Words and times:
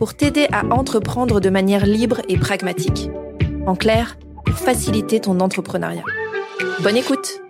pour 0.00 0.14
t'aider 0.14 0.48
à 0.50 0.64
entreprendre 0.64 1.40
de 1.40 1.50
manière 1.50 1.84
libre 1.84 2.22
et 2.30 2.38
pragmatique. 2.38 3.10
En 3.66 3.76
clair, 3.76 4.16
pour 4.46 4.56
faciliter 4.56 5.20
ton 5.20 5.40
entrepreneuriat. 5.40 6.04
Bonne 6.82 6.96
écoute 6.96 7.42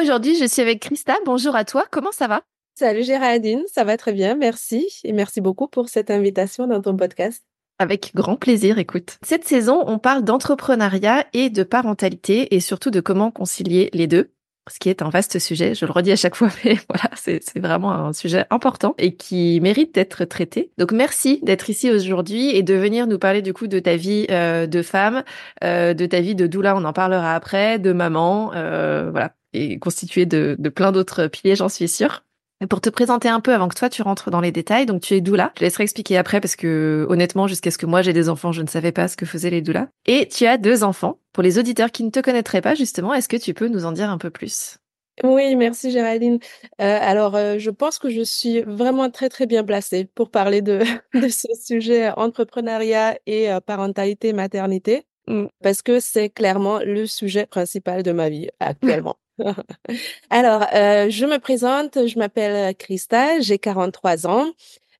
Aujourd'hui, 0.00 0.36
je 0.36 0.44
suis 0.44 0.62
avec 0.62 0.78
Christa. 0.78 1.16
Bonjour 1.26 1.56
à 1.56 1.64
toi, 1.64 1.86
comment 1.90 2.12
ça 2.12 2.28
va? 2.28 2.42
Salut 2.78 3.02
Géraldine, 3.02 3.64
ça 3.66 3.82
va 3.82 3.96
très 3.96 4.12
bien, 4.12 4.36
merci. 4.36 4.86
Et 5.02 5.12
merci 5.12 5.40
beaucoup 5.40 5.66
pour 5.66 5.88
cette 5.88 6.12
invitation 6.12 6.68
dans 6.68 6.80
ton 6.80 6.96
podcast. 6.96 7.42
Avec 7.80 8.12
grand 8.14 8.36
plaisir, 8.36 8.78
écoute. 8.78 9.18
Cette 9.22 9.44
saison, 9.44 9.82
on 9.88 9.98
parle 9.98 10.22
d'entrepreneuriat 10.22 11.26
et 11.32 11.50
de 11.50 11.64
parentalité 11.64 12.54
et 12.54 12.60
surtout 12.60 12.92
de 12.92 13.00
comment 13.00 13.32
concilier 13.32 13.90
les 13.92 14.06
deux 14.06 14.30
ce 14.70 14.78
qui 14.78 14.88
est 14.88 15.02
un 15.02 15.10
vaste 15.10 15.38
sujet, 15.38 15.74
je 15.74 15.84
le 15.84 15.92
redis 15.92 16.12
à 16.12 16.16
chaque 16.16 16.34
fois, 16.34 16.48
mais 16.64 16.78
voilà, 16.88 17.10
c'est 17.14 17.58
vraiment 17.58 17.92
un 17.92 18.12
sujet 18.12 18.46
important 18.50 18.94
et 18.98 19.14
qui 19.14 19.60
mérite 19.60 19.94
d'être 19.94 20.24
traité. 20.24 20.70
Donc 20.78 20.92
merci 20.92 21.40
d'être 21.42 21.70
ici 21.70 21.90
aujourd'hui 21.90 22.50
et 22.56 22.62
de 22.62 22.74
venir 22.74 23.06
nous 23.06 23.18
parler 23.18 23.42
du 23.42 23.52
coup 23.52 23.66
de 23.66 23.78
ta 23.78 23.96
vie 23.96 24.26
euh, 24.30 24.66
de 24.66 24.82
femme, 24.82 25.22
euh, 25.62 25.94
de 25.94 26.06
ta 26.06 26.20
vie 26.20 26.34
de 26.34 26.46
doula, 26.46 26.76
on 26.76 26.84
en 26.84 26.92
parlera 26.92 27.34
après, 27.34 27.78
de 27.78 27.92
maman, 27.92 28.52
euh, 28.54 29.10
voilà, 29.10 29.34
et 29.52 29.78
constituée 29.78 30.26
de, 30.26 30.56
de 30.58 30.68
plein 30.68 30.92
d'autres 30.92 31.26
piliers, 31.26 31.56
j'en 31.56 31.68
suis 31.68 31.88
sûre. 31.88 32.24
Pour 32.68 32.80
te 32.80 32.90
présenter 32.90 33.28
un 33.28 33.40
peu 33.40 33.52
avant 33.52 33.68
que 33.68 33.74
toi 33.74 33.88
tu 33.88 34.02
rentres 34.02 34.30
dans 34.30 34.40
les 34.40 34.52
détails, 34.52 34.86
donc 34.86 35.02
tu 35.02 35.14
es 35.14 35.20
doula. 35.20 35.52
Je 35.58 35.64
laisserai 35.64 35.84
expliquer 35.84 36.16
après 36.16 36.40
parce 36.40 36.56
que 36.56 37.06
honnêtement, 37.08 37.46
jusqu'à 37.46 37.70
ce 37.70 37.78
que 37.78 37.86
moi 37.86 38.02
j'ai 38.02 38.12
des 38.12 38.28
enfants, 38.28 38.52
je 38.52 38.62
ne 38.62 38.68
savais 38.68 38.92
pas 38.92 39.08
ce 39.08 39.16
que 39.16 39.26
faisaient 39.26 39.50
les 39.50 39.62
doulas. 39.62 39.88
Et 40.06 40.28
tu 40.28 40.46
as 40.46 40.58
deux 40.58 40.84
enfants. 40.84 41.18
Pour 41.32 41.42
les 41.42 41.58
auditeurs 41.58 41.90
qui 41.90 42.04
ne 42.04 42.10
te 42.10 42.20
connaîtraient 42.20 42.60
pas 42.60 42.74
justement, 42.74 43.12
est-ce 43.12 43.28
que 43.28 43.36
tu 43.36 43.54
peux 43.54 43.68
nous 43.68 43.84
en 43.84 43.92
dire 43.92 44.08
un 44.10 44.18
peu 44.18 44.30
plus? 44.30 44.78
Oui, 45.22 45.54
merci 45.54 45.92
Géraldine. 45.92 46.40
Euh, 46.80 46.98
alors, 47.00 47.36
euh, 47.36 47.58
je 47.58 47.70
pense 47.70 47.98
que 47.98 48.10
je 48.10 48.22
suis 48.22 48.62
vraiment 48.62 49.10
très 49.10 49.28
très 49.28 49.46
bien 49.46 49.62
placée 49.62 50.06
pour 50.06 50.30
parler 50.30 50.60
de, 50.60 50.80
de 51.14 51.28
ce 51.28 51.48
sujet 51.54 52.10
entrepreneuriat 52.10 53.18
et 53.26 53.52
euh, 53.52 53.60
parentalité, 53.60 54.32
maternité, 54.32 55.04
mmh. 55.28 55.46
parce 55.62 55.82
que 55.82 56.00
c'est 56.00 56.30
clairement 56.30 56.80
le 56.80 57.06
sujet 57.06 57.46
principal 57.46 58.02
de 58.02 58.10
ma 58.10 58.28
vie 58.28 58.48
actuellement. 58.58 59.16
Alors, 60.30 60.64
euh, 60.74 61.10
je 61.10 61.26
me 61.26 61.38
présente, 61.38 62.06
je 62.06 62.18
m'appelle 62.18 62.74
Christa, 62.76 63.40
j'ai 63.40 63.58
43 63.58 64.26
ans, 64.26 64.52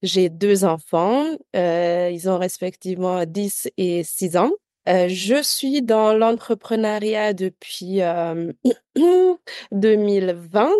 j'ai 0.02 0.28
deux 0.28 0.64
enfants, 0.64 1.26
euh, 1.56 2.10
ils 2.12 2.28
ont 2.28 2.38
respectivement 2.38 3.24
10 3.26 3.68
et 3.76 4.04
6 4.04 4.36
ans. 4.36 4.52
Euh, 4.88 5.08
je 5.08 5.42
suis 5.42 5.82
dans 5.82 6.12
l'entrepreneuriat 6.14 7.34
depuis 7.34 8.00
2020. 9.72 10.70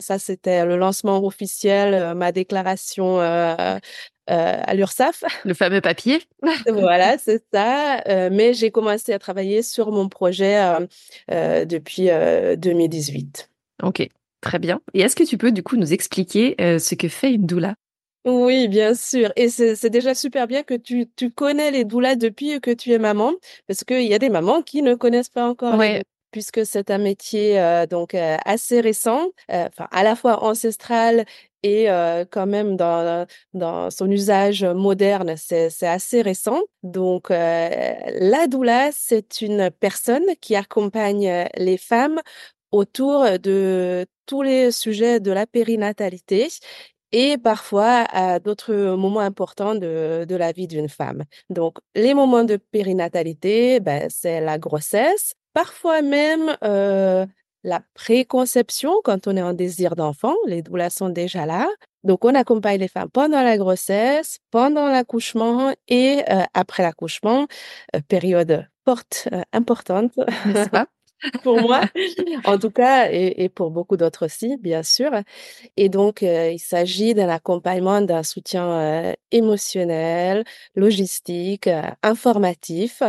Ça, 0.00 0.18
c'était 0.18 0.64
le 0.66 0.76
lancement 0.76 1.24
officiel, 1.24 2.14
ma 2.14 2.32
déclaration 2.32 3.18
euh, 4.30 4.60
à 4.64 4.74
l'URSSAF. 4.74 5.22
Le 5.44 5.52
fameux 5.52 5.82
papier. 5.82 6.22
voilà, 6.66 7.18
c'est 7.18 7.44
ça. 7.52 8.00
Euh, 8.08 8.30
mais 8.32 8.54
j'ai 8.54 8.70
commencé 8.70 9.12
à 9.12 9.18
travailler 9.18 9.62
sur 9.62 9.92
mon 9.92 10.08
projet 10.08 10.64
euh, 11.30 11.64
depuis 11.66 12.08
2018. 12.56 13.50
Ok, 13.82 14.08
très 14.40 14.58
bien. 14.58 14.80
Et 14.94 15.02
est-ce 15.02 15.14
que 15.14 15.24
tu 15.24 15.36
peux 15.36 15.52
du 15.52 15.62
coup 15.62 15.76
nous 15.76 15.92
expliquer 15.92 16.54
ce 16.58 16.94
que 16.94 17.08
fait 17.08 17.32
une 17.34 17.44
doula? 17.44 17.74
Oui, 18.24 18.68
bien 18.68 18.94
sûr. 18.94 19.30
Et 19.36 19.50
c'est 19.50 19.90
déjà 19.90 20.14
super 20.14 20.46
bien 20.46 20.62
que 20.62 20.72
tu, 20.72 21.06
tu 21.16 21.30
connais 21.30 21.70
les 21.70 21.84
doulas 21.84 22.16
depuis 22.16 22.58
que 22.62 22.70
tu 22.70 22.92
es 22.92 22.98
maman, 22.98 23.34
parce 23.66 23.84
qu'il 23.84 24.06
y 24.06 24.14
a 24.14 24.18
des 24.18 24.30
mamans 24.30 24.62
qui 24.62 24.80
ne 24.80 24.94
connaissent 24.94 25.28
pas 25.28 25.48
encore. 25.48 25.76
Ouais 25.76 26.02
puisque 26.30 26.66
c'est 26.66 26.90
un 26.90 26.98
métier 26.98 27.84
donc 27.88 28.12
assez 28.16 28.80
récent, 28.80 29.28
à 29.48 30.02
la 30.02 30.16
fois 30.16 30.42
ancestral 30.42 31.26
et 31.64 31.86
quand 32.30 32.46
même 32.46 32.76
dans, 32.76 33.26
son 33.90 34.10
usage 34.10 34.64
moderne, 34.64 35.34
c'est 35.36 35.70
assez 35.82 36.22
récent. 36.22 36.60
Donc 36.82 37.30
la 37.30 38.46
doula, 38.48 38.90
c'est 38.92 39.40
une 39.40 39.70
personne 39.70 40.26
qui 40.40 40.56
accompagne 40.56 41.46
les 41.56 41.78
femmes 41.78 42.20
autour 42.70 43.24
de 43.38 44.06
tous 44.26 44.42
les 44.42 44.70
sujets 44.72 45.20
de 45.20 45.32
la 45.32 45.46
périnatalité 45.46 46.48
et 47.12 47.38
parfois 47.38 48.04
à 48.10 48.40
d'autres 48.40 48.74
moments 48.96 49.20
importants 49.20 49.74
de, 49.74 50.26
de 50.28 50.36
la 50.36 50.52
vie 50.52 50.66
d'une 50.66 50.88
femme. 50.88 51.24
Donc, 51.48 51.78
les 51.94 52.12
moments 52.12 52.42
de 52.42 52.56
périnatalité, 52.56 53.78
ben, 53.78 54.08
c'est 54.10 54.40
la 54.40 54.58
grossesse, 54.58 55.34
Parfois 55.54 56.02
même 56.02 56.56
euh, 56.64 57.26
la 57.64 57.80
préconception, 57.94 58.92
quand 59.02 59.26
on 59.26 59.36
est 59.36 59.42
en 59.42 59.54
désir 59.54 59.96
d'enfant, 59.96 60.34
les 60.46 60.62
doulas 60.62 60.90
sont 60.90 61.08
déjà 61.08 61.46
là. 61.46 61.66
Donc, 62.04 62.24
on 62.24 62.34
accompagne 62.34 62.78
les 62.78 62.88
femmes 62.88 63.08
pendant 63.10 63.42
la 63.42 63.56
grossesse, 63.56 64.38
pendant 64.50 64.88
l'accouchement 64.88 65.74
et 65.88 66.22
euh, 66.30 66.42
après 66.52 66.82
l'accouchement, 66.82 67.46
euh, 67.96 68.00
période 68.06 68.66
forte, 68.84 69.28
importante. 69.52 70.12
N'est-ce 70.46 70.68
pas? 70.68 70.86
pour 71.42 71.58
moi, 71.58 71.80
en 72.44 72.58
tout 72.58 72.70
cas, 72.70 73.10
et, 73.10 73.44
et 73.44 73.48
pour 73.48 73.70
beaucoup 73.70 73.96
d'autres 73.96 74.26
aussi, 74.26 74.58
bien 74.58 74.82
sûr. 74.82 75.10
Et 75.78 75.88
donc, 75.88 76.20
il 76.20 76.58
s'agit 76.58 77.14
d'un 77.14 77.30
accompagnement, 77.30 78.02
d'un 78.02 78.22
soutien 78.22 79.14
émotionnel, 79.30 80.44
logistique, 80.74 81.70
informatif, 82.02 83.02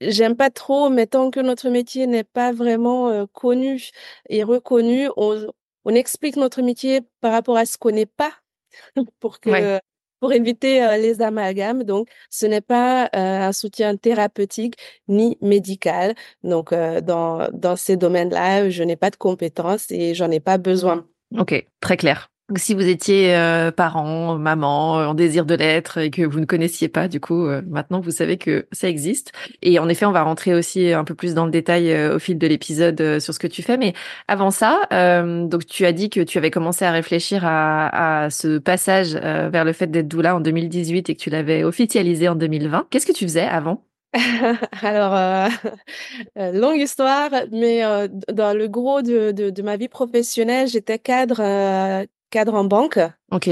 J'aime 0.00 0.36
pas 0.36 0.50
trop, 0.50 0.90
mais 0.90 1.06
tant 1.06 1.30
que 1.30 1.40
notre 1.40 1.68
métier 1.70 2.06
n'est 2.06 2.24
pas 2.24 2.52
vraiment 2.52 3.26
connu 3.28 3.90
et 4.28 4.42
reconnu, 4.42 5.08
on, 5.16 5.46
on, 5.84 5.94
explique 5.94 6.36
notre 6.36 6.62
métier 6.62 7.00
par 7.20 7.32
rapport 7.32 7.56
à 7.56 7.66
ce 7.66 7.78
qu'on 7.78 7.90
n'est 7.90 8.06
pas 8.06 8.32
pour 9.20 9.40
que 9.40 9.80
pour 10.20 10.32
éviter 10.32 10.80
les 10.98 11.22
amalgames. 11.22 11.84
Donc, 11.84 12.08
ce 12.30 12.46
n'est 12.46 12.60
pas 12.60 13.08
un 13.12 13.52
soutien 13.52 13.96
thérapeutique 13.96 14.74
ni 15.08 15.38
médical. 15.40 16.14
Donc, 16.42 16.72
dans 16.72 17.48
dans 17.52 17.76
ces 17.76 17.96
domaines-là, 17.96 18.70
je 18.70 18.82
n'ai 18.84 18.96
pas 18.96 19.10
de 19.10 19.16
compétences 19.16 19.90
et 19.90 20.14
j'en 20.14 20.30
ai 20.30 20.40
pas 20.40 20.58
besoin. 20.58 21.06
Ok, 21.36 21.66
très 21.80 21.96
clair. 21.96 22.30
Si 22.56 22.72
vous 22.72 22.88
étiez 22.88 23.36
euh, 23.36 23.70
parent, 23.70 24.38
maman, 24.38 24.98
euh, 25.00 25.06
en 25.08 25.12
désir 25.12 25.44
de 25.44 25.54
l'être 25.54 25.98
et 25.98 26.10
que 26.10 26.22
vous 26.22 26.40
ne 26.40 26.46
connaissiez 26.46 26.88
pas, 26.88 27.06
du 27.06 27.20
coup, 27.20 27.46
euh, 27.46 27.60
maintenant 27.66 28.00
vous 28.00 28.10
savez 28.10 28.38
que 28.38 28.66
ça 28.72 28.88
existe. 28.88 29.32
Et 29.60 29.78
en 29.78 29.86
effet, 29.90 30.06
on 30.06 30.12
va 30.12 30.22
rentrer 30.22 30.54
aussi 30.54 30.94
un 30.94 31.04
peu 31.04 31.14
plus 31.14 31.34
dans 31.34 31.44
le 31.44 31.50
détail 31.50 31.94
au 32.08 32.18
fil 32.18 32.38
de 32.38 32.46
l'épisode 32.46 33.18
sur 33.18 33.34
ce 33.34 33.38
que 33.38 33.46
tu 33.46 33.62
fais. 33.62 33.76
Mais 33.76 33.92
avant 34.28 34.50
ça, 34.50 34.80
donc 34.90 35.66
tu 35.66 35.84
as 35.84 35.92
dit 35.92 36.08
que 36.08 36.20
tu 36.20 36.38
avais 36.38 36.50
commencé 36.50 36.86
à 36.86 36.90
réfléchir 36.90 37.44
à, 37.44 38.24
à 38.24 38.30
ce 38.30 38.56
passage 38.58 39.14
vers 39.14 39.64
le 39.64 39.72
fait 39.74 39.88
d'être 39.88 40.08
doula 40.08 40.34
en 40.36 40.40
2018 40.40 41.10
et 41.10 41.14
que 41.16 41.20
tu 41.20 41.28
l'avais 41.30 41.64
officialisé 41.64 42.28
en 42.28 42.34
2020. 42.34 42.86
Qu'est-ce 42.90 43.06
que 43.06 43.12
tu 43.12 43.24
faisais 43.24 43.42
avant? 43.42 43.84
Alors, 44.82 45.50
longue 46.36 46.80
histoire, 46.80 47.30
mais 47.52 47.82
dans 48.32 48.56
le 48.56 48.68
gros 48.68 49.02
de, 49.02 49.32
de, 49.32 49.50
de 49.50 49.62
ma 49.62 49.76
vie 49.76 49.88
professionnelle, 49.88 50.68
j'étais 50.68 50.98
cadre 50.98 52.06
cadre 52.30 52.54
en 52.54 52.64
banque. 52.64 52.98
OK. 53.32 53.50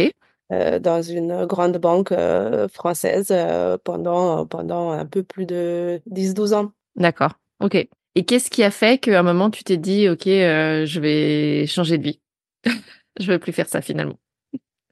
Euh, 0.52 0.78
dans 0.78 1.02
une 1.02 1.44
grande 1.44 1.76
banque 1.78 2.12
euh, 2.12 2.68
française 2.68 3.28
euh, 3.32 3.76
pendant, 3.82 4.46
pendant 4.46 4.92
un 4.92 5.04
peu 5.04 5.24
plus 5.24 5.44
de 5.44 6.00
10-12 6.08 6.54
ans. 6.54 6.72
D'accord. 6.94 7.32
OK. 7.60 7.74
Et 7.74 8.24
qu'est-ce 8.24 8.48
qui 8.48 8.62
a 8.62 8.70
fait 8.70 8.98
qu'à 8.98 9.18
un 9.18 9.24
moment, 9.24 9.50
tu 9.50 9.64
t'es 9.64 9.76
dit, 9.76 10.08
OK, 10.08 10.24
je 10.24 11.00
vais 11.00 11.66
changer 11.66 11.98
de 11.98 12.04
vie? 12.04 12.20
Je 13.18 13.32
veux 13.32 13.38
plus 13.38 13.52
faire 13.52 13.68
ça 13.68 13.80
finalement 13.80 14.18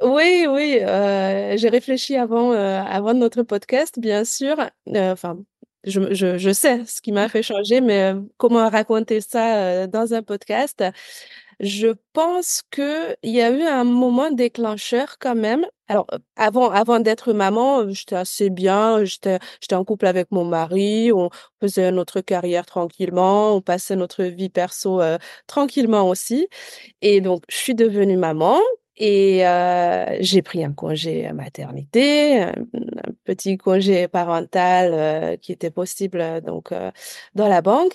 oui, 0.03 0.47
oui, 0.49 0.81
j'ai 0.81 1.69
réfléchi 1.71 2.17
avant, 2.17 2.51
avant 2.51 3.15
notre 3.15 3.43
podcast, 3.43 3.99
bien 3.99 4.25
sûr. 4.25 4.57
Enfin, 4.95 5.39
je, 5.87 6.15
je, 6.15 6.39
je, 6.39 6.51
sais 6.53 6.85
ce 6.87 7.01
qui 7.01 7.13
m'a 7.13 7.29
fait 7.29 7.43
changer, 7.43 7.81
mais 7.81 8.15
comment 8.37 8.69
raconter 8.69 9.21
ça 9.21 9.87
dans 9.87 10.15
un 10.15 10.23
podcast? 10.23 10.83
Je 11.61 11.89
pense 12.13 12.63
que 12.71 13.17
il 13.23 13.31
y 13.33 13.41
a 13.41 13.51
eu 13.51 13.63
un 13.63 13.85
moment 13.85 14.31
déclencheur 14.31 15.17
quand 15.21 15.35
même. 15.37 15.65
Alors 15.89 16.07
avant 16.37 16.71
avant 16.71 17.01
d'être 17.01 17.33
maman, 17.33 17.89
j'étais 17.91 18.17
assez 18.17 18.51
bien, 18.51 19.05
j'étais 19.05 19.39
j'étais 19.61 19.75
en 19.77 19.85
couple 19.85 20.07
avec 20.07 20.31
mon 20.33 20.45
mari, 20.45 21.13
on 21.13 21.31
faisait 21.61 21.93
notre 21.93 22.21
carrière 22.21 22.67
tranquillement, 22.67 23.55
on 23.57 23.61
passait 23.61 23.97
notre 23.97 24.25
vie 24.25 24.49
perso 24.51 25.01
tranquillement 25.47 26.09
aussi. 26.09 26.49
Et 27.03 27.21
donc 27.21 27.45
je 27.49 27.57
suis 27.57 27.75
devenue 27.75 28.17
maman 28.17 28.59
Et 28.97 29.47
euh, 29.47 30.17
j'ai 30.21 30.43
pris 30.43 30.65
un 30.65 30.73
congé 30.73 31.33
maternité, 31.33 32.41
un, 32.43 32.55
petit 33.25 33.57
congé 33.59 34.07
parental 34.07 34.91
euh, 34.93 35.37
qui 35.37 35.53
était 35.53 35.71
possible 35.71 36.41
donc 36.43 36.71
euh, 36.71 36.93
dans 37.35 37.49
la 37.49 37.61
banque, 37.61 37.93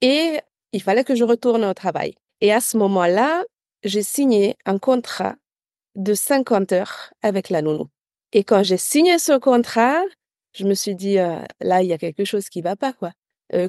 et 0.00 0.38
il 0.72 0.82
fallait 0.82 1.04
que 1.04 1.16
je 1.16 1.24
retourne 1.24 1.64
au 1.64 1.74
travail. 1.74 2.14
Et 2.40 2.52
à 2.52 2.60
ce 2.60 2.76
moment-là, 2.76 3.42
j'ai 3.82 4.02
signé 4.02 4.56
un 4.66 4.78
contrat 4.78 5.34
de 5.96 6.14
50 6.14 6.72
heures 6.72 7.12
avec 7.22 7.50
la 7.50 7.62
nounou. 7.62 7.88
Et 8.32 8.44
quand 8.44 8.62
j'ai 8.62 8.76
signé 8.76 9.18
ce 9.18 9.36
contrat, 9.38 10.02
je 10.52 10.64
me 10.64 10.74
suis 10.74 10.94
dit 10.94 11.16
là, 11.60 11.82
il 11.82 11.88
y 11.88 11.92
a 11.92 11.98
quelque 11.98 12.24
chose 12.24 12.48
qui 12.48 12.60
va 12.60 12.76
pas 12.76 12.92
quoi. 12.92 13.12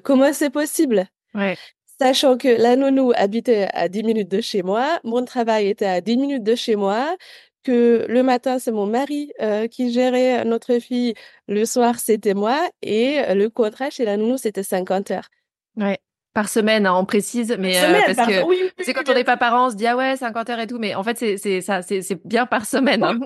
comment 0.03 0.33
c'est 0.33 0.49
possible? 0.49 1.07
Ouais. 1.33 1.57
Sachant 1.99 2.37
que 2.37 2.47
la 2.47 2.75
nounou 2.75 3.11
habitait 3.15 3.67
à 3.73 3.89
10 3.89 4.03
minutes 4.03 4.29
de 4.29 4.39
chez 4.41 4.61
moi, 4.61 4.99
mon 5.03 5.25
travail 5.25 5.67
était 5.67 5.85
à 5.85 5.99
10 5.99 6.17
minutes 6.17 6.43
de 6.43 6.53
chez 6.55 6.75
moi, 6.75 7.15
que 7.63 8.05
le 8.07 8.23
matin, 8.23 8.59
c'est 8.59 8.71
mon 8.71 8.85
mari 8.85 9.31
euh, 9.41 9.67
qui 9.67 9.91
gérait 9.91 10.45
notre 10.45 10.79
fille, 10.79 11.15
le 11.47 11.65
soir, 11.65 11.99
c'était 11.99 12.35
moi, 12.35 12.57
et 12.81 13.33
le 13.33 13.49
contrat 13.49 13.89
chez 13.89 14.05
la 14.05 14.15
nounou, 14.15 14.37
c'était 14.37 14.63
50 14.63 15.11
heures. 15.11 15.29
Ouais. 15.75 15.97
Par 16.37 16.49
semaine, 16.49 16.85
hein, 16.85 16.93
on 16.95 17.03
précise, 17.03 17.55
mais 17.57 17.79
euh, 17.79 18.13
parce 18.13 18.29
que 18.29 18.83
c'est 18.83 18.93
quand 18.93 19.09
on 19.09 19.15
n'est 19.15 19.23
pas 19.23 19.37
parent, 19.37 19.67
on 19.67 19.69
se 19.71 19.75
dit 19.75 19.87
ah 19.87 19.97
ouais 19.97 20.15
50 20.17 20.51
heures 20.51 20.59
et 20.59 20.67
tout, 20.67 20.77
mais 20.77 20.93
en 20.93 21.03
fait 21.03 21.17
c'est 21.17 21.61
ça 21.61 21.81
bien 22.25 22.45
par 22.45 22.67
semaine. 22.67 23.03
Hein. 23.03 23.19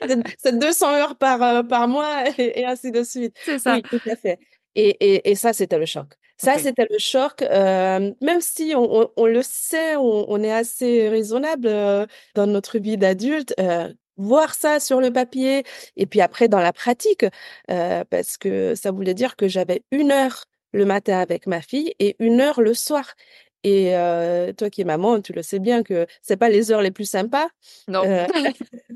c'est 0.38 0.58
200 0.58 0.94
heures 0.94 1.16
par 1.16 1.42
euh, 1.42 1.62
par 1.62 1.88
mois 1.88 2.24
et, 2.38 2.60
et 2.60 2.64
ainsi 2.64 2.90
de 2.90 3.02
suite. 3.02 3.36
C'est 3.44 3.58
ça. 3.58 3.74
Oui, 3.74 3.82
tout 3.82 4.00
à 4.10 4.16
fait. 4.16 4.38
Et, 4.74 4.88
et, 5.00 5.30
et 5.30 5.34
ça 5.34 5.52
c'était 5.52 5.78
le 5.78 5.86
choc. 5.86 6.14
Ça, 6.36 6.58
c'était 6.58 6.86
le 6.90 6.98
choc. 6.98 7.42
Euh, 7.42 8.12
même 8.20 8.40
si 8.40 8.74
on, 8.76 9.10
on, 9.16 9.26
le 9.26 9.42
sait, 9.42 9.96
on, 9.96 10.30
on, 10.30 10.42
est 10.42 10.52
assez 10.52 11.08
raisonnable 11.08 11.68
euh, 11.68 12.06
dans 12.34 12.46
notre 12.46 12.78
vie 12.78 12.96
d'adulte, 12.96 13.54
euh, 13.60 13.92
voir 14.16 14.54
ça 14.54 14.80
sur 14.80 15.00
le 15.00 15.12
papier 15.12 15.64
et 15.96 16.06
puis 16.06 16.20
après 16.20 16.48
dans 16.48 16.60
la 16.60 16.72
pratique, 16.72 17.24
parce 17.66 18.36
que 18.36 18.74
ça 18.74 18.92
voulait 18.92 19.14
dire 19.14 19.36
que 19.36 19.48
j'avais 19.48 19.82
une 19.90 20.12
heure 20.12 20.44
le 20.72 20.84
matin 20.84 21.18
avec 21.18 21.46
ma 21.46 21.60
fille 21.60 21.94
et 21.98 22.16
une 22.18 22.40
heure 22.40 22.60
le 22.60 22.74
soir. 22.74 23.14
Et 23.64 23.96
euh, 23.96 24.52
toi 24.52 24.68
qui 24.68 24.82
es 24.82 24.84
maman, 24.84 25.20
tu 25.22 25.32
le 25.32 25.42
sais 25.42 25.58
bien 25.58 25.82
que 25.82 26.06
c'est 26.20 26.36
pas 26.36 26.50
les 26.50 26.70
heures 26.70 26.82
les 26.82 26.90
plus 26.90 27.08
sympas. 27.08 27.48
Non. 27.88 28.04
Euh, 28.04 28.26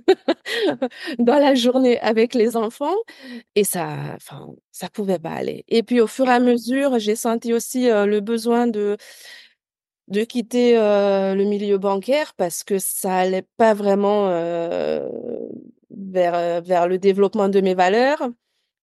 dans 1.18 1.38
la 1.38 1.54
journée 1.54 1.98
avec 2.00 2.34
les 2.34 2.54
enfants. 2.54 2.94
Et 3.54 3.64
ça, 3.64 3.88
enfin, 4.14 4.50
ça 4.70 4.90
pouvait 4.90 5.18
pas 5.18 5.32
aller. 5.32 5.64
Et 5.68 5.82
puis 5.82 6.00
au 6.00 6.06
fur 6.06 6.28
et 6.28 6.32
à 6.32 6.40
mesure, 6.40 6.98
j'ai 6.98 7.16
senti 7.16 7.54
aussi 7.54 7.90
euh, 7.90 8.04
le 8.06 8.20
besoin 8.20 8.66
de 8.66 8.96
de 10.08 10.24
quitter 10.24 10.74
le 10.74 11.44
milieu 11.44 11.76
bancaire 11.76 12.32
parce 12.34 12.64
que 12.64 12.78
ça 12.78 13.14
allait 13.14 13.44
pas 13.58 13.74
vraiment 13.74 14.30
vers 15.90 16.62
vers 16.62 16.88
le 16.88 16.96
développement 16.96 17.50
de 17.50 17.60
mes 17.60 17.74
valeurs. 17.74 18.30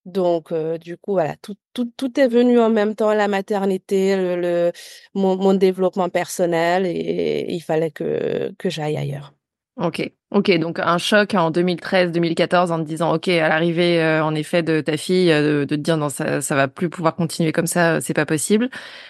Donc, 0.06 0.52
euh, 0.52 0.78
du 0.78 0.98
coup, 0.98 1.14
voilà, 1.14 1.36
tout, 1.42 1.56
tout, 1.74 1.92
tout 1.98 2.20
est 2.20 2.28
venu 2.28 2.60
en 2.60 2.70
même 2.70 2.96
temps, 2.96 3.14
la 3.14 3.28
maternité, 3.28 4.16
le, 4.16 4.72
mon, 5.16 5.54
développement 5.56 6.10
personnel, 6.10 6.86
et, 6.86 7.48
il 7.50 7.60
fallait 7.62 7.90
que, 7.92 8.54
que 8.60 8.70
j'aille 8.70 8.98
ailleurs. 8.98 9.34
Ok, 9.78 10.10
ok, 10.32 10.58
donc 10.60 10.80
un 10.80 10.98
choc 11.00 11.34
en 11.34 11.52
2013-2014 11.52 12.72
en 12.72 12.80
te 12.80 12.88
disant, 12.88 13.14
ok, 13.16 13.28
à 13.28 13.50
l'arrivée, 13.50 14.00
euh, 14.02 14.24
en 14.24 14.34
effet, 14.36 14.64
de 14.64 14.80
ta 14.80 14.96
fille, 14.96 15.32
euh, 15.32 15.66
de, 15.66 15.76
te 15.76 15.82
dire, 15.82 15.98
non, 15.98 16.10
ça, 16.10 16.40
ça 16.40 16.56
va 16.56 16.68
plus 16.68 16.90
pouvoir 16.90 17.16
continuer 17.16 17.52
comme 17.52 17.68
ça, 17.68 18.00
c'est 18.00 18.14
pas 18.14 18.26
possible. 18.28 18.70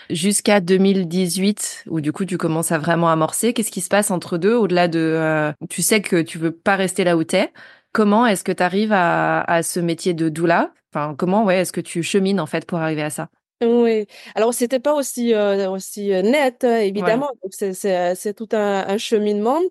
Jusqu'à 0.09 0.61
2018, 0.61 1.83
où 1.87 1.99
du 2.01 2.11
coup, 2.13 2.25
tu 2.25 2.37
commences 2.37 2.71
à 2.71 2.79
vraiment 2.79 3.09
amorcer. 3.09 3.53
Qu'est-ce 3.53 3.69
qui 3.69 3.81
se 3.81 3.89
passe 3.89 4.11
entre 4.11 4.37
deux, 4.37 4.55
au-delà 4.55 4.87
de, 4.87 5.53
tu 5.69 5.81
sais 5.81 6.01
que 6.01 6.21
tu 6.21 6.39
veux 6.39 6.51
pas 6.51 6.77
rester 6.77 7.03
là 7.03 7.15
où 7.17 7.23
t'es. 7.23 7.51
Comment 7.95 8.25
est-ce 8.25 8.43
que 8.43 8.51
tu 8.51 8.61
arrives 8.61 8.91
à, 8.91 9.39
à 9.43 9.63
ce 9.63 9.79
métier 9.79 10.13
de 10.13 10.27
doula? 10.27 10.73
Enfin, 10.93 11.15
comment 11.17 11.45
ouais, 11.45 11.59
est-ce 11.59 11.71
que 11.71 11.79
tu 11.79 12.03
chemines 12.03 12.41
en 12.41 12.45
fait 12.45 12.65
pour 12.65 12.79
arriver 12.79 13.03
à 13.03 13.09
ça? 13.09 13.29
Oui, 13.63 14.05
alors 14.35 14.53
c'était 14.53 14.81
pas 14.81 14.93
aussi 14.93 15.33
euh, 15.33 15.69
aussi 15.69 16.13
euh, 16.13 16.21
net 16.21 16.65
évidemment. 16.65 17.29
Ouais. 17.41 17.73
C'est 17.73 18.33
tout 18.33 18.49
un, 18.51 18.85
un, 18.85 18.97
cheminement. 18.97 19.61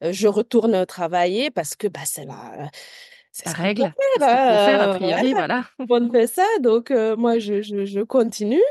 Je 0.00 0.28
retourne 0.28 0.86
travailler 0.86 1.50
parce 1.50 1.74
que 1.74 1.88
bah 1.88 2.02
c'est 2.04 2.24
la 2.24 2.70
c'est 3.32 3.46
la 3.46 3.52
règle. 3.52 3.92
Faire, 4.18 4.28
euh, 4.28 4.66
faire 4.66 4.90
a 4.90 4.94
priori, 4.94 5.32
voilà. 5.32 5.64
On 5.90 6.08
fait 6.12 6.26
ça, 6.28 6.46
donc 6.60 6.90
euh, 6.90 7.16
moi 7.16 7.38
je, 7.38 7.62
je, 7.62 7.84
je 7.84 8.00
continue, 8.00 8.62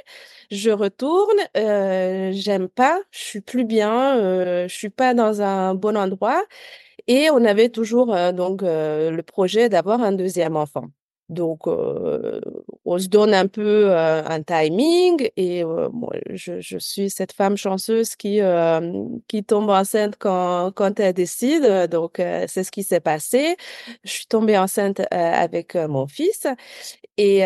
je 0.52 0.70
retourne. 0.70 1.38
Euh, 1.58 2.32
J'aime 2.32 2.70
pas, 2.70 3.02
je 3.12 3.20
suis 3.20 3.42
plus 3.42 3.66
bien, 3.66 4.16
je 4.18 4.74
suis 4.74 4.90
pas 4.90 5.14
dans 5.14 5.42
un 5.42 5.76
bon 5.76 5.98
endroit. 5.98 6.42
Et 7.12 7.30
on 7.30 7.44
avait 7.44 7.68
toujours 7.68 8.16
euh, 8.16 8.32
donc 8.32 8.64
euh, 8.64 9.12
le 9.12 9.22
projet 9.22 9.68
d'avoir 9.68 10.02
un 10.02 10.14
deuxième 10.14 10.56
enfant. 10.56 10.86
Donc, 11.28 11.68
euh, 11.68 12.40
on 12.86 12.98
se 13.00 13.08
donne 13.10 13.34
un 13.34 13.48
peu 13.48 13.94
un 13.94 14.42
timing 14.44 15.30
et 15.38 15.64
moi, 15.66 16.14
je, 16.30 16.62
je, 16.62 16.78
suis 16.78 17.10
cette 17.10 17.34
femme 17.34 17.58
chanceuse 17.58 18.16
qui 18.16 18.40
qui 19.28 19.44
tombe 19.44 19.70
enceinte 19.70 20.16
quand 20.20 20.72
quand 20.74 21.00
elle 21.02 21.14
décide. 21.14 21.66
Donc, 21.90 22.14
c'est 22.18 22.64
ce 22.64 22.72
qui 22.72 22.84
s'est 22.84 23.00
passé. 23.02 23.56
Je 24.04 24.12
suis 24.12 24.26
tombée 24.28 24.58
enceinte 24.58 25.02
avec 25.12 25.76
mon 25.76 26.08
fils 26.08 26.48
et 27.18 27.44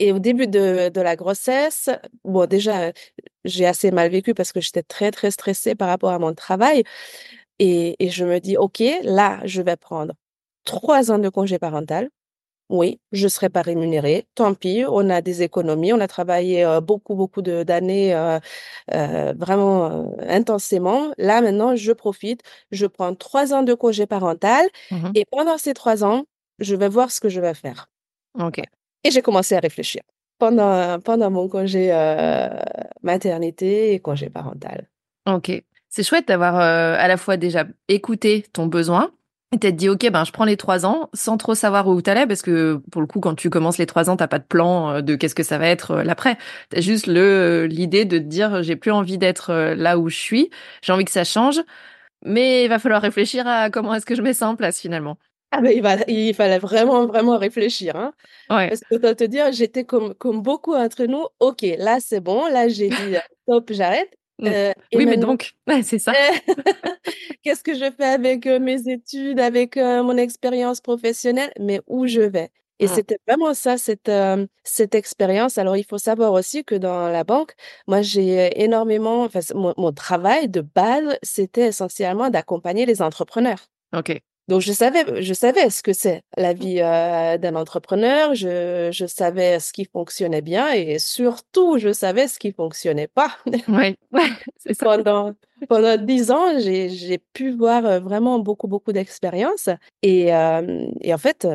et 0.00 0.12
au 0.12 0.18
début 0.18 0.46
de, 0.46 0.88
de 0.88 1.00
la 1.02 1.14
grossesse, 1.14 1.90
bon 2.24 2.46
déjà 2.46 2.92
j'ai 3.44 3.66
assez 3.66 3.90
mal 3.90 4.10
vécu 4.10 4.32
parce 4.34 4.52
que 4.52 4.60
j'étais 4.60 4.82
très 4.82 5.10
très 5.10 5.30
stressée 5.30 5.74
par 5.74 5.88
rapport 5.88 6.10
à 6.10 6.18
mon 6.18 6.34
travail. 6.34 6.84
Et, 7.60 7.94
et, 8.04 8.08
je 8.08 8.24
me 8.24 8.40
dis, 8.40 8.56
OK, 8.56 8.82
là, 9.02 9.40
je 9.44 9.60
vais 9.60 9.76
prendre 9.76 10.14
trois 10.64 11.12
ans 11.12 11.18
de 11.18 11.28
congé 11.28 11.58
parental. 11.58 12.08
Oui, 12.70 13.00
je 13.10 13.26
serai 13.26 13.48
pas 13.48 13.62
rémunérée. 13.62 14.26
Tant 14.36 14.54
pis, 14.54 14.84
on 14.88 15.10
a 15.10 15.20
des 15.20 15.42
économies. 15.42 15.92
On 15.92 15.98
a 15.98 16.06
travaillé 16.06 16.64
euh, 16.64 16.80
beaucoup, 16.80 17.16
beaucoup 17.16 17.42
d'années 17.42 18.14
euh, 18.14 18.38
euh, 18.94 19.34
vraiment 19.36 20.14
intensément. 20.20 21.12
Là, 21.18 21.40
maintenant, 21.42 21.74
je 21.74 21.90
profite. 21.92 22.42
Je 22.70 22.86
prends 22.86 23.14
trois 23.16 23.52
ans 23.52 23.64
de 23.64 23.74
congé 23.74 24.06
parental. 24.06 24.66
Mmh 24.90 25.10
et 25.16 25.24
pendant 25.24 25.58
ces 25.58 25.74
trois 25.74 26.04
ans, 26.04 26.24
je 26.60 26.76
vais 26.76 26.88
voir 26.88 27.10
ce 27.10 27.20
que 27.20 27.28
je 27.28 27.40
vais 27.40 27.54
faire. 27.54 27.90
OK. 28.38 28.60
Et 29.02 29.10
j'ai 29.10 29.20
commencé 29.20 29.56
à 29.56 29.60
réfléchir 29.60 30.02
pendant, 30.38 31.00
pendant 31.00 31.30
mon 31.30 31.48
congé 31.48 31.90
maternité 33.02 33.94
et 33.94 33.98
congé 33.98 34.30
parental. 34.30 34.88
OK. 35.26 35.64
C'est 35.90 36.04
chouette 36.04 36.28
d'avoir 36.28 36.56
euh, 36.56 36.94
à 36.98 37.08
la 37.08 37.16
fois 37.16 37.36
déjà 37.36 37.64
écouté 37.88 38.46
ton 38.52 38.66
besoin 38.66 39.10
et 39.52 39.58
t'être 39.58 39.74
dit 39.74 39.88
ok 39.88 40.08
ben 40.12 40.24
je 40.24 40.30
prends 40.30 40.44
les 40.44 40.56
trois 40.56 40.86
ans 40.86 41.10
sans 41.12 41.36
trop 41.36 41.56
savoir 41.56 41.88
où 41.88 42.00
t'allais 42.00 42.28
parce 42.28 42.42
que 42.42 42.80
pour 42.92 43.00
le 43.00 43.08
coup 43.08 43.18
quand 43.18 43.34
tu 43.34 43.50
commences 43.50 43.78
les 43.78 43.86
trois 43.86 44.08
ans 44.08 44.16
t'as 44.16 44.28
pas 44.28 44.38
de 44.38 44.44
plan 44.44 44.90
euh, 44.90 45.00
de 45.00 45.16
qu'est-ce 45.16 45.34
que 45.34 45.42
ça 45.42 45.58
va 45.58 45.66
être 45.66 45.90
euh, 45.90 46.04
l'après 46.04 46.38
t'as 46.68 46.80
juste 46.80 47.08
le 47.08 47.66
l'idée 47.66 48.04
de 48.04 48.18
te 48.18 48.22
dire 48.22 48.62
j'ai 48.62 48.76
plus 48.76 48.92
envie 48.92 49.18
d'être 49.18 49.52
là 49.52 49.98
où 49.98 50.08
je 50.08 50.16
suis 50.16 50.50
j'ai 50.82 50.92
envie 50.92 51.04
que 51.04 51.10
ça 51.10 51.24
change 51.24 51.60
mais 52.24 52.62
il 52.62 52.68
va 52.68 52.78
falloir 52.78 53.02
réfléchir 53.02 53.48
à 53.48 53.70
comment 53.70 53.92
est-ce 53.92 54.06
que 54.06 54.14
je 54.14 54.22
mets 54.22 54.34
ça 54.34 54.48
en 54.48 54.54
place 54.54 54.80
finalement 54.80 55.18
ah 55.50 55.60
ben 55.60 55.72
il, 55.74 55.82
va, 55.82 55.96
il 56.06 56.32
fallait 56.32 56.60
vraiment 56.60 57.06
vraiment 57.06 57.36
réfléchir 57.36 57.96
hein 57.96 58.12
ouais. 58.50 58.68
parce 58.68 58.82
que 58.82 59.12
te 59.14 59.24
dire 59.24 59.50
j'étais 59.50 59.82
comme 59.82 60.14
comme 60.14 60.42
beaucoup 60.42 60.76
entre 60.76 61.06
nous 61.06 61.26
ok 61.40 61.66
là 61.76 61.98
c'est 61.98 62.20
bon 62.20 62.46
là 62.46 62.68
j'ai 62.68 62.88
dit 62.88 63.16
stop 63.48 63.72
j'arrête. 63.72 64.19
Euh, 64.42 64.72
oui, 64.94 65.06
mais 65.06 65.16
donc, 65.16 65.52
c'est 65.82 65.98
ça. 65.98 66.12
Qu'est-ce 67.42 67.62
que 67.62 67.74
je 67.74 67.90
fais 67.96 68.04
avec 68.04 68.46
euh, 68.46 68.58
mes 68.58 68.88
études, 68.88 69.40
avec 69.40 69.76
euh, 69.76 70.02
mon 70.02 70.16
expérience 70.16 70.80
professionnelle, 70.80 71.52
mais 71.58 71.80
où 71.86 72.06
je 72.06 72.20
vais? 72.20 72.50
Et 72.78 72.86
mmh. 72.86 72.88
c'était 72.88 73.18
vraiment 73.28 73.52
ça, 73.52 73.76
cette, 73.76 74.10
cette 74.64 74.94
expérience. 74.94 75.58
Alors, 75.58 75.76
il 75.76 75.84
faut 75.84 75.98
savoir 75.98 76.32
aussi 76.32 76.64
que 76.64 76.74
dans 76.74 77.08
la 77.08 77.24
banque, 77.24 77.52
moi, 77.86 78.00
j'ai 78.00 78.62
énormément, 78.62 79.24
enfin, 79.24 79.40
mon, 79.54 79.74
mon 79.76 79.92
travail 79.92 80.48
de 80.48 80.62
base, 80.62 81.18
c'était 81.22 81.66
essentiellement 81.66 82.30
d'accompagner 82.30 82.86
les 82.86 83.02
entrepreneurs. 83.02 83.66
OK. 83.94 84.22
Donc 84.50 84.62
je 84.62 84.72
savais, 84.72 85.22
je 85.22 85.32
savais 85.32 85.70
ce 85.70 85.80
que 85.80 85.92
c'est 85.92 86.24
la 86.36 86.52
vie 86.52 86.80
euh, 86.80 87.38
d'un 87.38 87.54
entrepreneur. 87.54 88.34
Je, 88.34 88.90
je 88.92 89.06
savais 89.06 89.60
ce 89.60 89.72
qui 89.72 89.84
fonctionnait 89.84 90.42
bien 90.42 90.72
et 90.72 90.98
surtout 90.98 91.78
je 91.78 91.92
savais 91.92 92.26
ce 92.26 92.40
qui 92.40 92.50
fonctionnait 92.52 93.06
pas. 93.06 93.30
Oui, 93.68 93.96
ouais, 94.12 94.30
c'est 94.56 94.74
ça. 94.74 94.86
Pendant 94.86 95.34
pendant 95.68 95.96
dix 95.96 96.32
ans, 96.32 96.58
j'ai 96.58 96.88
j'ai 96.88 97.18
pu 97.18 97.52
voir 97.52 97.86
euh, 97.86 98.00
vraiment 98.00 98.40
beaucoup 98.40 98.66
beaucoup 98.66 98.92
d'expériences 98.92 99.68
et 100.02 100.34
euh, 100.34 100.86
et 101.00 101.14
en 101.14 101.18
fait 101.18 101.46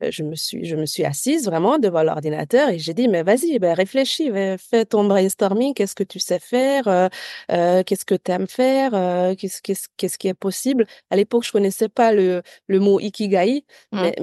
je 0.00 0.22
me 0.22 0.34
suis 0.34 0.64
je 0.64 0.76
me 0.76 0.86
suis 0.86 1.04
assise 1.04 1.46
vraiment 1.46 1.78
devant 1.78 2.02
l'ordinateur 2.02 2.70
et 2.70 2.78
j'ai 2.78 2.94
dit 2.94 3.08
mais 3.08 3.22
vas-y 3.22 3.58
ben 3.58 3.74
réfléchis 3.74 4.30
fais 4.58 4.84
ton 4.84 5.04
brainstorming 5.04 5.74
qu'est-ce 5.74 5.94
que 5.94 6.04
tu 6.04 6.20
sais 6.20 6.38
faire? 6.38 6.88
Euh, 6.88 7.08
euh, 7.50 7.82
qu'est-ce 7.82 8.04
que 8.04 8.14
tu 8.14 8.30
aimes 8.30 8.46
faire? 8.46 8.94
Euh, 8.94 9.34
qu'est-ce 9.34 9.60
qu'est-ce 9.62 9.88
qu'est-ce 9.96 10.18
qui 10.18 10.28
est 10.28 10.34
possible? 10.34 10.86
À 11.10 11.16
l'époque 11.16 11.44
je 11.44 11.52
connaissais 11.52 11.88
pas 11.88 12.12
le 12.12 12.42
le 12.68 12.80
mot 12.80 13.00
ikigai 13.00 13.64
mmh. 13.92 14.02
mais 14.02 14.16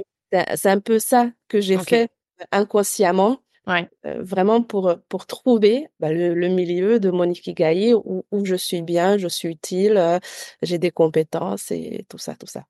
c'est 0.56 0.70
un 0.70 0.80
peu 0.80 0.98
ça 0.98 1.30
que 1.48 1.60
j'ai 1.60 1.76
okay. 1.76 1.84
fait 1.84 2.10
inconsciemment 2.52 3.38
Ouais. 3.68 3.88
vraiment 4.04 4.62
pour, 4.62 4.94
pour 5.08 5.26
trouver 5.26 5.88
bah, 5.98 6.12
le, 6.12 6.46
milieu 6.46 7.00
de 7.00 7.10
mon 7.10 7.28
ikigai 7.28 7.94
où, 7.94 8.24
où, 8.30 8.44
je 8.44 8.54
suis 8.54 8.80
bien, 8.80 9.18
je 9.18 9.26
suis 9.26 9.48
utile, 9.48 10.20
j'ai 10.62 10.78
des 10.78 10.92
compétences 10.92 11.72
et 11.72 12.06
tout 12.08 12.16
ça, 12.16 12.36
tout 12.36 12.46
ça. 12.46 12.62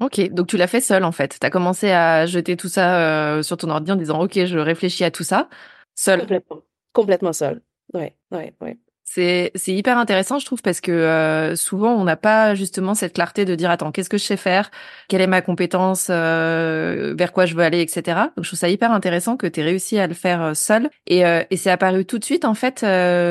Ok, 0.00 0.28
donc 0.30 0.48
tu 0.48 0.56
l'as 0.56 0.66
fait 0.66 0.80
seul 0.80 1.04
en 1.04 1.12
fait. 1.12 1.38
Tu 1.40 1.46
as 1.46 1.50
commencé 1.50 1.90
à 1.90 2.26
jeter 2.26 2.56
tout 2.56 2.68
ça 2.68 3.42
sur 3.42 3.56
ton 3.56 3.70
ordi 3.70 3.92
en 3.92 3.96
disant 3.96 4.20
ok, 4.20 4.44
je 4.44 4.58
réfléchis 4.58 5.04
à 5.04 5.10
tout 5.10 5.24
ça, 5.24 5.48
seul. 5.94 6.20
Complètement, 6.20 6.62
complètement 6.92 7.32
seul. 7.32 7.62
Ouais, 7.92 8.16
ouais, 8.32 8.54
ouais. 8.60 8.78
C'est 9.06 9.52
hyper 9.68 9.96
intéressant, 9.98 10.38
je 10.40 10.46
trouve, 10.46 10.60
parce 10.62 10.80
que 10.80 10.90
euh, 10.90 11.54
souvent, 11.54 11.92
on 11.92 12.02
n'a 12.04 12.16
pas 12.16 12.54
justement 12.56 12.94
cette 12.94 13.12
clarté 13.12 13.44
de 13.44 13.54
dire, 13.54 13.70
attends, 13.70 13.92
qu'est-ce 13.92 14.08
que 14.08 14.18
je 14.18 14.24
sais 14.24 14.36
faire? 14.36 14.70
Quelle 15.08 15.20
est 15.20 15.28
ma 15.28 15.40
compétence 15.40 16.08
euh, 16.10 17.14
Vers 17.16 17.32
quoi 17.32 17.46
je 17.46 17.54
veux 17.54 17.62
aller, 17.62 17.80
etc. 17.80 18.02
Donc, 18.36 18.44
je 18.44 18.48
trouve 18.48 18.58
ça 18.58 18.68
hyper 18.68 18.90
intéressant 18.90 19.36
que 19.36 19.46
tu 19.46 19.60
aies 19.60 19.64
réussi 19.64 19.98
à 19.98 20.08
le 20.08 20.14
faire 20.14 20.42
euh, 20.42 20.54
seul. 20.54 20.90
Et, 21.06 21.20
et 21.20 21.56
c'est 21.56 21.70
apparu 21.70 22.06
tout 22.06 22.18
de 22.18 22.24
suite, 22.24 22.44
en 22.44 22.54
fait, 22.54 22.84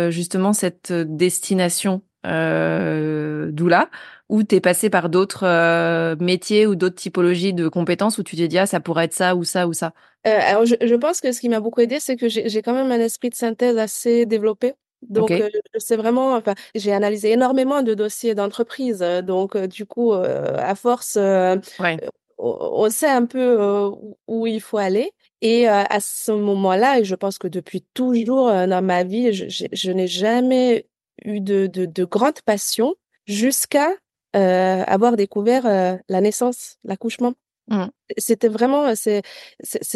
justement, 0.10 0.54
cette 0.54 0.94
destination 0.94 2.02
d'où-là, 2.24 3.90
où 4.23 4.23
tu 4.42 4.56
es 4.56 4.62
passé 4.62 4.90
par 4.90 5.10
d'autres 5.10 6.16
métiers 6.20 6.66
ou 6.66 6.76
d'autres 6.76 6.96
typologies 6.96 7.54
de 7.54 7.68
compétences 7.68 8.18
où 8.18 8.24
tu 8.24 8.36
t'es 8.36 8.48
dit, 8.48 8.58
ah, 8.58 8.66
ça 8.66 8.80
pourrait 8.80 9.06
être 9.06 9.14
ça 9.14 9.36
ou 9.36 9.44
ça 9.44 9.68
ou 9.68 9.74
ça? 9.74 9.94
alors, 10.24 10.66
je, 10.66 10.76
je 10.82 10.96
pense 10.96 11.20
que 11.20 11.32
ce 11.34 11.42
qui 11.42 11.50
m'a 11.50 11.60
beaucoup 11.60 11.82
aidé, 11.82 12.00
c'est 12.00 12.16
que 12.16 12.30
j'ai 12.30 12.62
quand 12.62 12.74
même 12.74 12.92
un 12.92 13.00
esprit 13.00 13.30
de 13.30 13.36
synthèse 13.36 13.78
assez 13.78 14.26
développé. 14.26 14.74
Donc, 15.10 15.32
c'est 15.78 15.98
vraiment, 15.98 16.34
enfin, 16.34 16.56
j'ai 16.76 16.94
analysé 16.94 17.32
énormément 17.32 17.82
de 17.82 17.94
dossiers 17.94 18.36
d'entreprise. 18.36 19.00
Donc, 19.24 19.58
du 19.58 19.86
coup, 19.86 20.14
à 20.14 20.76
force, 20.76 21.18
on 22.38 22.90
sait 22.90 23.10
un 23.10 23.26
peu 23.26 23.92
où 24.28 24.48
il 24.48 24.62
faut 24.62 24.78
aller. 24.78 25.12
Et 25.42 25.68
à 25.68 26.00
ce 26.00 26.32
moment-là, 26.32 27.00
et 27.00 27.04
je 27.04 27.16
pense 27.16 27.38
que 27.38 27.48
depuis 27.48 27.82
toujours 27.94 28.48
dans 28.48 28.84
ma 28.84 29.04
vie, 29.04 29.34
je, 29.34 29.92
n'ai 29.92 30.08
jamais 30.08 30.88
eu 31.26 31.42
de, 31.42 31.68
de, 31.68 32.06
grande 32.06 32.42
passion 32.46 32.96
jusqu'à 33.26 33.90
avoir 34.34 35.16
découvert 35.16 35.64
la 35.64 36.22
naissance, 36.22 36.78
l'accouchement. 36.84 37.34
Mmh. 37.70 37.86
C'était 38.18 38.50
vraiment, 38.50 38.94
c'est 38.96 39.22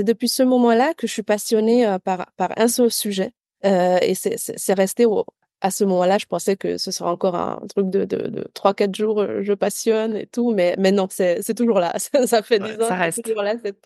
depuis 0.03 0.29
ce 0.29 0.43
moment-là 0.43 0.93
que 0.93 1.07
je 1.07 1.11
suis 1.11 1.23
passionnée 1.23 1.97
par, 2.03 2.27
par 2.37 2.53
un 2.57 2.67
seul 2.67 2.91
sujet. 2.91 3.33
Euh, 3.65 3.97
et 4.01 4.13
c'est 4.15 4.73
resté 4.73 5.05
à 5.61 5.71
ce 5.71 5.83
moment-là, 5.85 6.19
je 6.19 6.27
pensais 6.27 6.55
que 6.55 6.77
ce 6.77 6.91
serait 6.91 7.09
encore 7.09 7.35
un 7.35 7.59
truc 7.67 7.89
de, 7.89 8.05
de, 8.05 8.27
de 8.27 8.47
3-4 8.53 8.95
jours, 8.95 9.21
euh, 9.21 9.41
je 9.41 9.53
passionne 9.53 10.15
et 10.15 10.27
tout, 10.27 10.51
mais, 10.51 10.75
mais 10.77 10.91
non, 10.91 11.07
c'est 11.09 11.55
toujours 11.55 11.79
là. 11.79 11.95
Ça, 12.27 12.43
fait 12.43 12.59
des 12.59 12.75
ans, 12.75 12.87
ça 12.87 12.95
reste. 12.95 13.23
toujours 13.23 13.41
là, 13.41 13.55
cette 13.63 13.81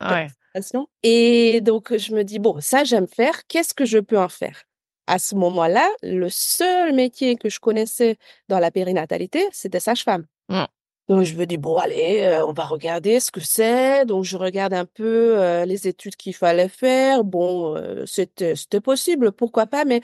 passion. 0.54 0.88
Et 1.04 1.62
donc, 1.62 1.96
je 1.96 2.14
me 2.14 2.24
dis, 2.24 2.40
bon, 2.40 2.60
ça, 2.60 2.84
j'aime 2.84 3.08
faire, 3.08 3.48
qu'est-ce 3.48 3.74
que 3.74 3.86
je 3.86 4.00
peux 4.00 4.20
en 4.20 4.28
faire? 4.28 4.64
À 5.08 5.18
ce 5.18 5.34
moment-là, 5.36 5.88
le 6.04 6.28
seul 6.30 6.94
métier 6.94 7.38
que 7.38 7.50
je 7.50 7.60
connaissais 7.62 8.18
dans 8.50 8.60
la 8.60 8.70
périnatalité, 8.70 9.42
c'était 9.54 9.80
sage-femme. 9.80 10.26
Mmh. 10.52 10.66
Donc, 11.10 11.24
je 11.24 11.36
me 11.36 11.46
dis, 11.46 11.58
bon, 11.58 11.78
allez, 11.78 12.22
euh, 12.22 12.46
on 12.46 12.54
va 12.54 12.64
regarder 12.66 13.20
ce 13.20 13.32
que 13.32 13.42
c'est. 13.42 14.06
Donc, 14.06 14.24
je 14.24 14.38
regarde 14.38 14.74
un 14.74 14.86
peu 14.86 15.38
euh, 15.40 15.66
les 15.66 15.88
études 15.88 16.16
qu'il 16.16 16.34
fallait 16.36 16.70
faire. 16.70 17.24
Bon, 17.24 17.76
euh, 17.76 18.06
c'était, 18.06 18.56
possible, 18.82 19.32
pourquoi 19.32 19.66
pas, 19.66 19.84
mais 19.86 20.02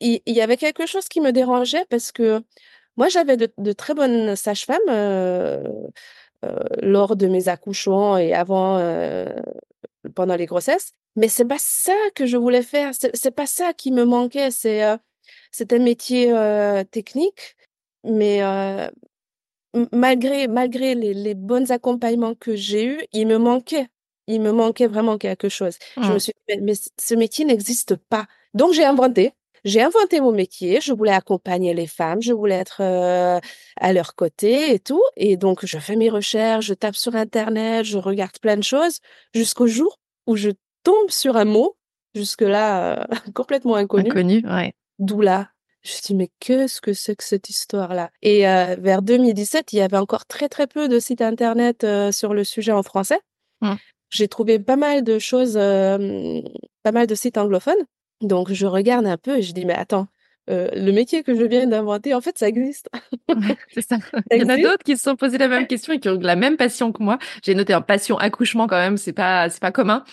il 0.00 0.22
y, 0.26 0.40
avait 0.40 0.56
quelque 0.56 0.86
chose 0.86 1.08
qui 1.08 1.20
me 1.20 1.30
dérangeait 1.32 1.84
parce 1.90 2.10
que 2.10 2.42
moi, 2.96 3.08
j'avais 3.08 3.36
de, 3.36 3.72
très 3.72 3.92
bonnes 3.94 4.34
sages-femmes 4.34 4.78
lors 6.80 7.16
de 7.16 7.26
mes 7.26 7.48
accouchements 7.48 8.16
et 8.16 8.32
avant, 8.32 8.78
pendant 10.14 10.36
les 10.36 10.46
grossesses. 10.46 10.92
Mais 11.16 11.28
c'est 11.28 11.44
pas 11.44 11.58
ça 11.58 11.92
que 12.14 12.24
je 12.24 12.38
voulais 12.38 12.62
faire. 12.62 12.92
C'est 12.94 13.34
pas 13.34 13.46
ça 13.46 13.74
qui 13.74 13.92
me 13.92 14.04
manquait. 14.04 14.50
C'est, 14.50 14.82
c'est 15.50 15.72
un 15.74 15.80
métier 15.80 16.32
technique, 16.90 17.56
mais 18.04 18.40
malgré, 19.92 20.48
malgré 20.48 20.94
les, 20.94 21.14
les 21.14 21.34
bons 21.34 21.70
accompagnements 21.70 22.34
que 22.34 22.54
j'ai 22.54 22.84
eus, 22.84 23.00
il 23.12 23.26
me 23.26 23.38
manquait. 23.38 23.88
Il 24.26 24.40
me 24.40 24.52
manquait 24.52 24.86
vraiment 24.86 25.18
quelque 25.18 25.48
chose. 25.48 25.76
Je 25.96 26.08
me 26.08 26.14
mmh. 26.14 26.20
suis 26.20 26.32
dit, 26.48 26.60
mais, 26.62 26.72
ce 26.74 27.14
métier 27.14 27.44
n'existe 27.44 27.96
pas. 27.96 28.26
Donc, 28.54 28.72
j'ai 28.72 28.84
inventé. 28.84 29.32
J'ai 29.64 29.82
inventé 29.82 30.20
mon 30.20 30.32
métier. 30.32 30.80
Je 30.80 30.92
voulais 30.92 31.12
accompagner 31.12 31.74
les 31.74 31.86
femmes. 31.86 32.22
Je 32.22 32.32
voulais 32.32 32.54
être 32.54 32.80
euh, 32.80 33.38
à 33.76 33.92
leur 33.92 34.14
côté 34.14 34.72
et 34.72 34.78
tout. 34.78 35.02
Et 35.16 35.36
donc, 35.36 35.66
je 35.66 35.78
fais 35.78 35.96
mes 35.96 36.10
recherches, 36.10 36.66
je 36.66 36.74
tape 36.74 36.96
sur 36.96 37.14
Internet, 37.14 37.84
je 37.84 37.98
regarde 37.98 38.38
plein 38.40 38.56
de 38.56 38.62
choses 38.62 39.00
jusqu'au 39.34 39.66
jour 39.66 39.98
où 40.26 40.36
je 40.36 40.50
tombe 40.82 41.10
sur 41.10 41.36
un 41.36 41.44
mot, 41.44 41.76
jusque-là 42.14 43.02
euh, 43.02 43.04
complètement 43.34 43.76
inconnu. 43.76 44.10
Inconnu, 44.10 44.46
ouais. 44.46 44.72
Doula. 44.98 45.48
Je 45.84 45.92
me 45.92 46.06
dis, 46.06 46.14
mais 46.14 46.30
qu'est-ce 46.40 46.80
que 46.80 46.94
c'est 46.94 47.14
que 47.14 47.24
cette 47.24 47.50
histoire-là? 47.50 48.10
Et 48.22 48.48
euh, 48.48 48.74
vers 48.78 49.02
2017, 49.02 49.72
il 49.74 49.76
y 49.76 49.82
avait 49.82 49.98
encore 49.98 50.24
très, 50.24 50.48
très 50.48 50.66
peu 50.66 50.88
de 50.88 50.98
sites 50.98 51.20
Internet 51.20 51.84
euh, 51.84 52.10
sur 52.10 52.32
le 52.32 52.42
sujet 52.42 52.72
en 52.72 52.82
français. 52.82 53.20
Mmh. 53.60 53.74
J'ai 54.08 54.28
trouvé 54.28 54.58
pas 54.58 54.76
mal 54.76 55.04
de 55.04 55.18
choses, 55.18 55.58
euh, 55.58 56.40
pas 56.82 56.92
mal 56.92 57.06
de 57.06 57.14
sites 57.14 57.36
anglophones. 57.36 57.84
Donc, 58.22 58.50
je 58.50 58.66
regarde 58.66 59.06
un 59.06 59.18
peu 59.18 59.38
et 59.38 59.42
je 59.42 59.52
dis, 59.52 59.66
mais 59.66 59.74
attends, 59.74 60.06
le 60.46 60.90
métier 60.90 61.22
que 61.22 61.34
je 61.34 61.42
viens 61.42 61.66
d'inventer, 61.66 62.14
en 62.14 62.20
fait, 62.22 62.38
ça 62.38 62.48
existe. 62.48 62.88
c'est 63.72 63.82
ça. 63.88 63.96
Il 64.30 64.40
y 64.40 64.44
en 64.44 64.48
a 64.48 64.56
d'autres 64.56 64.84
qui 64.84 64.96
se 64.96 65.02
sont 65.02 65.16
posés 65.16 65.36
la 65.36 65.48
même 65.48 65.66
question 65.66 65.92
et 65.92 66.00
qui 66.00 66.08
ont 66.08 66.18
la 66.18 66.36
même 66.36 66.56
passion 66.56 66.92
que 66.92 67.02
moi. 67.02 67.18
J'ai 67.42 67.54
noté 67.54 67.74
un 67.74 67.82
passion 67.82 68.16
accouchement 68.16 68.66
quand 68.66 68.78
même, 68.78 68.96
c'est 68.96 69.12
pas, 69.12 69.50
c'est 69.50 69.60
pas 69.60 69.72
commun. 69.72 70.04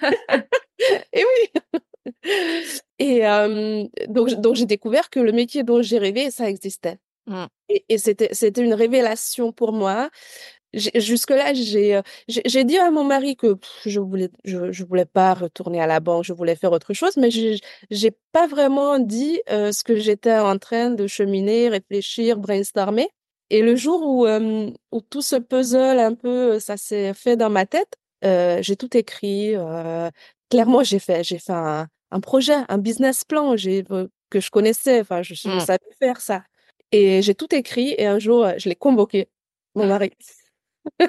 et 1.12 1.24
oui. 1.24 1.80
Et 3.16 3.88
donc, 4.08 4.30
donc 4.34 4.54
j'ai 4.56 4.66
découvert 4.66 5.10
que 5.10 5.20
le 5.20 5.32
métier 5.32 5.62
dont 5.62 5.82
j'ai 5.82 5.98
rêvé, 5.98 6.30
ça 6.30 6.48
existait. 6.48 6.98
Mmh. 7.28 7.46
Et, 7.88 7.98
c'était, 7.98 8.30
c'était 8.32 8.62
une 8.62 8.74
révélation 8.74 9.52
pour 9.52 9.72
moi. 9.72 10.10
Jusque-là, 10.74 11.54
j'ai, 11.54 12.00
j'ai 12.26 12.64
dit 12.64 12.76
à 12.78 12.90
mon 12.90 13.04
mari 13.04 13.36
que 13.36 13.56
je 13.86 14.00
voulais, 14.00 14.30
je, 14.44 14.70
je, 14.70 14.84
voulais 14.84 15.06
pas 15.06 15.32
retourner 15.32 15.80
à 15.80 15.86
la 15.86 16.00
banque, 16.00 16.24
je 16.24 16.34
voulais 16.34 16.56
faire 16.56 16.72
autre 16.72 16.92
chose, 16.92 17.16
mais 17.16 17.30
j'ai, 17.30 17.58
j'ai 17.90 18.10
pas 18.32 18.46
vraiment 18.46 18.98
dit 18.98 19.40
ce 19.46 19.82
que 19.82 19.96
j'étais 19.96 20.38
en 20.38 20.58
train 20.58 20.90
de 20.90 21.06
cheminer, 21.06 21.68
réfléchir, 21.70 22.38
brainstormer. 22.38 23.08
Et 23.50 23.62
le 23.62 23.76
jour 23.76 24.02
où, 24.04 24.26
où 24.92 25.00
tout 25.00 25.22
ce 25.22 25.36
puzzle 25.36 25.98
un 25.98 26.14
peu, 26.14 26.58
ça 26.60 26.76
s'est 26.76 27.14
fait 27.14 27.36
dans 27.36 27.50
ma 27.50 27.64
tête, 27.64 27.94
j'ai 28.22 28.76
tout 28.76 28.94
écrit. 28.94 29.54
clairement, 30.50 30.82
j'ai 30.82 30.98
fait, 30.98 31.24
j'ai 31.24 31.38
fait 31.38 31.52
un, 31.52 31.88
un 32.10 32.20
projet, 32.20 32.56
un 32.68 32.78
business 32.78 33.24
plan 33.24 33.56
j'ai, 33.56 33.84
que 34.30 34.40
je 34.40 34.50
connaissais. 34.50 35.00
Enfin, 35.00 35.22
je, 35.22 35.34
mmh. 35.34 35.60
savais 35.60 35.78
faire 36.00 36.20
ça. 36.20 36.44
Et 36.92 37.22
j'ai 37.22 37.34
tout 37.34 37.54
écrit 37.54 37.94
et 37.98 38.06
un 38.06 38.18
jour, 38.18 38.48
je 38.56 38.68
l'ai 38.68 38.76
convoqué, 38.76 39.28
mon 39.74 39.86
mari. 39.86 40.12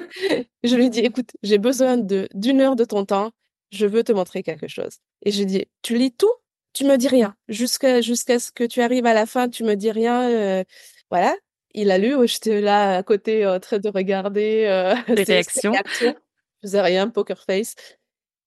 je 0.62 0.76
lui 0.76 0.86
ai 0.86 0.90
dit, 0.90 1.00
écoute, 1.00 1.30
j'ai 1.42 1.58
besoin 1.58 1.96
de, 1.96 2.28
d'une 2.34 2.60
heure 2.60 2.76
de 2.76 2.84
ton 2.84 3.04
temps. 3.04 3.32
Je 3.70 3.86
veux 3.86 4.02
te 4.02 4.12
montrer 4.12 4.42
quelque 4.42 4.68
chose. 4.68 4.98
Et 5.22 5.30
j'ai 5.30 5.44
dit, 5.44 5.66
tu 5.82 5.96
lis 5.96 6.12
tout? 6.12 6.32
Tu 6.72 6.84
me 6.84 6.96
dis 6.96 7.08
rien. 7.08 7.34
Jusqu'à, 7.48 8.00
jusqu'à 8.00 8.38
ce 8.38 8.52
que 8.52 8.64
tu 8.64 8.80
arrives 8.82 9.06
à 9.06 9.14
la 9.14 9.26
fin, 9.26 9.48
tu 9.48 9.64
me 9.64 9.74
dis 9.74 9.90
rien. 9.90 10.28
Euh, 10.30 10.64
voilà. 11.10 11.34
Il 11.72 11.90
a 11.90 11.98
lu, 11.98 12.14
j'étais 12.26 12.60
là 12.60 12.96
à 12.96 13.02
côté 13.02 13.46
en 13.46 13.60
train 13.60 13.78
de 13.78 13.88
regarder 13.88 14.66
euh, 14.66 14.94
les 15.08 15.22
réactions. 15.22 15.72
réactions. 15.72 16.14
Je 16.62 16.68
faisais 16.68 16.80
rien, 16.80 17.08
poker 17.08 17.42
face. 17.42 17.74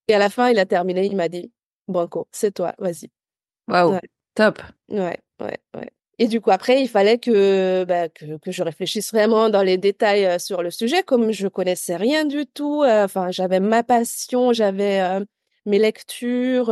Et 0.07 0.13
à 0.13 0.19
la 0.19 0.29
fin, 0.29 0.49
il 0.49 0.59
a 0.59 0.65
terminé, 0.65 1.05
il 1.05 1.15
m'a 1.15 1.29
dit, 1.29 1.51
Banco, 1.87 2.27
c'est 2.31 2.53
toi, 2.53 2.73
vas-y. 2.77 3.09
Waouh, 3.67 3.99
top. 4.35 4.61
Ouais, 4.89 5.19
ouais, 5.39 5.57
ouais. 5.75 5.91
Et 6.19 6.27
du 6.27 6.41
coup, 6.41 6.51
après, 6.51 6.81
il 6.81 6.87
fallait 6.87 7.17
que, 7.17 7.85
bah, 7.85 8.07
que, 8.07 8.37
que, 8.37 8.51
je 8.51 8.61
réfléchisse 8.63 9.11
vraiment 9.11 9.49
dans 9.49 9.63
les 9.63 9.77
détails 9.77 10.25
euh, 10.25 10.39
sur 10.39 10.61
le 10.61 10.69
sujet, 10.69 11.01
comme 11.03 11.31
je 11.31 11.47
connaissais 11.47 11.95
rien 11.95 12.25
du 12.25 12.45
tout. 12.45 12.83
Euh, 12.83 13.05
enfin, 13.05 13.31
j'avais 13.31 13.59
ma 13.59 13.83
passion, 13.83 14.53
j'avais 14.53 15.01
euh, 15.01 15.25
mes 15.65 15.79
lectures, 15.79 16.67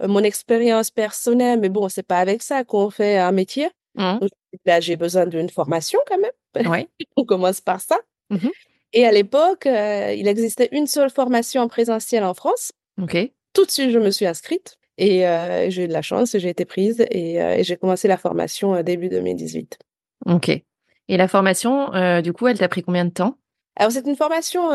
mon 0.00 0.22
expérience 0.22 0.90
personnelle, 0.90 1.60
mais 1.60 1.68
bon, 1.68 1.88
c'est 1.88 2.02
pas 2.02 2.18
avec 2.18 2.42
ça 2.42 2.64
qu'on 2.64 2.90
fait 2.90 3.18
un 3.18 3.32
métier. 3.32 3.70
Mmh. 3.94 4.18
Là, 4.66 4.80
j'ai 4.80 4.96
besoin 4.96 5.26
d'une 5.26 5.48
formation 5.48 5.98
quand 6.06 6.18
même. 6.18 6.68
Ouais. 6.70 6.88
On 7.16 7.24
commence 7.24 7.60
par 7.60 7.80
ça. 7.80 7.98
Mmh 8.30 8.48
Et 8.92 9.06
à 9.06 9.12
l'époque, 9.12 9.66
il 9.66 10.28
existait 10.28 10.68
une 10.72 10.86
seule 10.86 11.10
formation 11.10 11.62
en 11.62 11.68
présentiel 11.68 12.24
en 12.24 12.34
France. 12.34 12.72
Ok 13.00 13.16
tout 13.52 13.64
de 13.64 13.70
suite, 13.70 13.90
je 13.90 13.98
me 13.98 14.10
suis 14.10 14.26
inscrite 14.26 14.78
et 14.98 15.26
euh, 15.26 15.70
j'ai 15.70 15.84
eu 15.84 15.88
de 15.88 15.92
la 15.92 16.02
chance, 16.02 16.36
j'ai 16.36 16.48
été 16.48 16.64
prise 16.64 17.04
et, 17.10 17.42
euh, 17.42 17.62
j'ai 17.62 17.76
commencé 17.76 18.06
la 18.06 18.16
formation 18.16 18.74
euh, 18.74 18.82
début 18.82 19.08
2018. 19.08 19.78
Ok. 20.26 20.48
Et 20.48 21.16
la 21.16 21.26
formation, 21.26 21.90
du 22.22 22.32
coup, 22.32 22.46
elle 22.46 22.58
t'a 22.58 22.68
pris 22.68 22.84
combien 22.84 23.04
de 23.04 23.10
temps? 23.10 23.36
Alors, 23.74 23.90
c'est 23.90 24.06
une 24.06 24.14
formation 24.14 24.68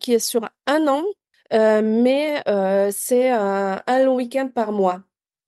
qui 0.00 0.14
est 0.14 0.18
sur 0.18 0.48
un 0.66 0.86
an, 0.88 1.02
mais 1.52 2.42
c'est 2.92 3.28
un, 3.28 3.82
long 4.02 4.14
week-end 4.14 4.48
par 4.48 4.72
mois. 4.72 5.02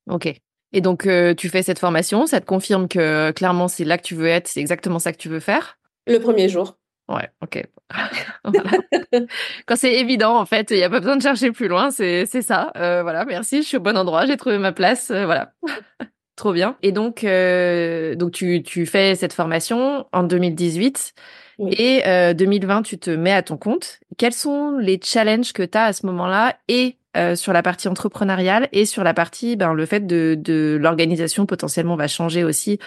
Ok. 0.07 0.31
Et 0.71 0.81
donc, 0.81 1.09
tu 1.35 1.49
fais 1.49 1.63
cette 1.63 1.79
formation, 1.79 2.27
ça 2.27 2.39
te 2.39 2.45
confirme 2.45 2.87
que 2.87 3.31
clairement, 3.31 3.67
c'est 3.67 3.85
là 3.85 3.97
que 3.97 4.03
tu 4.03 4.13
veux 4.13 4.27
être, 4.27 4.47
c'est 4.47 4.59
exactement 4.59 4.99
ça 4.99 5.13
que 5.13 5.17
tu 5.17 5.29
veux 5.29 5.39
faire? 5.39 5.79
Le 6.05 6.19
premier 6.19 6.47
jour. 6.47 6.77
Ouais, 7.09 7.29
ok. 7.41 7.63
Quand 9.65 9.75
c'est 9.75 9.93
évident, 9.93 10.37
en 10.37 10.45
fait, 10.45 10.71
il 10.71 10.77
n'y 10.77 10.83
a 10.83 10.89
pas 10.89 10.99
besoin 10.99 11.17
de 11.17 11.21
chercher 11.21 11.51
plus 11.51 11.67
loin, 11.67 11.91
c'est 11.91 12.25
ça. 12.25 12.71
Euh, 12.77 13.03
voilà, 13.03 13.25
merci, 13.25 13.61
je 13.61 13.67
suis 13.67 13.77
au 13.77 13.81
bon 13.81 13.97
endroit, 13.97 14.25
j'ai 14.25 14.37
trouvé 14.37 14.57
ma 14.57 14.71
place, 14.71 15.11
euh, 15.11 15.25
voilà. 15.25 15.53
Trop 16.35 16.51
bien. 16.51 16.77
Et 16.81 16.91
donc, 16.91 17.23
euh, 17.23 18.15
donc 18.15 18.31
tu, 18.31 18.63
tu 18.63 18.87
fais 18.87 19.13
cette 19.15 19.33
formation 19.33 20.07
en 20.11 20.23
2018 20.23 21.13
et 21.59 22.33
2020, 22.33 22.81
tu 22.81 22.97
te 22.97 23.11
mets 23.11 23.33
à 23.33 23.43
ton 23.43 23.55
compte. 23.55 23.99
Quels 24.17 24.33
sont 24.33 24.77
les 24.79 24.99
challenges 25.01 25.53
que 25.53 25.61
tu 25.61 25.77
as 25.77 25.85
à 25.85 25.93
ce 25.93 26.07
moment-là 26.07 26.57
et 26.67 26.97
sur 27.35 27.53
la 27.53 27.61
partie 27.61 27.87
entrepreneuriale 27.87 28.69
et 28.71 28.85
sur 28.85 29.03
la 29.03 29.13
partie, 29.13 29.55
ben, 29.55 29.73
le 29.73 29.85
fait 29.85 30.07
de, 30.07 30.35
de 30.39 30.77
l'organisation 30.81 31.45
potentiellement 31.45 31.95
va 31.95 32.07
changer 32.07 32.43
aussi 32.43 32.79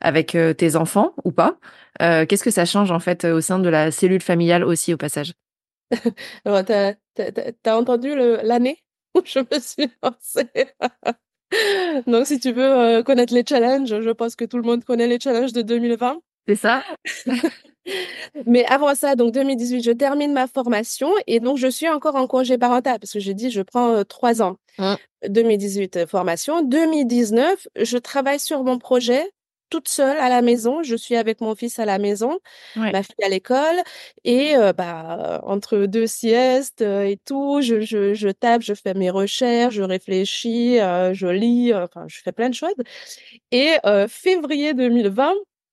avec 0.00 0.36
tes 0.56 0.76
enfants 0.76 1.14
ou 1.24 1.32
pas. 1.32 1.58
Euh, 2.00 2.24
qu'est-ce 2.26 2.44
que 2.44 2.50
ça 2.50 2.64
change 2.64 2.90
en 2.90 3.00
fait 3.00 3.24
au 3.24 3.40
sein 3.40 3.58
de 3.58 3.68
la 3.68 3.90
cellule 3.90 4.22
familiale 4.22 4.64
aussi 4.64 4.94
au 4.94 4.96
passage? 4.96 5.34
Alors, 6.44 6.64
t'as, 6.64 6.94
as, 7.18 7.76
entendu 7.76 8.14
l'année? 8.14 8.78
Où 9.14 9.20
je 9.24 9.40
me 9.40 9.60
suis 9.60 9.90
lancée. 10.02 10.48
Donc, 12.06 12.26
si 12.26 12.40
tu 12.40 12.52
veux 12.52 12.62
euh, 12.64 13.02
connaître 13.02 13.34
les 13.34 13.44
challenges, 13.46 14.00
je 14.00 14.10
pense 14.10 14.36
que 14.36 14.46
tout 14.46 14.56
le 14.56 14.62
monde 14.62 14.84
connaît 14.84 15.06
les 15.06 15.20
challenges 15.20 15.52
de 15.52 15.60
2020. 15.60 16.20
C'est 16.46 16.56
ça? 16.56 16.82
Mais 18.46 18.64
avant 18.66 18.94
ça, 18.94 19.16
donc 19.16 19.32
2018, 19.32 19.82
je 19.82 19.90
termine 19.90 20.32
ma 20.32 20.46
formation 20.46 21.10
et 21.26 21.40
donc 21.40 21.58
je 21.58 21.66
suis 21.66 21.88
encore 21.88 22.14
en 22.14 22.26
congé 22.26 22.58
parental 22.58 22.98
parce 23.00 23.12
que 23.12 23.20
j'ai 23.20 23.34
dit 23.34 23.50
je 23.50 23.62
prends 23.62 23.90
euh, 23.90 24.04
trois 24.04 24.42
ans. 24.42 24.56
2018 25.28 26.06
formation. 26.06 26.62
2019, 26.62 27.68
je 27.80 27.98
travaille 27.98 28.40
sur 28.40 28.64
mon 28.64 28.78
projet 28.78 29.30
toute 29.72 29.88
seule 29.88 30.18
à 30.18 30.28
la 30.28 30.42
maison. 30.42 30.82
Je 30.82 30.94
suis 30.94 31.16
avec 31.16 31.40
mon 31.40 31.54
fils 31.54 31.78
à 31.78 31.86
la 31.86 31.98
maison, 31.98 32.38
ma 32.76 33.02
fille 33.02 33.24
à 33.24 33.28
l'école. 33.30 33.82
Et 34.22 34.54
euh, 34.54 34.74
bah, 34.74 35.40
entre 35.44 35.86
deux 35.86 36.06
siestes 36.06 36.82
euh, 36.82 37.04
et 37.04 37.16
tout, 37.24 37.62
je, 37.62 37.80
je, 37.80 38.12
je, 38.12 38.28
tape, 38.28 38.60
je 38.62 38.74
fais 38.74 38.92
mes 38.92 39.08
recherches, 39.08 39.74
je 39.74 39.82
réfléchis, 39.82 40.78
euh, 40.78 41.14
je 41.14 41.26
lis, 41.26 41.72
enfin, 41.74 42.04
je 42.06 42.20
fais 42.22 42.32
plein 42.32 42.50
de 42.50 42.54
choses. 42.54 42.74
Et 43.50 43.76
février 44.08 44.74
2020, 44.74 45.32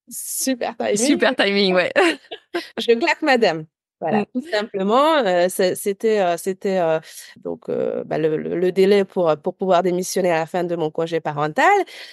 super 0.10 0.76
timing. 0.78 0.98
Super 0.98 1.36
timing, 1.36 1.74
ouais. 1.74 1.92
je 2.78 2.94
claque 2.94 3.22
madame. 3.22 3.66
Voilà, 4.02 4.22
mmh. 4.22 4.26
tout 4.34 4.48
simplement, 4.50 5.50
c'était 5.50 6.38
c'était 6.38 7.00
donc 7.36 7.70
bah, 8.06 8.18
le, 8.18 8.38
le, 8.38 8.72
délai 8.72 9.04
pour 9.04 9.36
pour 9.44 9.56
pouvoir 9.56 9.84
démissionner 9.84 10.32
à 10.32 10.40
la 10.40 10.46
fin 10.46 10.64
de 10.64 10.76
mon 10.78 10.90
congé 10.90 11.20
parental. 11.20 11.66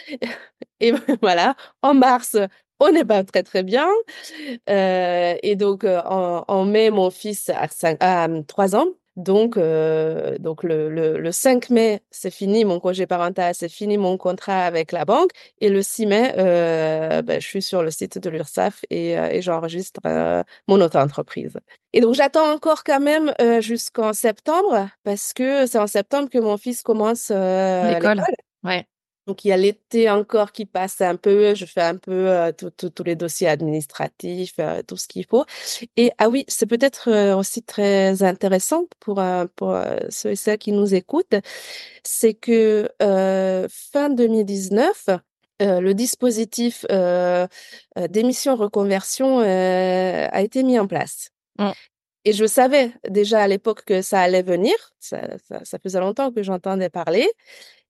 Et 0.80 0.92
voilà, 1.22 1.54
en 1.82 1.94
mars, 1.94 2.36
on 2.80 2.90
n'est 2.90 3.04
pas 3.04 3.22
très 3.22 3.44
très 3.44 3.62
bien. 3.62 3.88
et 4.66 5.56
donc 5.56 5.84
en, 5.84 6.44
en, 6.48 6.64
mai, 6.64 6.90
mon 6.90 7.10
fils 7.10 7.50
a, 7.50 7.68
cinq, 7.68 7.98
a 8.00 8.28
3 8.48 8.74
ans. 8.74 8.88
Donc, 9.16 9.56
euh, 9.56 10.36
donc 10.38 10.62
le, 10.62 10.90
le, 10.90 11.18
le, 11.18 11.32
5 11.32 11.70
mai, 11.70 12.02
c'est 12.10 12.30
fini 12.30 12.66
mon 12.66 12.80
congé 12.80 13.06
parental, 13.06 13.54
c'est 13.54 13.70
fini 13.70 13.96
mon 13.96 14.18
contrat 14.18 14.64
avec 14.66 14.92
la 14.92 15.06
banque. 15.06 15.30
Et 15.60 15.70
le 15.70 15.82
6 15.82 16.06
mai, 16.06 16.34
euh, 16.36 17.22
ben, 17.22 17.40
je 17.40 17.46
suis 17.46 17.62
sur 17.62 17.82
le 17.82 17.90
site 17.90 18.18
de 18.18 18.28
l'URSSAF 18.28 18.84
et, 18.90 19.18
euh, 19.18 19.28
et 19.30 19.40
j'enregistre 19.40 20.00
euh, 20.06 20.42
mon 20.68 20.80
auto-entreprise. 20.82 21.58
Et 21.94 22.00
donc, 22.00 22.14
j'attends 22.14 22.52
encore 22.52 22.84
quand 22.84 23.00
même 23.00 23.32
euh, 23.40 23.62
jusqu'en 23.62 24.12
septembre 24.12 24.88
parce 25.02 25.32
que 25.32 25.66
c'est 25.66 25.78
en 25.78 25.86
septembre 25.86 26.28
que 26.28 26.38
mon 26.38 26.58
fils 26.58 26.82
commence 26.82 27.30
l'école. 27.30 28.22
Ouais. 28.64 28.86
Donc, 29.26 29.44
il 29.44 29.48
y 29.48 29.52
a 29.52 29.56
l'été 29.56 30.08
encore 30.08 30.52
qui 30.52 30.66
passe 30.66 31.00
un 31.00 31.16
peu. 31.16 31.54
Je 31.54 31.66
fais 31.66 31.82
un 31.82 31.96
peu 31.96 32.30
euh, 32.30 32.52
tous 32.52 33.04
les 33.04 33.16
dossiers 33.16 33.48
administratifs, 33.48 34.54
euh, 34.60 34.82
tout 34.82 34.96
ce 34.96 35.08
qu'il 35.08 35.26
faut. 35.26 35.44
Et 35.96 36.12
ah 36.18 36.28
oui, 36.28 36.44
c'est 36.46 36.66
peut-être 36.66 37.10
euh, 37.10 37.36
aussi 37.36 37.62
très 37.62 38.22
intéressant 38.22 38.84
pour, 39.00 39.20
pour 39.56 39.76
ceux 40.10 40.30
et 40.30 40.36
celles 40.36 40.58
qui 40.58 40.70
nous 40.72 40.94
écoutent, 40.94 41.34
c'est 42.04 42.34
que 42.34 42.88
fin 43.00 44.10
2019, 44.10 45.08
le 45.60 45.92
dispositif 45.92 46.86
d'émission 48.08 48.54
reconversion 48.54 49.40
a 49.40 50.42
été 50.42 50.62
mis 50.62 50.78
en 50.78 50.86
place. 50.86 51.30
Mmh. 51.58 51.70
Et 52.24 52.32
je 52.32 52.44
savais 52.44 52.92
déjà 53.08 53.42
à 53.42 53.48
l'époque 53.48 53.84
que 53.84 54.02
ça 54.02 54.20
allait 54.20 54.42
venir. 54.42 54.74
Ça, 54.98 55.20
ça, 55.48 55.64
ça 55.64 55.78
faisait 55.78 56.00
longtemps 56.00 56.32
que 56.32 56.42
j'entendais 56.42 56.90
parler. 56.90 57.28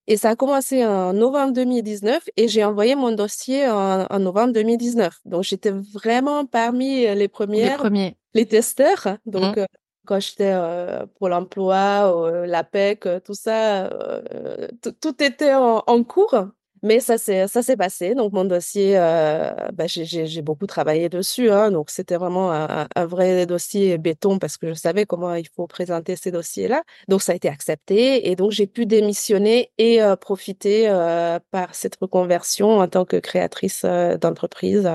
Et 0.08 0.16
ça 0.16 0.30
a 0.30 0.36
commencé 0.36 0.84
en 0.84 1.12
novembre 1.12 1.52
2019 1.52 2.28
et 2.36 2.46
j'ai 2.48 2.64
envoyé 2.64 2.94
mon 2.94 3.12
dossier 3.12 3.68
en, 3.68 4.06
en 4.08 4.18
novembre 4.18 4.52
2019. 4.52 5.20
Donc, 5.24 5.42
j'étais 5.42 5.70
vraiment 5.70 6.46
parmi 6.46 7.02
les 7.02 7.28
premières, 7.28 7.72
les, 7.72 7.76
premiers. 7.76 8.16
les 8.34 8.46
testeurs. 8.46 9.18
Donc, 9.26 9.56
mmh. 9.56 9.60
euh, 9.60 9.66
quand 10.06 10.20
j'étais 10.20 10.52
euh, 10.54 11.04
pour 11.18 11.28
l'emploi, 11.28 12.24
euh, 12.24 12.46
l'APEC, 12.46 13.04
euh, 13.04 13.20
tout 13.20 13.34
ça, 13.34 13.86
euh, 13.86 14.68
tout 15.00 15.22
était 15.22 15.52
en, 15.52 15.82
en 15.86 16.04
cours. 16.04 16.46
Mais 16.86 17.00
ça 17.00 17.18
s'est 17.18 17.48
ça 17.48 17.62
s'est 17.62 17.76
passé. 17.76 18.14
Donc 18.14 18.32
mon 18.32 18.44
dossier, 18.44 18.96
euh, 18.96 19.50
bah, 19.72 19.86
j'ai 19.88 20.42
beaucoup 20.42 20.66
travaillé 20.66 21.08
dessus. 21.08 21.50
Hein, 21.50 21.72
donc 21.72 21.90
c'était 21.90 22.16
vraiment 22.16 22.52
un, 22.52 22.86
un, 22.94 23.06
vrai 23.06 23.44
dossier 23.44 23.98
béton 23.98 24.38
parce 24.38 24.56
que 24.56 24.68
je 24.68 24.74
savais 24.74 25.04
comment 25.04 25.34
il 25.34 25.48
faut 25.48 25.66
présenter 25.66 26.14
ces 26.14 26.30
dossiers-là. 26.30 26.84
Donc 27.08 27.22
ça 27.22 27.32
a 27.32 27.34
été 27.34 27.48
accepté 27.48 28.30
et 28.30 28.36
donc 28.36 28.52
j'ai 28.52 28.68
pu 28.68 28.86
démissionner 28.86 29.72
et 29.78 30.00
euh, 30.00 30.14
profiter 30.14 30.88
euh, 30.88 31.40
par 31.50 31.74
cette 31.74 31.96
reconversion 32.00 32.78
en 32.78 32.86
tant 32.86 33.04
que 33.04 33.16
créatrice 33.16 33.84
d'entreprise, 34.20 34.88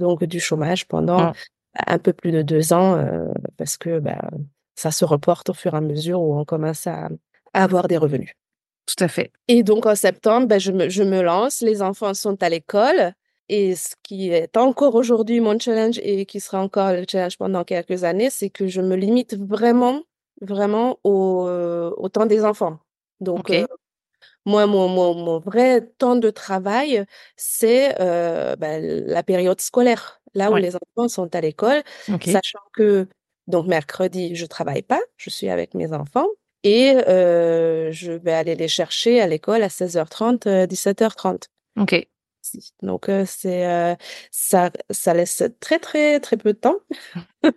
donc 0.00 0.24
du 0.24 0.40
chômage 0.40 0.88
pendant 0.88 1.18
ah. 1.18 1.32
un 1.88 1.98
peu 1.98 2.14
plus 2.14 2.32
de 2.32 2.40
deux 2.40 2.72
ans 2.72 2.98
parce 3.58 3.76
que 3.76 3.98
bah, 3.98 4.30
ça 4.76 4.90
se 4.90 5.04
reporte 5.04 5.50
au 5.50 5.54
fur 5.54 5.74
et 5.74 5.76
à 5.76 5.82
mesure 5.82 6.22
où 6.22 6.38
on 6.38 6.46
commence 6.46 6.86
à, 6.86 7.10
à 7.52 7.64
avoir 7.64 7.86
des 7.86 7.98
revenus. 7.98 8.32
Tout 8.86 9.04
à 9.04 9.08
fait. 9.08 9.32
Et 9.48 9.62
donc 9.62 9.86
en 9.86 9.94
septembre, 9.94 10.46
ben, 10.46 10.58
je, 10.58 10.72
me, 10.72 10.88
je 10.88 11.02
me 11.02 11.22
lance, 11.22 11.60
les 11.60 11.82
enfants 11.82 12.14
sont 12.14 12.42
à 12.42 12.48
l'école. 12.48 13.12
Et 13.48 13.74
ce 13.74 13.94
qui 14.02 14.30
est 14.30 14.56
encore 14.56 14.94
aujourd'hui 14.94 15.40
mon 15.40 15.58
challenge 15.58 15.98
et 16.02 16.24
qui 16.26 16.40
sera 16.40 16.62
encore 16.62 16.92
le 16.92 17.04
challenge 17.08 17.36
pendant 17.36 17.64
quelques 17.64 18.04
années, 18.04 18.30
c'est 18.30 18.50
que 18.50 18.66
je 18.66 18.80
me 18.80 18.96
limite 18.96 19.36
vraiment, 19.36 20.02
vraiment 20.40 20.98
au, 21.04 21.48
au 21.96 22.08
temps 22.08 22.26
des 22.26 22.44
enfants. 22.44 22.78
Donc, 23.20 23.50
euh, 23.50 23.66
moi, 24.44 24.66
mon, 24.66 24.88
mon, 24.88 25.14
mon, 25.14 25.38
vrai 25.38 25.82
temps 25.98 26.16
de 26.16 26.30
travail, 26.30 27.04
c'est 27.36 28.00
euh, 28.00 28.56
ben, 28.56 28.82
la 29.06 29.22
période 29.22 29.60
scolaire, 29.60 30.20
là 30.34 30.50
où 30.50 30.56
les 30.56 30.74
enfants 30.74 31.08
sont 31.08 31.34
à 31.34 31.40
l'école, 31.40 31.82
sachant 32.24 32.58
que 32.74 33.06
donc 33.46 33.66
mercredi, 33.66 34.34
je 34.34 34.46
travaille 34.46 34.82
pas, 34.82 35.00
je 35.16 35.30
suis 35.30 35.48
avec 35.48 35.74
mes 35.74 35.92
enfants. 35.92 36.26
Et 36.64 36.94
euh, 37.08 37.90
je 37.92 38.12
vais 38.12 38.32
aller 38.32 38.54
les 38.54 38.68
chercher 38.68 39.20
à 39.20 39.26
l'école 39.26 39.62
à 39.62 39.68
16h30, 39.68 40.66
17h30. 40.66 41.48
Euh, 41.78 41.82
ok. 41.82 42.08
Donc 42.82 43.08
euh, 43.08 43.24
c'est 43.26 43.66
euh, 43.66 43.94
ça, 44.30 44.70
ça 44.90 45.14
laisse 45.14 45.44
très 45.60 45.78
très 45.78 46.18
très 46.18 46.36
peu 46.36 46.52
de 46.52 46.58
temps 46.58 46.78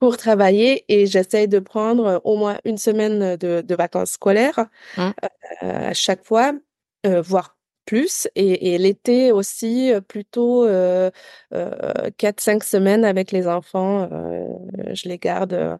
pour 0.00 0.16
travailler 0.16 0.84
et 0.88 1.06
j'essaye 1.06 1.48
de 1.48 1.58
prendre 1.58 2.20
au 2.24 2.36
moins 2.36 2.58
une 2.64 2.78
semaine 2.78 3.36
de, 3.36 3.60
de 3.60 3.74
vacances 3.74 4.12
scolaires 4.12 4.66
mmh. 4.96 5.10
à 5.60 5.92
chaque 5.92 6.24
fois, 6.24 6.52
voire 7.04 7.56
plus. 7.84 8.28
Et, 8.34 8.74
et 8.74 8.78
l'été 8.78 9.32
aussi, 9.32 9.92
plutôt 10.06 10.66
quatre 12.16 12.40
cinq 12.40 12.62
semaines 12.62 13.04
avec 13.04 13.32
les 13.32 13.48
enfants. 13.48 14.08
je 14.92 15.08
les 15.08 15.18
garde 15.18 15.78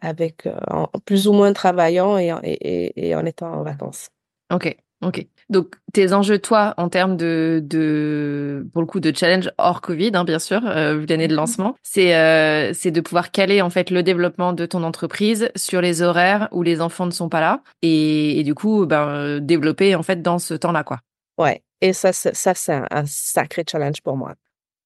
avec 0.00 0.46
euh, 0.46 0.56
en 0.68 0.86
plus 1.04 1.28
ou 1.28 1.32
moins 1.32 1.52
travaillant 1.52 2.18
et, 2.18 2.32
et, 2.42 3.08
et 3.08 3.14
en 3.14 3.24
étant 3.24 3.52
en 3.52 3.62
vacances. 3.62 4.08
Ok, 4.52 4.76
ok. 5.02 5.26
Donc 5.48 5.74
tes 5.92 6.12
enjeux 6.12 6.38
toi 6.38 6.74
en 6.76 6.88
termes 6.88 7.16
de, 7.16 7.60
de 7.64 8.66
pour 8.72 8.82
le 8.82 8.86
coup 8.86 9.00
de 9.00 9.14
challenge 9.14 9.50
hors 9.58 9.80
Covid 9.80 10.12
hein, 10.14 10.24
bien 10.24 10.38
sûr 10.38 10.64
euh, 10.66 10.98
vu 10.98 11.06
l'année 11.06 11.26
de 11.26 11.32
mhm. 11.32 11.40
lancement 11.40 11.76
c'est 11.82 12.14
euh, 12.14 12.72
c'est 12.72 12.92
de 12.92 13.00
pouvoir 13.00 13.32
caler 13.32 13.60
en 13.60 13.70
fait 13.70 13.90
le 13.90 14.02
développement 14.04 14.52
de 14.52 14.66
ton 14.66 14.84
entreprise 14.84 15.50
sur 15.56 15.80
les 15.80 16.02
horaires 16.02 16.48
où 16.52 16.62
les 16.62 16.80
enfants 16.80 17.06
ne 17.06 17.10
sont 17.10 17.28
pas 17.28 17.40
là 17.40 17.62
et, 17.82 18.38
et 18.38 18.44
du 18.44 18.54
coup 18.54 18.86
ben 18.86 19.40
développer 19.40 19.96
en 19.96 20.04
fait 20.04 20.22
dans 20.22 20.38
ce 20.38 20.54
temps 20.54 20.72
là 20.72 20.84
quoi. 20.84 21.00
Ouais 21.36 21.62
et 21.80 21.92
ça 21.92 22.12
ça 22.12 22.54
c'est 22.54 22.80
un 22.90 23.06
sacré 23.06 23.64
challenge 23.68 24.02
pour 24.02 24.16
moi. 24.16 24.34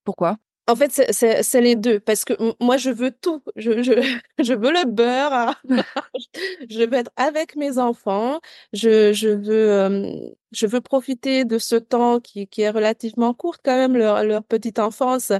Pourquoi? 0.05 0.37
En 0.67 0.77
fait, 0.77 0.91
c'est 1.13 1.61
les 1.61 1.77
deux, 1.77 2.01
parce 2.01 2.25
que 2.25 2.33
moi, 2.63 2.77
je 2.77 2.91
veux 2.91 3.11
tout. 3.11 3.43
Je, 3.57 3.83
je, 3.83 3.93
je 4.43 4.55
veux 4.55 4.73
le 4.73 4.87
beurre. 4.87 5.61
je 6.71 6.85
veux 6.85 6.95
être 6.95 7.11
avec 7.17 7.57
mes 7.57 7.79
enfants. 7.79 8.41
Je, 8.73 9.13
je 9.13 9.29
veux, 9.29 10.33
je 10.53 10.67
veux 10.67 10.81
profiter 10.81 11.45
de 11.45 11.59
ce 11.59 11.77
temps 11.77 12.21
qui, 12.21 12.47
qui 12.47 12.63
est 12.63 12.71
relativement 12.71 13.35
court 13.35 13.57
quand 13.63 13.77
même, 13.77 13.97
leur, 13.97 14.25
leur 14.25 14.43
petite 14.45 14.79
enfance, 14.79 15.33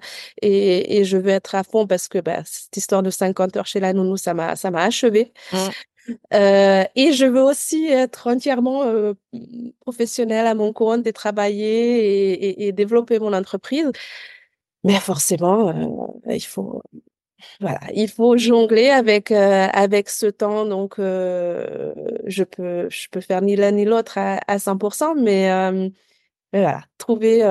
et, 0.43 0.99
et 0.99 1.05
je 1.05 1.17
veux 1.17 1.31
être 1.31 1.55
à 1.55 1.65
fond 1.65 1.87
parce 1.87 2.09
que 2.09 2.19
bah, 2.19 2.43
cette 2.45 2.77
histoire 2.77 3.03
de 3.03 3.11
50 3.11 3.57
heures 3.57 3.67
chez 3.67 3.81
la 3.81 3.93
nounou, 3.93 4.17
ça 4.17 4.35
m'a, 4.35 4.57
ça 4.57 4.71
m'a 4.71 4.83
achevé. 4.83 5.33
Mmh. 5.53 5.57
Euh, 6.35 6.85
et 6.97 7.13
je 7.13 7.25
veux 7.25 7.43
aussi 7.43 7.87
être 7.87 8.27
entièrement 8.27 8.85
euh, 8.85 9.15
professionnelle 9.81 10.47
à 10.47 10.55
mon 10.55 10.73
compte 10.73 11.07
et 11.07 11.13
travailler 11.15 12.33
et, 12.33 12.49
et, 12.65 12.67
et 12.69 12.73
développer 12.73 13.19
mon 13.19 13.33
entreprise. 13.33 13.91
Mais 14.85 15.01
forcément, 15.01 16.15
il 16.29 16.41
faut 16.41 16.83
voilà, 17.61 17.81
il 17.95 18.09
faut 18.09 18.37
jongler 18.37 18.89
avec 18.91 19.31
avec 19.31 20.09
ce 20.09 20.27
temps. 20.27 20.67
Donc, 20.67 20.95
je 20.99 22.45
peux 22.45 22.89
je 22.91 23.09
peux 23.11 23.21
faire 23.21 23.43
ni 23.43 23.57
l'un 23.57 23.73
ni 23.73 23.85
l'autre 23.85 24.19
à, 24.19 24.41
à 24.47 24.59
100%, 24.59 25.15
mais, 25.17 25.49
mais 26.53 26.61
voilà, 26.61 26.83
trouver 26.99 27.43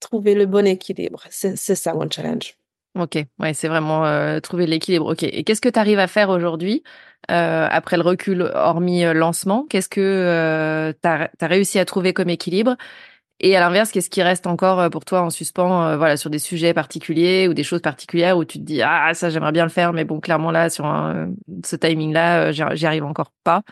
trouver 0.00 0.34
le 0.34 0.46
bon 0.46 0.66
équilibre, 0.66 1.24
c'est 1.30 1.56
ça 1.56 1.94
mon 1.94 2.08
challenge. 2.10 2.56
Ok, 2.98 3.18
ouais, 3.38 3.52
c'est 3.52 3.68
vraiment 3.68 4.40
trouver 4.40 4.66
l'équilibre. 4.66 5.12
Ok, 5.12 5.22
et 5.22 5.44
qu'est-ce 5.44 5.60
que 5.60 5.68
tu 5.68 5.78
arrives 5.78 5.98
à 5.98 6.06
faire 6.06 6.30
aujourd'hui 6.30 6.82
après 7.28 7.96
le 7.96 8.02
recul, 8.02 8.42
hormis 8.54 9.04
lancement? 9.14 9.66
Qu'est-ce 9.68 9.88
que 9.88 10.94
tu 11.02 11.08
as, 11.08 11.30
as, 11.40 11.46
réussi 11.46 11.78
à 11.78 11.84
trouver 11.84 12.12
comme 12.12 12.30
équilibre? 12.30 12.76
Et 13.38 13.54
à 13.54 13.60
l'inverse, 13.60 13.90
qu'est-ce 13.90 14.08
qui 14.08 14.22
reste 14.22 14.46
encore 14.46 14.80
euh, 14.80 14.88
pour 14.88 15.04
toi 15.04 15.20
en 15.20 15.30
suspens, 15.30 15.88
euh, 15.88 15.96
voilà, 15.96 16.16
sur 16.16 16.30
des 16.30 16.38
sujets 16.38 16.72
particuliers 16.72 17.48
ou 17.48 17.54
des 17.54 17.64
choses 17.64 17.82
particulières 17.82 18.38
où 18.38 18.44
tu 18.44 18.58
te 18.58 18.64
dis 18.64 18.80
ah 18.82 19.12
ça 19.12 19.28
j'aimerais 19.28 19.52
bien 19.52 19.64
le 19.64 19.70
faire, 19.70 19.92
mais 19.92 20.04
bon 20.04 20.20
clairement 20.20 20.50
là 20.50 20.70
sur 20.70 20.84
ce 21.64 21.76
timing-là, 21.76 22.48
euh, 22.48 22.52
j'y 22.52 22.86
arrive 22.86 23.04
encore 23.04 23.32
pas. 23.44 23.62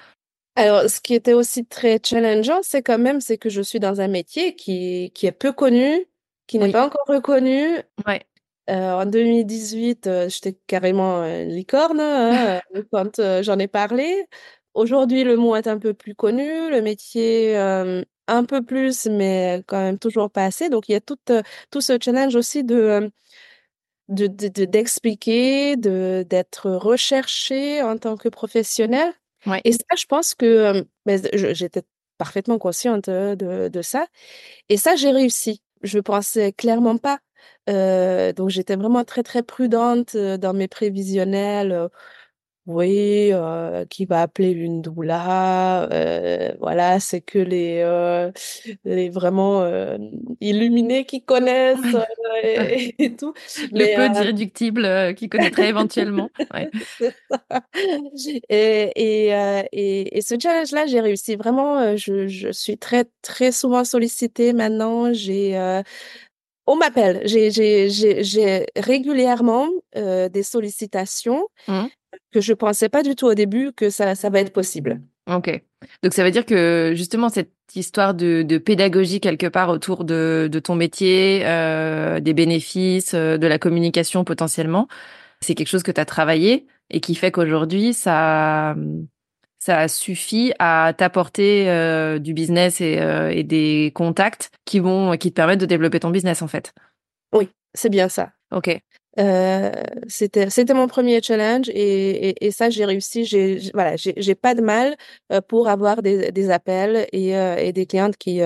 Alors, 0.56 0.88
ce 0.88 1.00
qui 1.00 1.14
était 1.14 1.32
aussi 1.32 1.66
très 1.66 1.98
challengeant, 2.04 2.60
c'est 2.62 2.82
quand 2.82 2.98
même 2.98 3.20
c'est 3.20 3.38
que 3.38 3.48
je 3.48 3.62
suis 3.62 3.80
dans 3.80 4.00
un 4.00 4.08
métier 4.08 4.54
qui 4.54 5.10
qui 5.14 5.26
est 5.26 5.32
peu 5.32 5.52
connu, 5.52 6.06
qui 6.46 6.58
n'est 6.58 6.70
pas 6.70 6.86
encore 6.86 7.06
reconnu. 7.08 7.80
Ouais. 8.06 8.22
en 8.68 9.06
2018, 9.06 10.28
j'étais 10.28 10.56
carrément 10.66 11.24
licorne 11.44 12.00
hein, 12.00 12.60
quand 12.92 13.20
j'en 13.42 13.58
ai 13.58 13.66
parlé. 13.66 14.26
Aujourd'hui, 14.74 15.24
le 15.24 15.36
mot 15.36 15.56
est 15.56 15.66
un 15.68 15.78
peu 15.78 15.94
plus 15.94 16.14
connu, 16.14 16.70
le 16.70 16.82
métier 16.82 17.56
un 18.26 18.44
peu 18.44 18.62
plus, 18.62 19.06
mais 19.06 19.62
quand 19.66 19.80
même 19.80 19.98
toujours 19.98 20.30
pas 20.30 20.44
assez. 20.44 20.68
Donc, 20.68 20.88
il 20.88 20.92
y 20.92 20.94
a 20.94 21.00
tout, 21.00 21.18
euh, 21.30 21.42
tout 21.70 21.80
ce 21.80 21.98
challenge 22.00 22.34
aussi 22.36 22.64
de, 22.64 22.74
euh, 22.74 23.08
de, 24.08 24.26
d'expliquer, 24.64 25.76
de, 25.76 26.24
d'être 26.28 26.70
recherché 26.70 27.82
en 27.82 27.96
tant 27.98 28.16
que 28.16 28.28
professionnel. 28.28 29.12
Et 29.64 29.72
ça, 29.72 29.84
je 29.96 30.06
pense 30.06 30.34
que 30.34 30.46
euh, 30.46 30.82
ben, 31.06 31.20
j'étais 31.34 31.82
parfaitement 32.18 32.58
consciente 32.58 33.10
de, 33.10 33.68
de 33.68 33.82
ça. 33.82 34.06
Et 34.68 34.76
ça, 34.76 34.96
j'ai 34.96 35.10
réussi. 35.10 35.62
Je 35.82 35.98
pensais 35.98 36.52
clairement 36.52 36.98
pas. 36.98 37.20
donc, 37.66 38.50
j'étais 38.50 38.76
vraiment 38.76 39.04
très, 39.04 39.22
très 39.22 39.42
prudente 39.42 40.16
dans 40.16 40.54
mes 40.54 40.68
prévisionnels 40.68 41.88
oui, 42.66 43.28
euh, 43.32 43.84
qui 43.84 44.06
va 44.06 44.22
appeler 44.22 44.50
une 44.52 44.80
doula, 44.80 45.82
euh, 45.92 46.52
voilà, 46.60 46.98
c'est 46.98 47.20
que 47.20 47.38
les, 47.38 47.82
euh, 47.84 48.32
les 48.84 49.10
vraiment 49.10 49.64
illuminés 50.40 51.04
qui 51.04 51.22
connaissent 51.22 51.78
et, 52.42 53.16
tout. 53.16 53.34
Le 53.70 53.96
peu 53.96 54.08
d'irréductibles 54.08 55.14
qui 55.14 55.28
connaîtraient 55.28 55.68
éventuellement. 55.68 56.30
Ouais. 56.54 56.70
Et, 58.48 58.92
et, 58.96 59.28
et, 59.72 60.18
et, 60.18 60.20
ce 60.20 60.34
challenge-là, 60.40 60.86
j'ai 60.86 61.00
réussi 61.00 61.36
vraiment. 61.36 61.96
Je, 61.96 62.26
je 62.26 62.50
suis 62.50 62.78
très, 62.78 63.04
très 63.22 63.52
souvent 63.52 63.84
sollicitée 63.84 64.52
maintenant. 64.52 65.12
J'ai 65.12 65.82
on 66.66 66.76
m'appelle. 66.76 67.22
J'ai 67.24 68.66
régulièrement 68.76 69.68
des 69.94 70.42
sollicitations. 70.42 71.46
Mmh 71.68 71.86
que 72.32 72.40
je 72.40 72.52
pensais 72.52 72.88
pas 72.88 73.02
du 73.02 73.14
tout 73.14 73.26
au 73.26 73.34
début 73.34 73.72
que 73.72 73.90
ça, 73.90 74.14
ça 74.14 74.30
va 74.30 74.40
être 74.40 74.52
possible. 74.52 75.00
Ok. 75.30 75.62
Donc 76.02 76.12
ça 76.12 76.22
veut 76.22 76.30
dire 76.30 76.44
que 76.44 76.92
justement 76.94 77.28
cette 77.28 77.52
histoire 77.74 78.14
de, 78.14 78.42
de 78.42 78.58
pédagogie 78.58 79.20
quelque 79.20 79.46
part 79.46 79.70
autour 79.70 80.04
de, 80.04 80.48
de 80.50 80.58
ton 80.58 80.74
métier, 80.74 81.42
euh, 81.44 82.20
des 82.20 82.34
bénéfices, 82.34 83.14
euh, 83.14 83.38
de 83.38 83.46
la 83.46 83.58
communication 83.58 84.24
potentiellement, 84.24 84.86
c'est 85.40 85.54
quelque 85.54 85.68
chose 85.68 85.82
que 85.82 85.92
tu 85.92 86.00
as 86.00 86.04
travaillé 86.04 86.66
et 86.90 87.00
qui 87.00 87.14
fait 87.14 87.30
qu'aujourd'hui 87.30 87.94
ça 87.94 88.74
ça 89.58 89.88
suffit 89.88 90.52
à 90.58 90.92
t'apporter 90.96 91.70
euh, 91.70 92.18
du 92.18 92.34
business 92.34 92.82
et, 92.82 93.00
et 93.32 93.44
des 93.44 93.92
contacts 93.94 94.50
qui 94.66 94.78
vont 94.78 95.16
qui 95.16 95.30
te 95.30 95.36
permettent 95.36 95.60
de 95.60 95.66
développer 95.66 96.00
ton 96.00 96.10
business 96.10 96.42
en 96.42 96.48
fait. 96.48 96.74
Oui, 97.32 97.48
c'est 97.72 97.88
bien 97.88 98.10
ça. 98.10 98.32
Ok. 98.52 98.78
Euh, 99.18 99.70
c'était 100.08 100.50
c'était 100.50 100.74
mon 100.74 100.88
premier 100.88 101.22
challenge 101.22 101.68
et, 101.68 102.30
et, 102.30 102.46
et 102.46 102.50
ça 102.50 102.70
j'ai 102.70 102.84
réussi. 102.84 103.24
J'ai 103.24 103.70
voilà 103.72 103.94
j'ai 103.96 104.34
pas 104.34 104.54
de 104.54 104.60
mal 104.60 104.96
euh, 105.32 105.40
pour 105.40 105.68
avoir 105.68 106.02
des, 106.02 106.32
des 106.32 106.50
appels 106.50 107.06
et, 107.12 107.36
euh, 107.36 107.56
et 107.56 107.72
des 107.72 107.86
clientes 107.86 108.16
qui, 108.16 108.40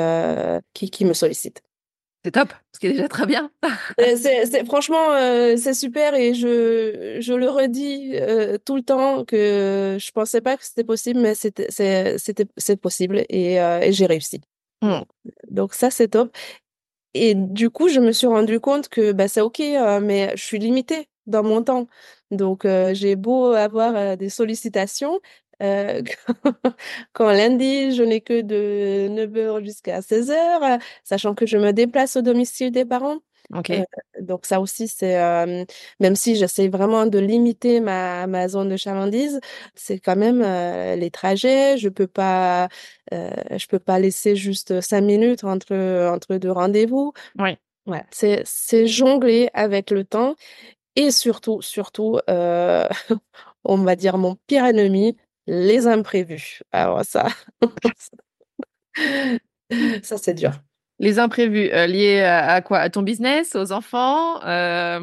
qui 0.74 0.90
qui 0.90 1.04
me 1.04 1.14
sollicitent. 1.14 1.62
C'est 2.24 2.32
top 2.32 2.52
ce 2.74 2.80
qui 2.80 2.88
est 2.88 2.92
déjà 2.92 3.08
très 3.08 3.26
bien. 3.26 3.50
C'est 3.98 4.64
franchement 4.66 5.06
c'est 5.56 5.74
super 5.74 6.14
et 6.14 6.34
je 6.34 7.16
je 7.20 7.32
le 7.32 7.48
redis 7.48 8.14
tout 8.64 8.76
le 8.76 8.82
temps 8.82 9.24
que 9.24 9.96
je 9.98 10.10
pensais 10.10 10.40
pas 10.40 10.56
que 10.56 10.64
c'était 10.64 10.84
possible 10.84 11.20
mais 11.20 11.34
c'était 11.34 11.68
c'était 11.70 12.46
c'est 12.56 12.76
possible 12.80 13.24
et, 13.28 13.54
et 13.54 13.92
j'ai 13.92 14.06
réussi. 14.06 14.40
Mmh. 14.80 15.00
donc 15.50 15.74
ça 15.74 15.90
c'est 15.90 16.06
top 16.06 16.30
et 17.14 17.34
du 17.34 17.70
coup, 17.70 17.88
je 17.88 18.00
me 18.00 18.12
suis 18.12 18.26
rendu 18.26 18.60
compte 18.60 18.88
que 18.88 19.12
bah, 19.12 19.28
c'est 19.28 19.40
OK, 19.40 19.60
euh, 19.60 20.00
mais 20.00 20.32
je 20.36 20.44
suis 20.44 20.58
limitée 20.58 21.08
dans 21.26 21.42
mon 21.42 21.62
temps. 21.62 21.86
Donc, 22.30 22.64
euh, 22.64 22.94
j'ai 22.94 23.16
beau 23.16 23.52
avoir 23.52 23.94
euh, 23.96 24.16
des 24.16 24.28
sollicitations. 24.30 25.20
quand 27.12 27.30
lundi, 27.32 27.92
je 27.94 28.02
n'ai 28.04 28.20
que 28.20 28.42
de 28.42 29.08
9h 29.08 29.60
jusqu'à 29.64 30.00
16h, 30.02 30.80
sachant 31.04 31.34
que 31.34 31.46
je 31.46 31.56
me 31.58 31.72
déplace 31.72 32.16
au 32.16 32.22
domicile 32.22 32.70
des 32.70 32.84
parents. 32.84 33.18
Okay. 33.54 33.84
donc 34.20 34.44
ça 34.44 34.60
aussi, 34.60 34.88
c'est 34.88 35.16
même 36.00 36.16
si 36.16 36.36
j'essaie 36.36 36.68
vraiment 36.68 37.06
de 37.06 37.18
limiter 37.18 37.80
ma, 37.80 38.26
ma 38.26 38.48
zone 38.48 38.68
de 38.68 38.76
chalandise, 38.76 39.40
c'est 39.74 39.98
quand 39.98 40.16
même 40.16 40.40
les 40.98 41.10
trajets. 41.10 41.78
Je 41.78 41.88
peux 41.88 42.06
pas, 42.06 42.68
je 43.10 43.66
peux 43.66 43.78
pas 43.78 43.98
laisser 43.98 44.36
juste 44.36 44.80
cinq 44.82 45.00
minutes 45.00 45.44
entre 45.44 45.74
entre 46.12 46.36
deux 46.36 46.52
rendez-vous. 46.52 47.12
Oui. 47.38 47.56
Voilà, 47.86 48.04
c'est 48.10 48.42
c'est 48.44 48.86
jongler 48.86 49.48
avec 49.54 49.90
le 49.90 50.04
temps 50.04 50.34
et 50.96 51.10
surtout 51.10 51.62
surtout, 51.62 52.18
on 53.64 53.76
va 53.78 53.96
dire 53.96 54.18
mon 54.18 54.36
pire 54.46 54.66
ennemi, 54.66 55.16
les 55.46 55.86
imprévus. 55.86 56.60
Alors 56.72 57.02
ça, 57.04 57.28
ça 60.02 60.18
c'est 60.18 60.34
dur. 60.34 60.52
Les 60.98 61.18
imprévus 61.18 61.70
euh, 61.72 61.86
liés 61.86 62.20
à, 62.20 62.60
quoi? 62.60 62.78
À 62.78 62.90
ton 62.90 63.02
business, 63.02 63.54
aux 63.54 63.72
enfants 63.72 64.42
euh... 64.44 65.00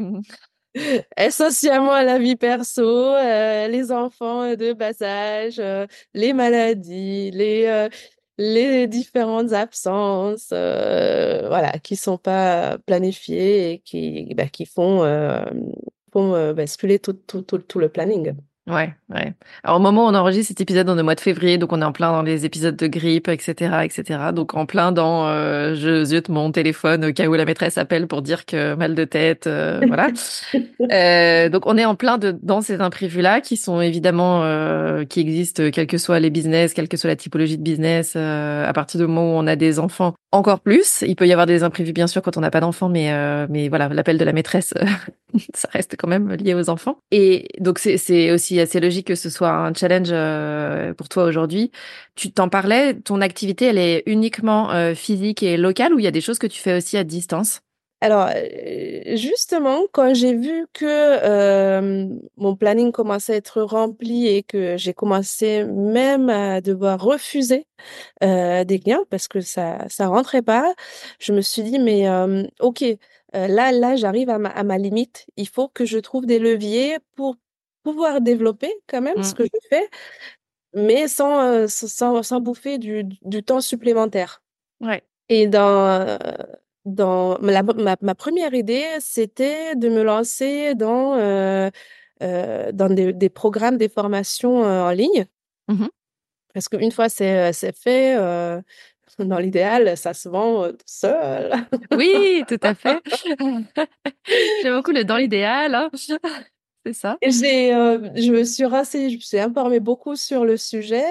Essentiellement 1.18 1.94
à 1.94 2.04
la 2.04 2.20
vie 2.20 2.36
perso, 2.36 2.84
euh, 2.84 3.68
les 3.70 3.94
enfants 3.94 4.56
de 4.56 4.74
bas 4.74 5.02
âge, 5.02 5.56
euh, 5.60 5.88
les 6.14 6.34
maladies, 6.34 7.32
les 7.32 7.88
les 8.38 8.86
différentes 8.88 9.54
absences, 9.54 10.50
voilà, 10.50 11.80
qui 11.82 11.96
sont 11.96 12.18
pas 12.18 12.78
planifiées 12.86 13.72
et 13.72 13.80
qui 13.80 14.34
bah, 14.36 14.48
qui 14.48 14.66
font 14.66 15.06
font 16.12 16.54
basculer 16.54 17.00
tout, 17.00 17.14
tout, 17.14 17.42
tout, 17.42 17.60
tout 17.60 17.80
le 17.80 17.88
planning. 17.88 18.34
Ouais, 18.68 18.96
ouais. 19.12 19.32
Alors 19.64 19.78
au 19.78 19.80
moment 19.80 20.08
où 20.08 20.10
on 20.10 20.16
enregistre 20.16 20.48
cet 20.48 20.60
épisode, 20.60 20.90
on 20.90 20.98
est 20.98 21.02
au 21.02 21.04
mois 21.04 21.14
de 21.14 21.20
février, 21.20 21.60
donc 21.60 21.72
on 21.72 21.84
est 21.84 21.86
en 21.86 21.92
plein 21.92 22.12
dans 22.12 22.24
les 22.24 22.46
épisodes 22.46 22.76
de 22.76 22.88
grippe, 22.88 23.28
etc., 23.28 23.82
etc. 23.84 24.32
Donc 24.34 24.56
en 24.56 24.66
plein 24.66 24.92
dans 24.92 25.28
euh, 25.28 25.76
je 25.76 26.04
zute 26.04 26.30
mon 26.30 26.52
téléphone 26.52 27.06
au 27.06 27.14
cas 27.14 27.28
où 27.28 27.36
la 27.36 27.46
maîtresse 27.46 27.78
appelle 27.78 28.08
pour 28.08 28.24
dire 28.24 28.44
que 28.48 28.74
mal 28.74 28.96
de 28.96 29.04
tête, 29.04 29.46
euh, 29.46 29.82
voilà. 29.86 30.08
euh, 30.92 31.50
donc 31.50 31.68
on 31.68 31.78
est 31.78 31.86
en 31.86 31.94
plein 31.94 32.18
de, 32.18 32.36
dans 32.42 32.62
ces 32.62 32.82
imprévus 32.82 33.22
là 33.22 33.40
qui 33.40 33.56
sont 33.56 33.82
évidemment 33.82 34.44
euh, 34.44 35.06
qui 35.06 35.20
existent 35.20 35.70
quel 35.72 35.86
que 35.86 36.00
soit 36.00 36.20
les 36.20 36.32
business, 36.32 36.74
quelle 36.74 36.90
que 36.90 36.98
soit 36.98 37.12
la 37.12 37.16
typologie 37.16 37.60
de 37.60 37.64
business. 37.64 38.14
Euh, 38.16 38.68
à 38.68 38.74
partir 38.74 39.00
du 39.00 39.06
moment 39.06 39.36
où 39.36 39.38
on 39.38 39.46
a 39.46 39.56
des 39.56 39.78
enfants, 39.78 40.16
encore 40.36 40.60
plus. 40.60 41.04
Il 41.08 41.16
peut 41.16 41.28
y 41.28 41.32
avoir 41.32 41.48
des 41.48 41.64
imprévus 41.64 41.94
bien 41.94 42.08
sûr 42.08 42.22
quand 42.22 42.38
on 42.38 42.42
n'a 42.42 42.52
pas 42.52 42.60
d'enfants, 42.60 42.90
mais 42.90 43.12
mais 43.50 43.70
voilà, 43.70 43.90
l'appel 43.90 44.18
de 44.18 44.26
la 44.26 44.34
maîtresse, 44.34 44.74
ça 45.54 45.70
reste 45.72 45.96
quand 45.98 46.08
même 46.08 46.32
lié 46.34 46.54
aux 46.54 46.70
enfants. 46.70 46.98
Et 47.12 47.48
donc 47.60 47.80
c'est 47.80 48.32
aussi 48.32 48.60
assez 48.60 48.80
logique 48.80 49.08
que 49.08 49.16
ce 49.16 49.30
soit 49.30 49.52
un 49.52 49.74
challenge 49.74 50.10
euh, 50.12 50.94
pour 50.94 51.10
toi 51.10 51.24
aujourd'hui. 51.24 51.72
Tu 52.16 52.32
t'en 52.32 52.50
parlais, 52.50 52.96
ton 52.96 53.22
activité, 53.22 53.66
elle 53.66 53.78
est 53.78 54.04
uniquement 54.06 54.72
euh, 54.72 54.96
physique 54.96 55.44
et 55.44 55.58
locale 55.58 55.94
ou 55.94 56.00
il 56.00 56.06
y 56.06 56.08
a 56.08 56.12
des 56.12 56.22
choses 56.22 56.40
que 56.40 56.48
tu 56.48 56.60
fais 56.60 56.78
aussi 56.78 56.98
à 56.98 57.04
distance? 57.04 57.62
Alors, 58.06 58.30
euh, 58.36 59.16
justement, 59.16 59.82
quand 59.92 60.14
j'ai 60.14 60.36
vu 60.36 60.68
que 60.74 62.08
mon 62.38 62.56
planning 62.56 62.92
commençait 62.92 63.34
à 63.34 63.36
être 63.38 63.64
rempli 63.64 64.28
et 64.28 64.44
que 64.44 64.78
j'ai 64.78 64.94
commencé 64.94 65.64
même 65.64 66.30
à 66.30 66.62
devoir 66.62 67.02
refuser 67.02 67.66
des 68.22 68.80
clients 68.84 69.06
parce 69.10 69.28
que 69.28 69.42
ça 69.42 69.90
ça 69.90 70.08
rentrait 70.08 70.44
pas, 70.44 70.72
je 71.20 71.34
me 71.34 71.42
suis 71.42 71.64
dit 71.64 71.80
mais 71.80 72.08
ok, 72.60 72.84
là 73.34 73.72
là 73.72 73.96
j'arrive 73.96 74.30
à 74.30 74.38
ma, 74.38 74.50
à 74.50 74.64
ma 74.64 74.78
limite. 74.78 75.26
Il 75.36 75.48
faut 75.48 75.68
que 75.68 75.86
je 75.86 75.98
trouve 75.98 76.28
des 76.28 76.38
leviers 76.38 77.00
pour 77.16 77.38
pouvoir 77.82 78.22
développer 78.22 78.72
quand 78.88 79.02
même 79.02 79.24
ce 79.24 79.32
mmh. 79.32 79.34
que 79.34 79.44
je 79.46 79.68
fais, 79.70 79.90
mais 80.74 81.08
sans, 81.08 81.68
sans, 81.68 82.22
sans 82.22 82.40
bouffer 82.40 82.78
du, 82.78 83.04
du 83.24 83.44
temps 83.44 83.62
supplémentaire. 83.62 84.44
Ouais. 84.80 85.02
Et 85.30 85.48
dans, 85.48 86.20
dans 86.86 87.40
ma, 87.40 87.64
ma, 87.64 88.16
première 88.16 88.54
idée, 88.54 88.86
c'était 89.00 89.76
de 89.76 89.90
me 89.90 90.04
lancer 90.04 90.76
dans, 90.76 91.16
euh, 91.16 91.70
euh, 92.22 92.72
dans 92.72 92.90
des, 92.90 93.12
des, 93.12 93.30
programmes, 93.30 93.78
des 93.78 93.90
formations 93.90 94.64
euh, 94.64 94.84
en 94.84 94.92
ligne. 94.92 95.26
Mmh 95.68 95.88
Parce 96.54 96.70
qu'une 96.70 96.92
fois 96.92 97.10
c'est, 97.10 97.52
c'est 97.54 97.76
fait, 97.76 98.16
dans 99.20 99.40
l'idéal, 99.40 99.98
ça 99.98 100.14
se 100.14 100.30
vend 100.30 100.70
tout 100.70 100.78
seul. 100.86 101.54
Oui, 101.92 102.44
tout 102.48 102.60
à 102.62 102.76
fait. 102.76 103.02
J'aime 104.62 104.76
beaucoup 104.76 104.92
le 104.92 105.04
dans 105.04 105.18
l'idéal. 105.18 105.74
Hein. 105.74 105.90
C'est 106.86 106.94
ça. 106.94 107.18
J'ai, 107.24 107.72
je 107.72 108.32
me 108.32 108.44
suis 108.44 108.66
renseignée, 108.66 109.10
je 109.10 109.16
me 109.16 109.22
suis 109.22 109.40
informée 109.40 109.80
beaucoup 109.80 110.16
sur 110.16 110.46
le 110.46 110.56
sujet. 110.56 111.08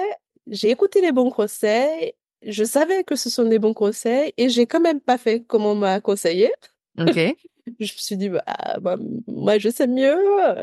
J'ai 0.47 0.69
écouté 0.69 1.01
les 1.01 1.11
bons 1.11 1.31
conseils 1.31 2.13
je 2.45 2.63
savais 2.63 3.03
que 3.03 3.15
ce 3.15 3.29
sont 3.29 3.45
des 3.45 3.59
bons 3.59 3.73
conseils 3.73 4.33
et 4.37 4.49
j'ai 4.49 4.65
quand 4.65 4.79
même 4.79 4.99
pas 4.99 5.17
fait 5.17 5.41
comme 5.41 5.65
on 5.65 5.75
m'a 5.75 5.99
conseillé. 5.99 6.51
Ok. 6.99 7.15
je 7.79 7.93
me 7.93 7.97
suis 7.97 8.17
dit, 8.17 8.29
bah, 8.29 8.43
bah, 8.79 8.95
moi, 9.27 9.57
je 9.57 9.69
sais 9.69 9.87
mieux. 9.87 10.15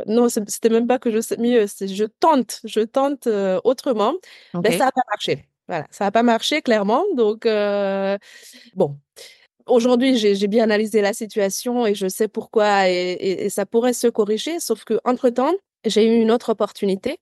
Non, 0.06 0.28
c'était 0.28 0.68
même 0.68 0.86
pas 0.86 0.98
que 0.98 1.10
je 1.10 1.20
sais 1.20 1.36
mieux, 1.36 1.66
c'est 1.66 1.88
je 1.88 2.04
tente, 2.04 2.60
je 2.64 2.80
tente 2.80 3.26
euh, 3.26 3.60
autrement. 3.64 4.14
Mais 4.62 4.72
ça 4.72 4.86
n'a 4.86 4.92
pas 4.92 5.02
marché. 5.10 5.46
Voilà, 5.68 5.86
ça 5.90 6.04
n'a 6.04 6.10
pas 6.10 6.22
marché 6.22 6.62
clairement. 6.62 7.04
Donc, 7.14 7.46
euh, 7.46 8.18
bon. 8.74 8.96
Aujourd'hui, 9.66 10.16
j'ai 10.16 10.48
bien 10.48 10.64
analysé 10.64 11.00
la 11.00 11.12
situation 11.12 11.86
et 11.86 11.94
je 11.94 12.08
sais 12.08 12.26
pourquoi 12.26 12.88
et, 12.88 13.12
et, 13.12 13.48
ça 13.48 13.64
pourrait 13.64 13.92
se 13.92 14.08
corriger. 14.08 14.58
Sauf 14.58 14.82
que 14.82 14.98
entre 15.04 15.30
temps, 15.30 15.54
j'ai 15.84 16.04
eu 16.04 16.20
une 16.20 16.32
autre 16.32 16.50
opportunité, 16.50 17.18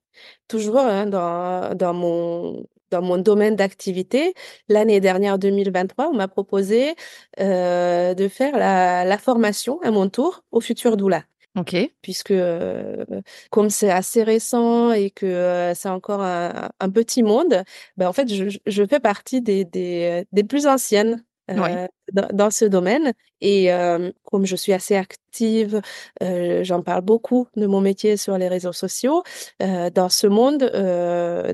toujours 0.47 0.79
hein, 0.79 1.05
dans, 1.05 1.75
dans 1.75 1.93
mon 1.93 2.65
dans 2.91 3.01
mon 3.01 3.17
domaine 3.17 3.55
d'activité. 3.55 4.33
L'année 4.69 4.99
dernière, 4.99 5.39
2023, 5.39 6.09
on 6.09 6.13
m'a 6.13 6.27
proposé 6.27 6.95
euh, 7.39 8.13
de 8.13 8.27
faire 8.27 8.57
la, 8.57 9.05
la, 9.05 9.17
formation 9.17 9.79
à 9.81 9.91
mon 9.91 10.09
tour 10.09 10.43
au 10.51 10.61
futur 10.61 10.97
doula. 10.97 11.23
Ok. 11.57 11.75
Puisque 12.01 12.31
euh, 12.31 13.05
comme 13.49 13.69
c'est 13.69 13.89
assez 13.91 14.23
récent 14.23 14.91
et 14.93 15.09
que 15.09 15.25
euh, 15.25 15.73
c'est 15.73 15.89
encore 15.89 16.21
un, 16.21 16.69
un, 16.79 16.89
petit 16.89 17.23
monde, 17.23 17.63
ben 17.97 18.07
en 18.07 18.13
fait, 18.13 18.33
je, 18.33 18.57
je 18.65 18.85
fais 18.85 18.99
partie 18.99 19.41
des, 19.41 19.65
des, 19.65 20.25
des 20.31 20.43
plus 20.43 20.65
anciennes 20.67 21.23
euh, 21.57 21.87
dans, 22.11 22.51
ce 22.51 22.65
domaine. 22.65 23.13
Et 23.39 23.71
euh, 23.73 24.11
comme 24.23 24.45
je 24.45 24.55
suis 24.55 24.73
assez 24.73 24.95
active, 24.95 25.81
euh, 26.21 26.63
j'en 26.63 26.81
parle 26.81 27.01
beaucoup 27.01 27.47
de 27.55 27.65
mon 27.67 27.81
métier 27.81 28.17
sur 28.17 28.37
les 28.37 28.47
réseaux 28.47 28.73
sociaux. 28.73 29.23
dans 29.59 30.09
ce 30.09 30.27
monde 30.27 30.63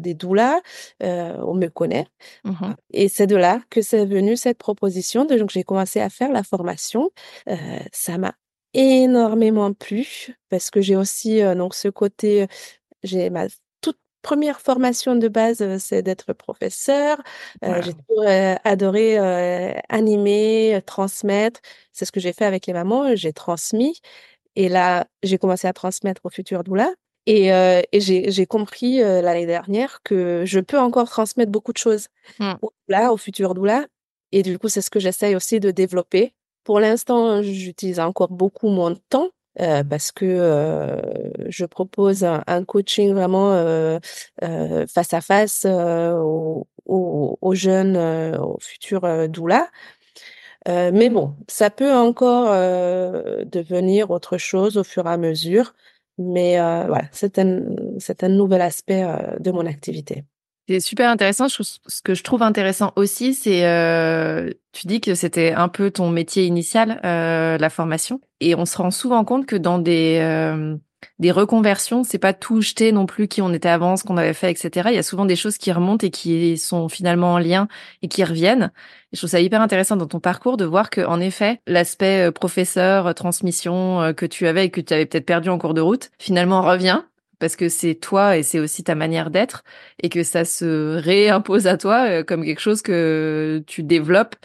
des 0.01 0.13
doulas, 0.13 0.59
on 1.01 1.53
me 1.53 1.67
connaît. 1.67 2.07
Mmh 2.43 2.73
Et 2.91 3.09
c'est 3.09 3.27
de 3.27 3.35
là 3.35 3.61
que 3.69 3.81
c'est 3.81 4.05
venu 4.05 4.37
cette 4.37 4.57
proposition. 4.57 5.25
Donc 5.25 5.49
j'ai 5.49 5.63
commencé 5.63 5.99
à 5.99 6.09
faire 6.09 6.31
la 6.31 6.43
formation. 6.43 7.11
ça 7.91 8.17
m'a 8.17 8.33
énormément 8.73 9.73
plu 9.73 10.35
parce 10.49 10.69
que 10.69 10.81
j'ai 10.81 10.95
aussi 10.95 11.41
donc 11.55 11.73
ce 11.73 11.87
côté 11.87 12.47
j'ai 13.03 13.29
ma 13.29 13.47
première 14.27 14.59
formation 14.59 15.15
de 15.15 15.29
base, 15.29 15.61
euh, 15.61 15.77
c'est 15.79 16.01
d'être 16.01 16.33
professeur. 16.33 17.17
Euh, 17.63 17.81
j'ai 17.81 17.93
toujours 17.93 18.23
euh, 18.27 18.55
adoré 18.65 19.17
animer, 19.87 20.81
transmettre. 20.85 21.61
C'est 21.93 22.03
ce 22.03 22.11
que 22.11 22.19
j'ai 22.19 22.33
fait 22.33 22.43
avec 22.43 22.67
les 22.67 22.73
mamans. 22.73 23.15
J'ai 23.15 23.31
transmis. 23.31 24.01
Et 24.57 24.67
là, 24.67 25.07
j'ai 25.23 25.37
commencé 25.37 25.65
à 25.65 25.71
transmettre 25.71 26.25
au 26.25 26.29
futur 26.29 26.65
doula. 26.65 26.89
Et, 27.25 27.47
et 27.47 27.99
j'ai 27.99 28.45
compris 28.45 28.99
l'année 28.99 29.45
dernière 29.45 30.01
que 30.03 30.43
je 30.45 30.61
peux 30.61 30.79
encore 30.79 31.09
transmettre 31.09 31.51
beaucoup 31.51 31.73
de 31.73 31.77
choses 31.77 32.07
mmh. 32.39 32.53
au 32.61 32.71
doula, 32.87 33.13
au 33.13 33.17
futur 33.17 33.53
doula. 33.53 33.85
Et 34.31 34.43
du 34.43 34.57
coup, 34.57 34.69
c'est 34.69 34.81
ce 34.81 34.89
que 34.89 34.99
j'essaye 34.99 35.35
aussi 35.35 35.59
de 35.59 35.71
développer. 35.71 36.33
Pour 36.63 36.79
l'instant, 36.79 37.41
j'utilise 37.43 37.99
encore 37.99 38.29
beaucoup 38.29 38.69
mon 38.69 38.95
temps 39.09 39.29
euh, 39.59 39.83
parce 39.83 40.11
que 40.11 40.25
euh, 40.25 41.01
je 41.49 41.65
propose 41.65 42.23
un, 42.23 42.63
coaching 42.65 43.13
vraiment 43.13 43.53
euh, 43.53 43.97
euh 44.43 44.85
face 44.87 45.13
à 45.13 45.21
face 45.21 45.65
aux, 45.65 46.67
aux, 46.85 47.37
aux, 47.41 47.55
jeunes, 47.55 47.97
aux 48.37 48.57
futurs 48.59 49.27
doulas. 49.29 49.67
mais 50.67 51.09
bon, 51.09 51.35
ça 51.47 51.69
peut 51.69 51.93
encore 51.93 52.49
devenir 53.45 54.11
autre 54.11 54.37
chose 54.37 54.77
au 54.77 54.83
fur 54.83 55.05
et 55.07 55.09
à 55.09 55.17
mesure. 55.17 55.73
Mais 56.19 56.57
voilà, 56.57 57.05
c'est 57.11 57.39
un, 57.39 57.63
un 58.21 58.29
nouvel 58.29 58.61
aspect 58.61 59.05
de 59.39 59.51
mon 59.51 59.65
activité. 59.65 60.25
C'est 60.67 60.79
super 60.79 61.09
intéressant. 61.09 61.47
Ce 61.49 62.01
que 62.03 62.13
je 62.13 62.23
trouve 62.23 62.43
intéressant 62.43 62.91
aussi, 62.95 63.33
c'est 63.33 63.65
euh, 63.65 64.51
tu 64.73 64.87
dis 64.87 64.99
que 64.99 65.15
c'était 65.15 65.53
un 65.53 65.69
peu 65.69 65.91
ton 65.91 66.09
métier 66.09 66.45
initial, 66.45 66.99
euh, 67.05 67.57
la 67.57 67.69
formation, 67.69 68.19
et 68.41 68.53
on 68.55 68.65
se 68.65 68.77
rend 68.77 68.91
souvent 68.91 69.23
compte 69.23 69.45
que 69.45 69.55
dans 69.55 69.79
des 69.79 70.19
euh, 70.21 70.75
des 71.19 71.31
reconversions, 71.31 72.03
c'est 72.03 72.17
pas 72.17 72.33
tout 72.33 72.61
jeter 72.61 72.91
non 72.91 73.05
plus 73.05 73.27
qui 73.27 73.41
on 73.41 73.53
était 73.53 73.69
avant, 73.69 73.97
ce 73.97 74.03
qu'on 74.03 74.17
avait 74.17 74.33
fait, 74.33 74.51
etc. 74.51 74.89
Il 74.91 74.95
y 74.95 74.99
a 74.99 75.03
souvent 75.03 75.25
des 75.25 75.35
choses 75.35 75.57
qui 75.57 75.71
remontent 75.71 76.05
et 76.05 76.09
qui 76.09 76.57
sont 76.57 76.89
finalement 76.89 77.33
en 77.33 77.39
lien 77.39 77.67
et 78.01 78.07
qui 78.07 78.23
reviennent. 78.23 78.71
Et 79.11 79.15
je 79.15 79.19
trouve 79.19 79.29
ça 79.29 79.39
hyper 79.39 79.61
intéressant 79.61 79.95
dans 79.95 80.07
ton 80.07 80.19
parcours 80.19 80.57
de 80.57 80.65
voir 80.65 80.89
que, 80.89 81.01
en 81.01 81.19
effet, 81.19 81.61
l'aspect 81.67 82.27
euh, 82.27 82.31
professeur, 82.31 83.13
transmission 83.15 84.01
euh, 84.01 84.13
que 84.13 84.25
tu 84.25 84.47
avais 84.47 84.65
et 84.65 84.69
que 84.69 84.81
tu 84.81 84.93
avais 84.93 85.05
peut-être 85.05 85.25
perdu 85.25 85.49
en 85.49 85.57
cours 85.57 85.73
de 85.73 85.81
route, 85.81 86.09
finalement 86.19 86.61
revient 86.61 87.03
parce 87.39 87.55
que 87.55 87.69
c'est 87.69 87.95
toi 87.95 88.37
et 88.37 88.43
c'est 88.43 88.59
aussi 88.59 88.83
ta 88.83 88.95
manière 88.95 89.29
d'être 89.31 89.63
et 90.01 90.09
que 90.09 90.23
ça 90.23 90.45
se 90.45 90.95
réimpose 90.97 91.67
à 91.67 91.77
toi 91.77 92.07
euh, 92.09 92.23
comme 92.23 92.43
quelque 92.43 92.59
chose 92.61 92.81
que 92.81 93.63
tu 93.67 93.83
développes 93.83 94.35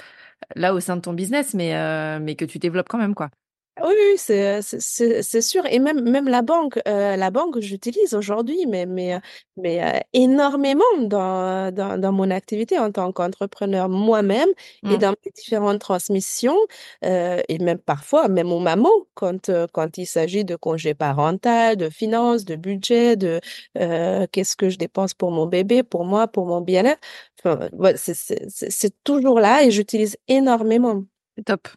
là 0.56 0.74
au 0.74 0.80
sein 0.80 0.96
de 0.96 1.02
ton 1.02 1.12
business 1.14 1.54
mais 1.54 1.76
euh, 1.76 2.18
mais 2.20 2.36
que 2.36 2.44
tu 2.44 2.58
développes 2.58 2.88
quand 2.88 2.98
même 2.98 3.14
quoi. 3.14 3.30
Oui, 3.80 3.94
c'est 4.18 4.60
c'est 4.60 5.40
sûr. 5.40 5.64
Et 5.66 5.78
même, 5.78 6.02
même 6.02 6.28
la 6.28 6.42
banque, 6.42 6.78
euh, 6.86 7.16
la 7.16 7.30
banque, 7.30 7.58
j'utilise 7.60 8.12
aujourd'hui, 8.12 8.66
mais, 8.68 8.84
mais, 8.84 9.18
mais 9.56 9.82
euh, 9.82 9.98
énormément 10.12 10.84
dans, 11.00 11.72
dans, 11.74 11.98
dans, 11.98 12.12
mon 12.12 12.30
activité 12.30 12.78
en 12.78 12.92
tant 12.92 13.10
qu'entrepreneur 13.12 13.88
moi-même 13.88 14.50
et 14.84 14.96
mmh. 14.96 14.98
dans 14.98 15.14
mes 15.24 15.30
différentes 15.34 15.80
transmissions. 15.80 16.56
Euh, 17.04 17.40
et 17.48 17.58
même 17.58 17.78
parfois, 17.78 18.28
même 18.28 18.52
aux 18.52 18.58
mamans, 18.60 18.90
quand, 19.14 19.50
quand 19.72 19.96
il 19.96 20.06
s'agit 20.06 20.44
de 20.44 20.54
congés 20.54 20.94
parental, 20.94 21.76
de 21.76 21.88
finances, 21.88 22.44
de 22.44 22.56
budget, 22.56 23.16
de 23.16 23.40
qu'est-ce 24.32 24.54
que 24.54 24.68
je 24.68 24.76
dépense 24.76 25.14
pour 25.14 25.30
mon 25.30 25.46
bébé, 25.46 25.82
pour 25.82 26.04
moi, 26.04 26.28
pour 26.28 26.44
mon 26.46 26.60
bien-être. 26.60 27.00
Enfin, 27.42 27.68
c'est 27.96 29.02
toujours 29.02 29.40
là 29.40 29.64
et 29.64 29.70
j'utilise 29.70 30.18
énormément. 30.28 31.04
Top. 31.46 31.68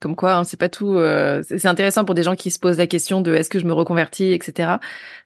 Comme 0.00 0.14
quoi, 0.14 0.36
hein, 0.36 0.44
c'est 0.44 0.58
pas 0.58 0.68
tout. 0.68 0.94
Euh, 0.94 1.42
c'est 1.48 1.66
intéressant 1.66 2.04
pour 2.04 2.14
des 2.14 2.22
gens 2.22 2.36
qui 2.36 2.52
se 2.52 2.60
posent 2.60 2.78
la 2.78 2.86
question 2.86 3.20
de 3.20 3.34
est-ce 3.34 3.50
que 3.50 3.58
je 3.58 3.66
me 3.66 3.72
reconvertis, 3.72 4.32
etc. 4.32 4.74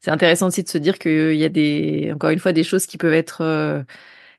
C'est 0.00 0.10
intéressant 0.10 0.46
aussi 0.46 0.62
de 0.62 0.68
se 0.68 0.78
dire 0.78 0.98
qu'il 0.98 1.34
y 1.34 1.44
a 1.44 1.50
des, 1.50 2.10
encore 2.14 2.30
une 2.30 2.38
fois, 2.38 2.52
des 2.52 2.64
choses 2.64 2.86
qui 2.86 2.96
peuvent 2.96 3.12
être 3.12 3.42
euh, 3.42 3.82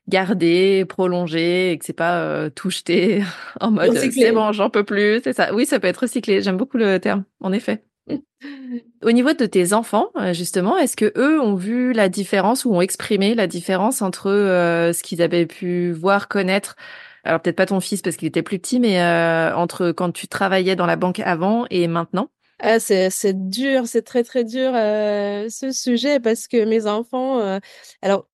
gardées, 0.08 0.84
prolongées, 0.86 1.70
et 1.70 1.78
que 1.78 1.84
c'est 1.84 1.92
pas 1.92 2.18
euh, 2.18 2.50
tout 2.50 2.70
jeté 2.70 3.22
en 3.60 3.70
mode 3.70 3.96
c'est 3.96 4.32
bon, 4.32 4.50
j'en 4.52 4.70
peux 4.70 4.82
plus. 4.82 5.20
C'est 5.22 5.34
ça. 5.34 5.54
Oui, 5.54 5.66
ça 5.66 5.78
peut 5.78 5.86
être 5.86 5.98
recyclé. 5.98 6.42
J'aime 6.42 6.56
beaucoup 6.56 6.78
le 6.78 6.98
terme. 6.98 7.24
En 7.40 7.52
effet. 7.52 7.84
Au 9.02 9.12
niveau 9.12 9.34
de 9.34 9.46
tes 9.46 9.72
enfants, 9.72 10.10
justement, 10.32 10.76
est-ce 10.76 10.96
que 10.96 11.12
eux 11.16 11.40
ont 11.40 11.54
vu 11.54 11.92
la 11.92 12.08
différence 12.08 12.64
ou 12.64 12.74
ont 12.74 12.80
exprimé 12.80 13.34
la 13.34 13.46
différence 13.46 14.02
entre 14.02 14.30
ce 14.30 15.02
qu'ils 15.02 15.22
avaient 15.22 15.46
pu 15.46 15.92
voir, 15.92 16.28
connaître 16.28 16.76
alors 17.24 17.40
peut-être 17.40 17.56
pas 17.56 17.66
ton 17.66 17.80
fils 17.80 18.02
parce 18.02 18.16
qu'il 18.16 18.28
était 18.28 18.42
plus 18.42 18.58
petit, 18.58 18.80
mais 18.80 19.00
euh, 19.00 19.54
entre 19.54 19.92
quand 19.92 20.12
tu 20.12 20.28
travaillais 20.28 20.76
dans 20.76 20.86
la 20.86 20.96
banque 20.96 21.20
avant 21.20 21.66
et 21.70 21.88
maintenant? 21.88 22.28
Ah, 22.60 22.78
c'est, 22.78 23.10
c'est 23.10 23.48
dur, 23.48 23.86
c'est 23.86 24.02
très 24.02 24.22
très 24.22 24.44
dur 24.44 24.72
euh, 24.74 25.48
ce 25.48 25.72
sujet 25.72 26.20
parce 26.20 26.46
que 26.46 26.64
mes 26.64 26.86
enfants, 26.86 27.40
euh, 27.40 27.58
alors 28.00 28.26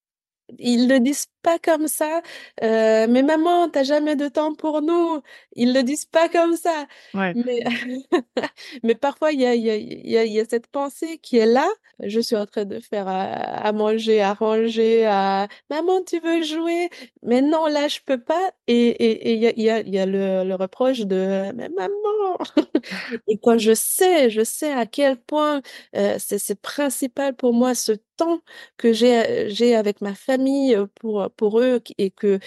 ils 0.59 0.89
le 0.89 1.01
disent 1.01 1.27
pas 1.43 1.59
comme 1.59 1.89
ça. 1.89 2.23
Euh, 2.63 3.07
mais 3.09 3.23
maman, 3.23 3.69
t'as 3.69 3.83
jamais 3.85 4.17
de 4.17 4.29
temps 4.29 4.55
pour 4.55 4.83
nous. 4.83 5.23
Ils 5.57 5.73
le 5.75 5.83
disent 5.83 6.05
pas 6.07 6.29
comme 6.29 6.57
ça. 6.57 6.87
Ouais. 7.15 7.33
Mais, 7.35 7.61
mais 8.83 8.95
parfois, 8.95 9.33
il 9.33 9.41
y 9.41 9.47
a, 9.47 9.55
y, 9.55 9.71
a, 9.71 9.77
y, 9.77 10.17
a, 10.17 10.25
y 10.25 10.41
a 10.41 10.45
cette 10.45 10.67
pensée 10.69 11.19
qui 11.19 11.39
est 11.39 11.47
là. 11.47 11.69
Je 12.03 12.21
suis 12.21 12.37
en 12.37 12.47
train 12.47 12.65
de 12.65 12.81
faire 12.81 13.07
à, 13.09 13.73
manger, 13.73 14.23
à 14.23 14.33
ranger, 14.35 15.05
à 15.07 15.49
maman, 15.69 16.03
tu 16.03 16.19
veux 16.21 16.43
jouer? 16.43 16.89
Mais 17.23 17.43
non, 17.43 17.67
là, 17.67 17.89
je 17.89 18.01
peux 18.05 18.19
pas. 18.19 18.53
Et 18.67 19.33
il 19.35 19.39
y 19.39 19.47
a, 19.47 19.53
y 19.57 19.71
a, 19.71 19.81
y 19.83 19.99
a 19.99 20.07
le, 20.07 20.45
le 20.45 20.55
reproche 20.55 21.01
de 21.01 21.53
mais 21.55 21.69
maman. 21.69 22.39
et 23.29 23.39
quand 23.39 23.59
je 23.59 23.75
sais, 23.75 24.31
je 24.31 24.43
sais 24.45 24.73
à 24.73 24.87
quel 24.87 25.17
point 25.21 25.63
euh, 25.97 26.17
c'est, 26.19 26.61
principal 26.61 27.35
pour 27.35 27.53
moi 27.53 27.75
ce 27.75 27.93
temps 28.17 28.41
que 28.77 28.93
j'ai 28.93 29.75
avec 29.75 30.01
ma 30.01 30.15
famille 30.15 30.77
pour 30.97 31.30
pour 31.37 31.61
eux 31.61 31.81
et 31.99 32.11
que 32.11 32.39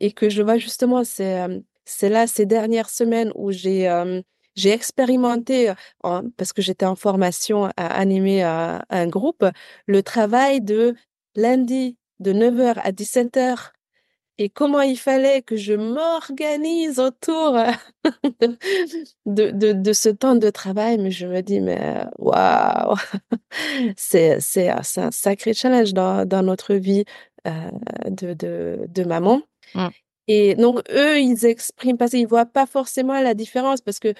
et 0.00 0.12
que 0.12 0.28
je 0.28 0.42
vois 0.42 0.58
justement 0.58 1.04
c'est 1.04 1.46
c'est 1.84 2.08
là 2.08 2.26
ces 2.26 2.46
dernières 2.46 2.90
semaines 2.90 3.32
où 3.34 3.52
j'ai 3.52 3.88
j'ai 4.54 4.70
expérimenté 4.70 5.72
parce 6.36 6.52
que 6.52 6.62
j'étais 6.62 6.86
en 6.86 6.96
formation 6.96 7.66
à 7.76 7.86
animer 7.86 8.42
un 8.42 9.06
groupe 9.06 9.44
le 9.86 10.02
travail 10.02 10.60
de 10.60 10.94
lundi 11.36 11.96
de 12.20 12.32
9h 12.32 12.78
à 12.82 12.92
17h 12.92 13.72
et 14.38 14.48
comment 14.48 14.80
il 14.80 14.98
fallait 14.98 15.42
que 15.42 15.56
je 15.56 15.74
m'organise 15.74 16.98
autour 16.98 17.58
de, 19.26 19.72
de, 19.72 19.92
ce 19.92 20.08
temps 20.08 20.34
de 20.34 20.50
travail. 20.50 20.98
Mais 20.98 21.10
je 21.10 21.26
me 21.26 21.42
dis, 21.42 21.60
mais 21.60 22.04
waouh, 22.18 22.96
c'est, 23.96 24.40
c'est, 24.40 24.68
un 24.70 25.10
sacré 25.10 25.54
challenge 25.54 25.92
dans, 25.92 26.26
dans 26.26 26.42
notre 26.42 26.74
vie 26.74 27.04
euh, 27.04 27.31
de, 27.44 28.34
de, 28.34 28.86
de 28.88 29.04
maman. 29.04 29.42
Mmh. 29.74 29.88
Et 30.28 30.54
donc, 30.54 30.82
eux, 30.90 31.20
ils 31.20 31.44
expriment 31.46 31.96
parce 31.96 32.12
qu'ils 32.12 32.26
voient 32.26 32.46
pas 32.46 32.66
forcément 32.66 33.20
la 33.20 33.34
différence 33.34 33.80
parce 33.80 33.98
que 33.98 34.14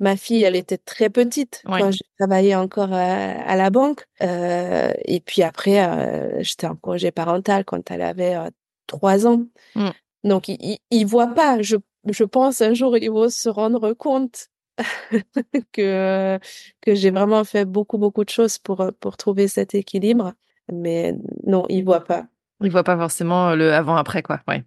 ma 0.00 0.16
fille, 0.16 0.42
elle 0.42 0.56
était 0.56 0.78
très 0.78 1.10
petite 1.10 1.62
quand 1.64 1.92
je 1.92 2.02
travaillais 2.18 2.54
encore 2.54 2.92
à, 2.92 3.56
la 3.56 3.70
banque. 3.70 4.04
Euh, 4.22 4.92
et 5.04 5.20
puis 5.20 5.42
après, 5.42 5.86
euh, 5.86 6.42
j'étais 6.42 6.66
en 6.66 6.76
congé 6.76 7.10
parental 7.10 7.64
quand 7.64 7.90
elle 7.90 8.02
avait 8.02 8.34
euh, 8.34 8.50
trois 8.86 9.26
ans. 9.26 9.44
Mmh. 9.76 9.90
Donc, 10.24 10.48
ils 10.48 10.78
ne 10.90 11.06
voient 11.06 11.34
pas. 11.34 11.62
Je, 11.62 11.76
je 12.10 12.24
pense 12.24 12.60
un 12.60 12.74
jour, 12.74 12.96
ils 12.96 13.10
vont 13.10 13.28
se 13.28 13.48
rendre 13.48 13.92
compte 13.92 14.48
que, 15.72 16.38
que 16.80 16.94
j'ai 16.94 17.10
vraiment 17.10 17.44
fait 17.44 17.64
beaucoup, 17.64 17.98
beaucoup 17.98 18.24
de 18.24 18.30
choses 18.30 18.58
pour, 18.58 18.90
pour 18.98 19.16
trouver 19.16 19.46
cet 19.46 19.74
équilibre. 19.74 20.32
Mais 20.72 21.14
non, 21.46 21.66
ils 21.68 21.84
voient 21.84 22.04
pas. 22.04 22.26
Ils 22.64 22.70
voient 22.72 22.84
pas 22.84 22.96
forcément 22.96 23.54
le 23.54 23.72
avant-après, 23.72 24.22
quoi. 24.22 24.40
Ouais. 24.48 24.64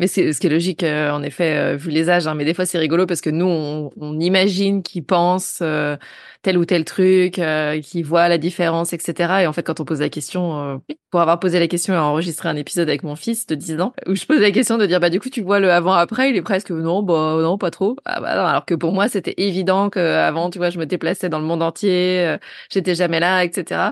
Mais 0.00 0.06
c'est 0.06 0.32
ce 0.32 0.38
qui 0.38 0.46
est 0.46 0.50
logique, 0.50 0.84
euh, 0.84 1.10
en 1.10 1.24
effet, 1.24 1.56
euh, 1.56 1.76
vu 1.76 1.90
les 1.90 2.08
âges. 2.08 2.28
Hein. 2.28 2.34
Mais 2.36 2.44
des 2.44 2.54
fois, 2.54 2.66
c'est 2.66 2.78
rigolo 2.78 3.04
parce 3.04 3.20
que 3.20 3.30
nous, 3.30 3.46
on, 3.46 3.90
on 3.96 4.20
imagine 4.20 4.84
qu'ils 4.84 5.04
pensent 5.04 5.58
euh, 5.60 5.96
tel 6.42 6.56
ou 6.56 6.64
tel 6.64 6.84
truc, 6.84 7.40
qu'ils 7.82 8.04
voient 8.04 8.28
la 8.28 8.38
différence, 8.38 8.92
etc. 8.92 9.40
Et 9.42 9.46
en 9.48 9.52
fait, 9.52 9.64
quand 9.64 9.80
on 9.80 9.84
pose 9.84 10.00
la 10.00 10.08
question, 10.08 10.80
pour 11.10 11.20
avoir 11.20 11.40
posé 11.40 11.58
la 11.58 11.66
question 11.66 11.94
et 11.94 11.98
enregistré 11.98 12.48
un 12.48 12.54
épisode 12.54 12.88
avec 12.88 13.02
mon 13.02 13.16
fils 13.16 13.46
de 13.46 13.56
10 13.56 13.80
ans, 13.80 13.92
où 14.06 14.14
je 14.14 14.24
pose 14.24 14.38
la 14.40 14.52
question 14.52 14.78
de 14.78 14.86
dire, 14.86 15.00
bah 15.00 15.10
du 15.10 15.18
coup, 15.18 15.30
tu 15.30 15.42
vois 15.42 15.58
le 15.58 15.72
avant-après, 15.72 16.30
il 16.30 16.36
est 16.36 16.42
presque 16.42 16.70
non, 16.70 17.02
bah 17.02 17.38
non, 17.42 17.58
pas 17.58 17.72
trop. 17.72 17.96
Ah, 18.04 18.20
bah, 18.20 18.36
non. 18.36 18.46
Alors 18.46 18.64
que 18.64 18.74
pour 18.74 18.92
moi, 18.92 19.08
c'était 19.08 19.34
évident 19.36 19.90
qu'avant, 19.90 20.48
tu 20.48 20.58
vois, 20.58 20.70
je 20.70 20.78
me 20.78 20.86
déplaçais 20.86 21.28
dans 21.28 21.40
le 21.40 21.44
monde 21.44 21.62
entier, 21.62 22.36
j'étais 22.70 22.94
jamais 22.94 23.18
là, 23.18 23.42
etc. 23.44 23.90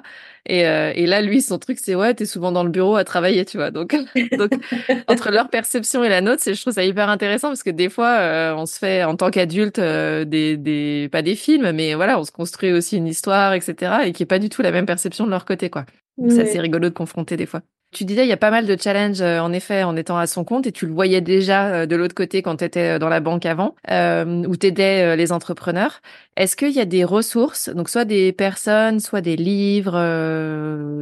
Et, 0.48 0.60
et 0.60 1.06
là, 1.06 1.20
lui, 1.22 1.42
son 1.42 1.58
truc, 1.58 1.78
c'est 1.82 1.96
ouais, 1.96 2.14
t'es 2.14 2.26
souvent 2.26 2.52
dans 2.52 2.62
le 2.62 2.70
bureau 2.70 2.94
à 2.94 3.02
travailler, 3.04 3.44
tu 3.44 3.56
vois. 3.56 3.72
Donc, 3.72 3.96
donc 4.38 4.52
entre 5.08 5.30
leur 5.30 5.48
perception 5.48 5.95
et 6.04 6.08
la 6.08 6.20
nôtre, 6.20 6.42
je 6.44 6.60
trouve 6.60 6.72
ça 6.72 6.84
hyper 6.84 7.08
intéressant 7.08 7.48
parce 7.48 7.62
que 7.62 7.70
des 7.70 7.88
fois, 7.88 8.18
euh, 8.18 8.54
on 8.54 8.66
se 8.66 8.78
fait 8.78 9.04
en 9.04 9.16
tant 9.16 9.30
qu'adulte 9.30 9.78
euh, 9.78 10.24
des, 10.24 10.56
des, 10.56 11.08
pas 11.10 11.22
des 11.22 11.36
films, 11.36 11.72
mais 11.72 11.94
voilà, 11.94 12.18
on 12.18 12.24
se 12.24 12.32
construit 12.32 12.72
aussi 12.72 12.96
une 12.96 13.06
histoire, 13.06 13.52
etc. 13.54 14.02
et 14.04 14.12
qui 14.12 14.22
est 14.22 14.26
pas 14.26 14.38
du 14.38 14.48
tout 14.48 14.62
la 14.62 14.72
même 14.72 14.86
perception 14.86 15.24
de 15.24 15.30
leur 15.30 15.44
côté, 15.44 15.70
quoi. 15.70 15.84
Donc 16.18 16.32
c'est 16.32 16.42
assez 16.42 16.60
rigolo 16.60 16.88
de 16.88 16.94
confronter 16.94 17.36
des 17.36 17.46
fois. 17.46 17.62
Tu 17.96 18.04
disais, 18.04 18.26
il 18.26 18.28
y 18.28 18.32
a 18.32 18.36
pas 18.36 18.50
mal 18.50 18.66
de 18.66 18.76
challenges, 18.78 19.22
euh, 19.22 19.40
en 19.40 19.54
effet, 19.54 19.82
en 19.82 19.96
étant 19.96 20.18
à 20.18 20.26
son 20.26 20.44
compte, 20.44 20.66
et 20.66 20.72
tu 20.72 20.84
le 20.84 20.92
voyais 20.92 21.22
déjà 21.22 21.68
euh, 21.68 21.86
de 21.86 21.96
l'autre 21.96 22.14
côté 22.14 22.42
quand 22.42 22.56
tu 22.58 22.64
étais 22.64 22.96
euh, 22.96 22.98
dans 22.98 23.08
la 23.08 23.20
banque 23.20 23.46
avant, 23.46 23.74
où 23.88 24.56
tu 24.58 24.66
aidais 24.66 25.16
les 25.16 25.32
entrepreneurs. 25.32 26.02
Est-ce 26.36 26.56
qu'il 26.56 26.72
y 26.72 26.80
a 26.80 26.84
des 26.84 27.04
ressources, 27.04 27.70
donc 27.70 27.88
soit 27.88 28.04
des 28.04 28.32
personnes, 28.34 29.00
soit 29.00 29.22
des 29.22 29.36
livres, 29.36 29.96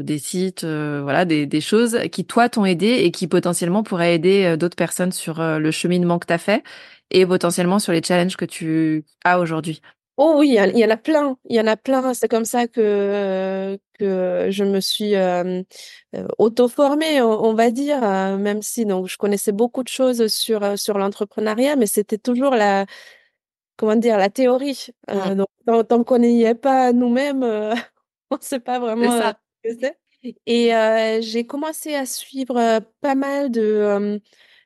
des 0.03 0.19
sites, 0.19 0.65
voilà, 0.65 1.25
des, 1.25 1.47
des, 1.47 1.61
choses 1.61 1.99
qui, 2.13 2.25
toi, 2.25 2.49
t'ont 2.49 2.65
aidé 2.65 2.87
et 2.87 3.11
qui 3.11 3.27
potentiellement 3.27 3.83
pourraient 3.83 4.15
aider 4.15 4.57
d'autres 4.57 4.77
personnes 4.77 5.11
sur 5.11 5.43
le 5.43 5.71
cheminement 5.73 6.21
que 6.21 6.27
tu 6.29 6.33
as 6.33 6.39
fait 6.39 6.63
et 7.11 7.27
potentiellement 7.27 7.81
sur 7.81 7.93
les 7.93 8.03
challenges 8.05 8.37
que 8.37 8.45
tu 8.45 9.05
as 9.25 9.41
aujourd'hui? 9.41 9.81
Oh 10.17 10.37
oui, 10.39 10.51
il 10.51 10.79
y 10.79 10.85
en 10.85 10.91
a 10.91 10.97
plein, 10.97 11.37
il 11.49 11.57
y 11.57 11.61
en 11.61 11.67
a 11.67 11.77
plein. 11.77 12.15
C'est 12.15 12.29
comme 12.29 12.45
ça 12.45 12.69
que 12.69 13.79
que 13.99 14.49
je 14.51 14.65
me 14.65 14.81
suis 14.81 15.17
euh, 15.17 15.63
auto-formée, 16.39 17.21
on, 17.21 17.55
va 17.55 17.71
dire, 17.71 18.01
même 18.39 18.63
si 18.63 18.87
donc 18.87 19.09
je 19.09 19.17
connaissais 19.17 19.53
beaucoup 19.53 19.83
de 19.83 19.89
choses 19.89 20.29
sur 20.29 20.79
sur 20.79 20.99
l'entrepreneuriat, 20.99 21.75
mais 21.77 21.87
c'était 21.87 22.19
toujours 22.19 22.53
la 22.53 22.87
comment 23.77 23.97
dire 23.97 24.17
la 24.17 24.31
théorie. 24.31 24.87
Euh, 25.11 25.35
donc 25.35 25.89
tant, 25.89 26.05
qu'on 26.05 26.19
n'y 26.19 26.45
est 26.45 26.55
pas 26.55 26.93
nous-mêmes, 26.93 27.43
on 28.31 28.37
ne 28.37 28.43
sait 28.43 28.61
pas 28.61 28.79
vraiment 28.79 29.11
ce 29.65 29.69
que 29.69 29.77
c'est. 29.81 29.99
Et 30.47 30.71
j'ai 31.23 31.45
commencé 31.45 31.95
à 31.95 32.07
suivre 32.07 32.81
pas 33.01 33.17
mal 33.17 33.51
de 33.51 34.21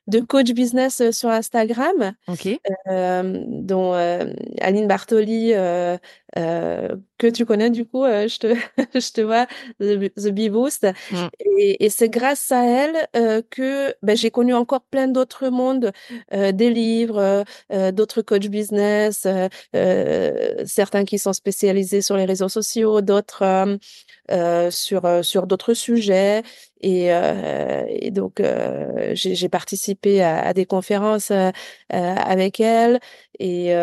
de 0.09 0.19
coach 0.19 0.51
business 0.51 1.01
euh, 1.01 1.11
sur 1.11 1.29
Instagram, 1.29 2.13
euh, 2.89 3.43
dont 3.47 3.93
euh, 3.93 4.33
Aline 4.61 4.87
Bartoli, 4.87 5.53
que 6.35 7.27
tu 7.27 7.45
connais 7.45 7.69
du 7.69 7.85
coup, 7.85 8.05
je, 8.05 8.37
te, 8.39 8.55
je 8.99 9.11
te 9.11 9.21
vois, 9.21 9.47
The, 9.79 10.29
Bee 10.29 10.49
Boost. 10.49 10.87
Mm. 11.11 11.27
Et, 11.57 11.89
c'est 11.89 12.09
grâce 12.09 12.51
à 12.51 12.65
elle 12.65 13.43
que 13.49 13.95
ben, 14.03 14.15
j'ai 14.15 14.31
connu 14.31 14.53
encore 14.53 14.81
plein 14.81 15.07
d'autres 15.07 15.49
mondes, 15.49 15.91
des 16.31 16.69
livres, 16.69 17.43
d'autres 17.91 18.21
coach 18.21 18.47
business, 18.47 19.27
certains 20.65 21.05
qui 21.05 21.19
sont 21.19 21.33
spécialisés 21.33 22.01
sur 22.01 22.15
les 22.15 22.25
réseaux 22.25 22.49
sociaux, 22.49 23.01
d'autres 23.01 23.77
sur, 24.69 25.25
sur 25.25 25.47
d'autres 25.47 25.73
sujets. 25.73 26.43
Et, 26.81 27.13
euh, 27.13 27.85
et 27.89 28.11
donc, 28.11 28.39
euh, 28.39 29.11
j'ai 29.13 29.49
participé 29.49 30.21
à, 30.21 30.39
à, 30.39 30.53
des 30.53 30.65
conférences 30.65 31.31
euh, 31.31 31.51
avec 31.89 32.59
elle. 32.59 32.99
Et 33.39 33.73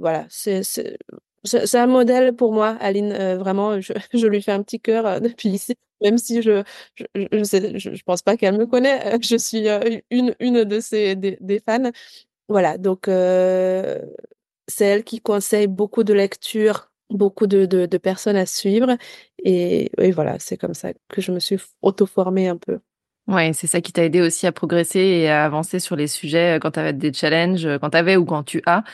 voilà, 0.00 0.26
c'est 0.28 0.62
c'est 1.44 1.74
un 1.76 1.86
modèle 1.86 2.34
pour 2.34 2.52
moi, 2.52 2.76
Aline. 2.80 3.12
vraiment, 3.36 3.80
je, 3.80 4.26
lui 4.26 4.42
fais 4.42 4.52
un 4.52 4.62
petit 4.62 4.80
cœur 4.80 5.20
depuis 5.20 5.50
ici, 5.50 5.74
même 6.02 6.18
si 6.18 6.42
je 6.42 6.62
je, 6.96 7.14
je, 7.24 8.02
pense 8.04 8.22
pas 8.22 8.36
qu'elle 8.36 8.58
me 8.58 8.66
connaît. 8.66 9.18
Je 9.22 9.36
suis 9.36 9.66
une 10.10 10.34
une 10.40 10.64
de 10.64 10.80
ses 10.80 11.16
des, 11.16 11.62
fans. 11.66 11.90
Voilà, 12.48 12.78
donc 12.78 13.06
c'est 14.68 14.84
elle 14.84 15.04
qui 15.04 15.20
conseille 15.20 15.66
beaucoup 15.66 16.04
de 16.04 16.12
lectures 16.14 16.90
beaucoup 17.10 17.46
de, 17.46 17.66
de, 17.66 17.98
personnes 17.98 18.36
à 18.36 18.46
suivre. 18.46 18.96
Et, 19.44 19.90
et 19.98 20.10
voilà, 20.12 20.38
c'est 20.38 20.56
comme 20.56 20.74
ça 20.74 20.92
que 21.08 21.20
je 21.20 21.32
me 21.32 21.40
suis 21.40 21.58
auto-formée 21.82 22.48
un 22.48 22.56
peu. 22.56 22.80
Ouais, 23.28 23.52
c'est 23.52 23.66
ça 23.66 23.82
qui 23.82 23.92
t'a 23.92 24.04
aidé 24.04 24.22
aussi 24.22 24.46
à 24.46 24.52
progresser 24.52 25.00
et 25.00 25.28
à 25.28 25.44
avancer 25.44 25.80
sur 25.80 25.96
les 25.96 26.06
sujets 26.06 26.56
euh, 26.56 26.58
quand 26.58 26.70
tu 26.72 26.80
avais 26.80 26.94
des 26.94 27.12
challenges, 27.12 27.66
euh, 27.66 27.78
quand 27.78 27.90
tu 27.90 27.98
avais 27.98 28.16
ou 28.16 28.24
quand 28.24 28.42
tu 28.42 28.62
as 28.64 28.84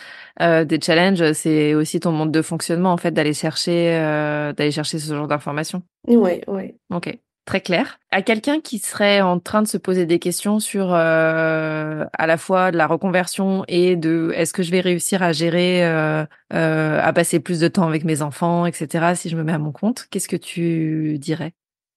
euh, 0.43 0.65
des 0.65 0.81
challenges, 0.81 1.33
c'est 1.35 1.75
aussi 1.75 2.01
ton 2.01 2.11
monde 2.11 2.33
de 2.33 2.43
fonctionnement 2.43 2.93
en 2.93 2.97
fait 2.97 3.13
d'aller 3.13 3.33
chercher 3.33 3.97
euh, 3.97 4.53
d'aller 4.53 4.73
chercher 4.73 4.99
ce 4.99 5.15
genre 5.15 5.29
d'informations. 5.29 5.83
Ouais, 6.09 6.43
ouais. 6.49 6.75
OK 6.93 7.17
très 7.47 7.61
clair. 7.61 7.99
À 8.11 8.23
quelqu'un 8.23 8.59
qui 8.59 8.79
serait 8.79 9.21
en 9.21 9.39
train 9.39 9.61
de 9.61 9.69
se 9.69 9.77
poser 9.77 10.07
des 10.07 10.19
questions 10.19 10.61
sur 10.61 10.95
euh, 10.95 12.07
à 12.15 12.27
la 12.27 12.39
fois 12.39 12.71
de 12.71 12.79
la 12.79 12.87
reconversion 12.87 13.67
et 13.69 13.97
de 13.97 14.33
est-ce 14.35 14.55
que 14.55 14.63
je 14.63 14.71
vais 14.71 14.81
réussir 14.81 15.23
à 15.23 15.33
gérer, 15.33 15.85
à 15.85 17.13
passer 17.15 17.41
plus 17.41 17.61
de 17.61 17.69
temps 17.69 17.87
avec 17.87 18.05
mes 18.05 18.23
enfants, 18.23 18.65
etc. 18.65 19.15
Si 19.15 19.29
je 19.29 19.37
me 19.37 19.43
mets 19.43 19.53
à 19.53 19.59
mon 19.59 19.73
compte, 19.73 20.07
qu'est-ce 20.11 20.27
que 20.27 20.37
tu 20.37 21.19
dirais? 21.19 21.53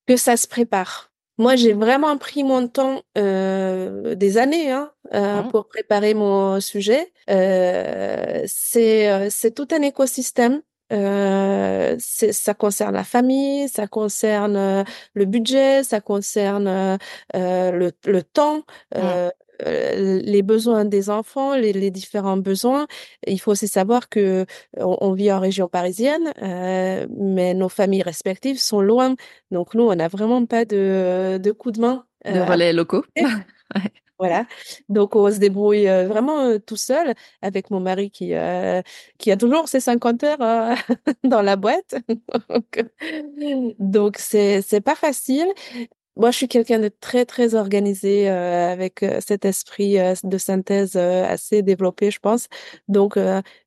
Que 0.06 0.18
ça 0.18 0.36
se 0.36 0.50
prépare. 0.50 1.12
Moi, 1.38 1.56
j'ai 1.56 1.74
vraiment 1.74 2.18
pris 2.18 2.44
mon 2.44 2.68
temps, 2.68 3.02
des 3.16 4.38
années, 4.38 4.72
hein, 4.72 4.92
mmh. 5.14 5.50
pour 5.50 5.68
préparer 5.68 6.14
mon 6.14 6.60
sujet. 6.60 7.12
c'est 7.28 9.30
c'est 9.30 9.54
tout 9.54 9.68
un 9.72 9.82
écosystème 9.82 10.62
euh, 10.94 11.96
ça 12.00 12.54
concerne 12.54 12.94
la 12.94 13.04
famille, 13.04 13.68
ça 13.68 13.88
concerne 13.88 14.56
euh, 14.56 14.84
le 15.14 15.26
budget, 15.26 15.84
ça 15.84 16.00
concerne 16.00 16.68
euh, 16.68 17.72
le, 17.72 17.92
le, 18.06 18.24
temps, 18.24 18.64
mmh. 19.66 20.18
les 20.24 20.42
besoins 20.42 20.86
des 20.86 21.10
enfants, 21.10 21.56
les, 21.56 21.74
les, 21.74 21.92
différents 21.92 22.38
besoins. 22.38 22.88
Il 23.26 23.40
faut 23.40 23.52
aussi 23.52 23.68
savoir 23.68 24.10
que 24.10 24.46
on, 24.78 25.14
vit 25.14 25.32
en 25.32 25.40
région 25.40 25.68
parisienne, 25.68 26.32
mais 26.42 27.54
nos 27.54 27.70
familles 27.70 28.04
respectives 28.04 28.60
sont 28.60 28.82
loin. 28.82 29.16
Donc 29.52 29.74
nous, 29.74 29.84
on 29.84 29.96
n'a 29.96 30.08
vraiment 30.08 30.46
pas 30.46 30.66
de, 30.66 31.40
de 31.42 31.52
coup 31.52 31.72
de 31.72 31.80
main. 31.82 32.06
De 32.26 32.40
relais 32.40 32.74
locaux. 32.74 33.06
Voilà. 34.20 34.48
Donc, 34.90 35.16
on 35.16 35.32
se 35.32 35.38
débrouille 35.38 35.88
euh, 35.88 36.08
vraiment 36.08 36.40
euh, 36.42 36.58
tout 36.58 36.76
seul 36.76 37.14
avec 37.44 37.70
mon 37.70 37.80
mari 37.80 38.10
qui, 38.10 38.34
euh, 38.34 38.82
qui 39.20 39.32
a 39.32 39.38
toujours 39.38 39.68
ses 39.68 39.80
50 39.80 40.24
heures 40.24 40.40
dans 41.24 41.42
la 41.44 41.56
boîte. 41.56 41.96
donc, 43.80 44.16
c'est, 44.18 44.62
c'est 44.64 44.82
pas 44.82 44.96
facile. 44.96 45.48
Moi, 46.18 46.32
je 46.32 46.38
suis 46.38 46.48
quelqu'un 46.48 46.80
de 46.80 46.90
très, 46.90 47.26
très 47.26 47.56
organisé 47.56 48.28
avec 48.28 49.06
cet 49.20 49.46
esprit 49.46 49.98
de 50.24 50.38
synthèse 50.38 50.96
assez 50.96 51.62
développé, 51.62 52.12
je 52.12 52.20
pense. 52.20 52.48
Donc, 52.88 53.18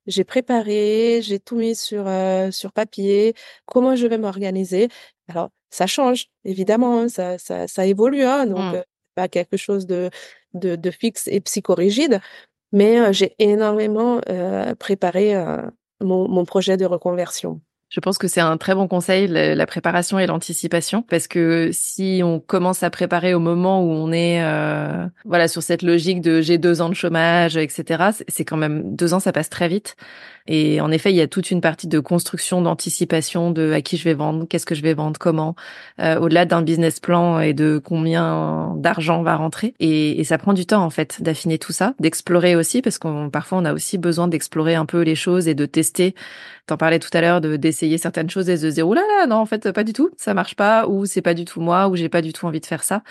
j'ai 0.07 0.25
préparé, 0.25 1.21
j'ai 1.23 1.39
tout 1.39 1.57
mis 1.57 1.77
sur, 1.77 2.07
sur 2.51 2.73
papier, 2.73 3.35
comment 3.67 3.95
je 3.97 4.07
vais 4.07 4.19
m'organiser? 4.19 4.89
Alors, 5.29 5.51
ça 5.71 5.87
change, 5.87 6.27
évidemment, 6.45 7.03
hein, 7.03 7.09
ça, 7.09 7.39
ça, 7.39 7.69
ça 7.69 7.87
évolue. 7.87 8.25
Hein, 8.25 8.47
donc, 8.47 8.75
mmh. 8.75 8.83
pas 9.15 9.29
quelque 9.29 9.57
chose 9.57 9.87
de 9.87 10.11
de, 10.55 10.77
de 10.77 10.91
fixe 10.91 11.29
et 11.29 11.41
psychorigide, 11.41 12.21
mais 12.73 13.01
euh, 13.01 13.13
j'ai 13.13 13.35
énormément 13.39 14.21
euh, 14.29 14.75
préparé 14.75 15.35
euh, 15.37 15.63
mon, 16.01 16.29
mon, 16.29 16.45
projet 16.45 16.77
de 16.77 16.87
reconversion. 16.87 17.61
Je 17.91 17.99
pense 17.99 18.19
que 18.19 18.29
c'est 18.29 18.41
un 18.41 18.57
très 18.57 18.77
bon 18.77 18.87
conseil, 18.87 19.27
la, 19.27 19.67
préparation 19.67 20.21
et 20.21 20.27
l'anticipation, 20.27 21.03
parce 21.03 21.27
que 21.27 21.71
si 21.73 22.21
on 22.25 22.39
commence 22.39 22.85
à 22.85 22.91
préparer 22.91 23.35
au 23.35 23.41
moment 23.41 23.83
où 23.83 23.91
on 23.91 24.13
est, 24.13 24.45
euh, 24.45 25.09
voilà, 25.25 25.49
sur 25.49 25.61
cette 25.63 25.83
logique 25.83 26.21
de 26.21 26.41
j'ai 26.41 26.57
deux 26.57 26.83
ans 26.83 26.89
de 26.89 26.95
chômage, 26.95 27.57
etc., 27.57 28.11
c'est 28.29 28.45
quand 28.45 28.57
même 28.57 28.95
deux 28.95 29.13
ans, 29.13 29.19
ça 29.19 29.33
passe 29.33 29.51
très 29.51 29.67
vite. 29.67 29.97
Et 30.47 30.81
en 30.81 30.91
effet, 30.91 31.11
il 31.13 31.17
y 31.17 31.21
a 31.21 31.29
toute 31.29 31.51
une 31.51 31.61
partie 31.61 31.87
de 31.87 32.01
construction, 32.01 32.63
d'anticipation 32.63 33.51
de 33.51 33.73
à 33.73 33.83
qui 33.83 33.97
je 33.97 34.05
vais 34.05 34.15
vendre, 34.15 34.47
qu'est-ce 34.49 34.67
que 34.67 34.75
je 34.75 34.83
vais 34.83 34.95
vendre, 34.95 35.19
comment, 35.19 35.55
euh, 36.01 36.19
au-delà 36.19 36.45
d'un 36.45 36.63
business 36.63 37.01
plan 37.01 37.41
et 37.41 37.53
de 37.53 37.81
combien 37.83 38.75
d'argent 38.77 39.23
va 39.23 39.37
rentrer. 39.37 39.75
Et, 39.81 40.21
et, 40.21 40.25
ça 40.25 40.39
prend 40.39 40.53
du 40.53 40.67
temps 40.67 40.85
en 40.85 40.91
fait 40.91 41.23
d'affiner 41.23 41.59
tout 41.59 41.73
ça, 41.73 41.95
d'explorer 42.01 42.57
aussi, 42.57 42.83
parce 42.83 42.99
qu'on 42.99 43.31
parfois 43.31 43.59
on 43.59 43.65
a 43.65 43.73
aussi 43.73 43.99
besoin 43.99 44.29
d'explorer 44.29 44.75
un 44.75 44.87
peu 44.87 45.03
les 45.03 45.15
choses 45.15 45.49
et 45.49 45.55
de 45.55 45.67
tester. 45.67 46.15
T'en 46.67 46.77
parlais 46.77 46.99
tout 46.99 47.11
à 47.13 47.21
l'heure 47.21 47.41
de 47.41 47.57
d'essayer 47.57 47.99
certaines 47.99 48.31
choses 48.31 48.49
et 48.49 48.55
de 48.55 48.59
se 48.59 48.75
dire 48.75 48.87
là 48.89 49.03
là 49.19 49.27
non 49.27 49.37
en 49.37 49.47
fait 49.47 49.73
pas 49.73 49.85
du 49.85 49.93
tout, 49.93 50.11
ça 50.17 50.35
marche 50.35 50.55
pas 50.55 50.87
ou 50.87 51.07
c'est 51.07 51.23
pas 51.23 51.35
du 51.35 51.45
tout 51.45 51.61
moi 51.61 51.89
ou 51.89 51.97
j'ai 51.97 52.09
pas 52.09 52.23
du 52.23 52.33
tout 52.33 52.47
envie 52.47 52.61
de 52.61 52.67
faire 52.67 52.85
ça. 52.85 53.03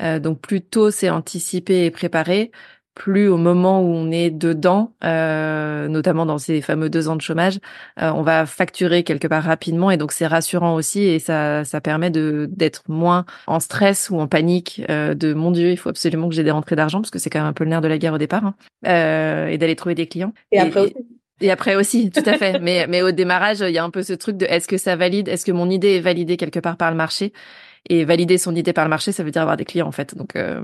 Euh, 0.00 0.18
donc 0.18 0.40
plutôt 0.40 0.90
c'est 0.90 1.10
anticiper 1.10 1.84
et 1.84 1.90
préparer 1.90 2.50
plus 3.00 3.28
au 3.28 3.38
moment 3.38 3.80
où 3.80 3.86
on 3.86 4.10
est 4.10 4.28
dedans, 4.28 4.92
euh, 5.04 5.88
notamment 5.88 6.26
dans 6.26 6.36
ces 6.36 6.60
fameux 6.60 6.90
deux 6.90 7.08
ans 7.08 7.16
de 7.16 7.22
chômage, 7.22 7.58
euh, 7.98 8.12
on 8.14 8.20
va 8.20 8.44
facturer 8.44 9.04
quelque 9.04 9.26
part 9.26 9.42
rapidement 9.42 9.90
et 9.90 9.96
donc 9.96 10.12
c'est 10.12 10.26
rassurant 10.26 10.74
aussi 10.74 11.04
et 11.04 11.18
ça 11.18 11.64
ça 11.64 11.80
permet 11.80 12.10
de 12.10 12.46
d'être 12.52 12.82
moins 12.88 13.24
en 13.46 13.58
stress 13.58 14.10
ou 14.10 14.20
en 14.20 14.26
panique 14.26 14.82
euh, 14.90 15.14
de 15.14 15.32
mon 15.32 15.50
Dieu 15.50 15.70
il 15.70 15.78
faut 15.78 15.88
absolument 15.88 16.28
que 16.28 16.34
j'ai 16.34 16.44
des 16.44 16.50
rentrées 16.50 16.76
d'argent 16.76 17.00
parce 17.00 17.10
que 17.10 17.18
c'est 17.18 17.30
quand 17.30 17.38
même 17.38 17.48
un 17.48 17.54
peu 17.54 17.64
le 17.64 17.70
nerf 17.70 17.80
de 17.80 17.88
la 17.88 17.96
guerre 17.96 18.12
au 18.12 18.18
départ 18.18 18.44
hein, 18.44 18.54
et 18.84 19.56
d'aller 19.56 19.76
trouver 19.76 19.94
des 19.94 20.06
clients. 20.06 20.34
Et, 20.52 20.58
après 20.58 20.80
aussi. 20.80 20.96
Et 21.40 21.50
après 21.50 21.76
aussi, 21.76 22.10
tout 22.10 22.22
à 22.26 22.36
fait. 22.36 22.60
mais, 22.60 22.86
mais 22.86 23.00
au 23.00 23.12
démarrage, 23.12 23.60
il 23.60 23.72
y 23.72 23.78
a 23.78 23.84
un 23.84 23.88
peu 23.88 24.02
ce 24.02 24.12
truc 24.12 24.36
de 24.36 24.44
est-ce 24.44 24.68
que 24.68 24.76
ça 24.76 24.94
valide, 24.94 25.26
est-ce 25.26 25.46
que 25.46 25.52
mon 25.52 25.70
idée 25.70 25.96
est 25.96 26.00
validée 26.00 26.36
quelque 26.36 26.60
part 26.60 26.76
par 26.76 26.90
le 26.90 26.98
marché? 26.98 27.32
Et 27.88 28.04
valider 28.04 28.36
son 28.36 28.54
idée 28.54 28.74
par 28.74 28.84
le 28.84 28.90
marché, 28.90 29.10
ça 29.10 29.24
veut 29.24 29.30
dire 29.30 29.40
avoir 29.40 29.56
des 29.56 29.64
clients 29.64 29.88
en 29.88 29.92
fait. 29.92 30.14
Donc 30.14 30.36
euh, 30.36 30.60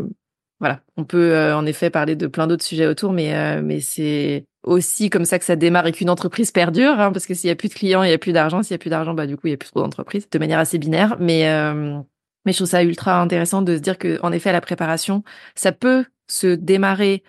voilà, 0.58 0.80
on 0.96 1.04
peut 1.04 1.32
euh, 1.32 1.56
en 1.56 1.66
effet 1.66 1.90
parler 1.90 2.16
de 2.16 2.26
plein 2.26 2.46
d'autres 2.46 2.64
sujets 2.64 2.86
autour, 2.86 3.12
mais 3.12 3.34
euh, 3.34 3.60
mais 3.62 3.80
c'est 3.80 4.46
aussi 4.62 5.10
comme 5.10 5.26
ça 5.26 5.38
que 5.38 5.44
ça 5.44 5.54
démarre 5.54 5.86
et 5.86 5.92
qu'une 5.92 6.08
entreprise 6.08 6.50
perdure, 6.50 6.98
hein, 6.98 7.12
parce 7.12 7.26
que 7.26 7.34
s'il 7.34 7.48
y 7.48 7.50
a 7.50 7.56
plus 7.56 7.68
de 7.68 7.74
clients, 7.74 8.02
il 8.02 8.10
y 8.10 8.12
a 8.14 8.18
plus 8.18 8.32
d'argent. 8.32 8.62
S'il 8.62 8.72
y 8.72 8.74
a 8.74 8.78
plus 8.78 8.90
d'argent, 8.90 9.12
bah 9.14 9.26
du 9.26 9.36
coup 9.36 9.48
il 9.48 9.50
y 9.50 9.54
a 9.54 9.58
plus 9.58 9.70
trop 9.70 9.80
d'entreprises, 9.80 10.28
de 10.30 10.38
manière 10.38 10.58
assez 10.58 10.78
binaire. 10.78 11.16
Mais 11.20 11.48
euh, 11.48 11.98
mais 12.46 12.52
je 12.52 12.58
trouve 12.58 12.68
ça 12.68 12.82
ultra 12.82 13.20
intéressant 13.20 13.60
de 13.62 13.76
se 13.76 13.82
dire 13.82 13.98
que 13.98 14.18
en 14.22 14.32
effet 14.32 14.52
la 14.52 14.62
préparation, 14.62 15.22
ça 15.54 15.72
peut 15.72 16.04
se 16.28 16.46
démarrer 16.46 17.22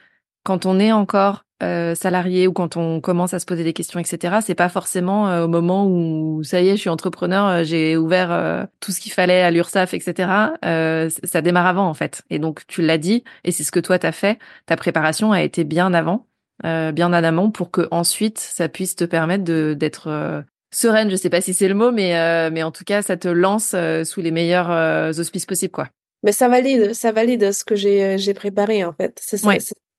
quand 0.44 0.66
on 0.66 0.80
est 0.80 0.94
encore 0.94 1.44
euh, 1.64 1.95
salarié 1.95 2.47
ou 2.47 2.53
quand 2.53 2.78
on 2.78 3.01
commence 3.01 3.34
à 3.34 3.39
se 3.39 3.45
poser 3.47 3.64
des 3.64 3.74
questions, 3.74 3.99
etc. 3.99 4.38
C'est 4.45 4.53
pas 4.53 4.70
forcément 4.70 5.28
euh, 5.28 5.45
au 5.45 5.47
moment 5.47 5.88
où 5.88 6.43
ça 6.43 6.62
y 6.62 6.68
est, 6.68 6.76
je 6.76 6.82
suis 6.82 6.89
entrepreneur, 6.91 7.47
euh, 7.47 7.64
j'ai 7.64 7.97
ouvert 7.97 8.68
tout 8.80 8.91
ce 8.91 8.99
qu'il 8.99 9.12
fallait 9.12 9.41
à 9.41 9.49
l'URSSAF, 9.49 9.95
etc. 9.95 10.30
ça 10.62 11.41
démarre 11.41 11.66
avant 11.66 11.88
en 11.88 11.95
fait. 11.95 12.22
Et 12.30 12.38
donc 12.38 12.68
tu 12.68 12.84
l'as 12.84 12.99
dit, 12.99 13.24
et 13.43 13.51
c'est 13.51 13.64
ce 13.64 13.72
que 13.72 13.80
toi 13.80 13.97
t'as 13.97 14.12
fait. 14.12 14.38
Ta 14.68 14.76
préparation 14.76 15.32
a 15.32 15.41
été 15.41 15.64
bien 15.64 15.95
avant, 15.95 16.28
bien 16.64 17.08
en 17.08 17.14
amont, 17.14 17.49
pour 17.49 17.72
que 17.72 17.88
ensuite 17.89 18.38
ça 18.38 18.70
puisse 18.70 18.95
te 18.95 19.05
permettre 19.05 19.43
de 19.43 19.74
d'être 19.76 20.43
sereine. 20.72 21.10
Je 21.10 21.16
sais 21.16 21.32
pas 21.32 21.41
si 21.41 21.55
c'est 21.55 21.68
le 21.68 21.74
mot, 21.74 21.91
mais 21.91 22.51
mais 22.51 22.62
en 22.62 22.72
tout 22.72 22.84
cas 22.84 23.01
ça 23.01 23.18
te 23.18 23.28
lance 23.28 23.76
sous 24.03 24.22
les 24.22 24.32
meilleurs 24.32 25.18
auspices 25.18 25.47
possibles, 25.47 25.74
quoi. 25.74 25.88
Mais 26.22 26.34
ça 26.34 26.49
valide, 26.49 26.93
ça 26.93 27.12
valide 27.12 27.51
ce 27.51 27.64
que 27.64 27.76
j'ai 27.76 28.20
j'ai 28.20 28.36
préparé 28.36 28.86
en 28.86 28.93
fait. 28.93 29.20
C'est 29.24 29.38
ça. 29.38 29.47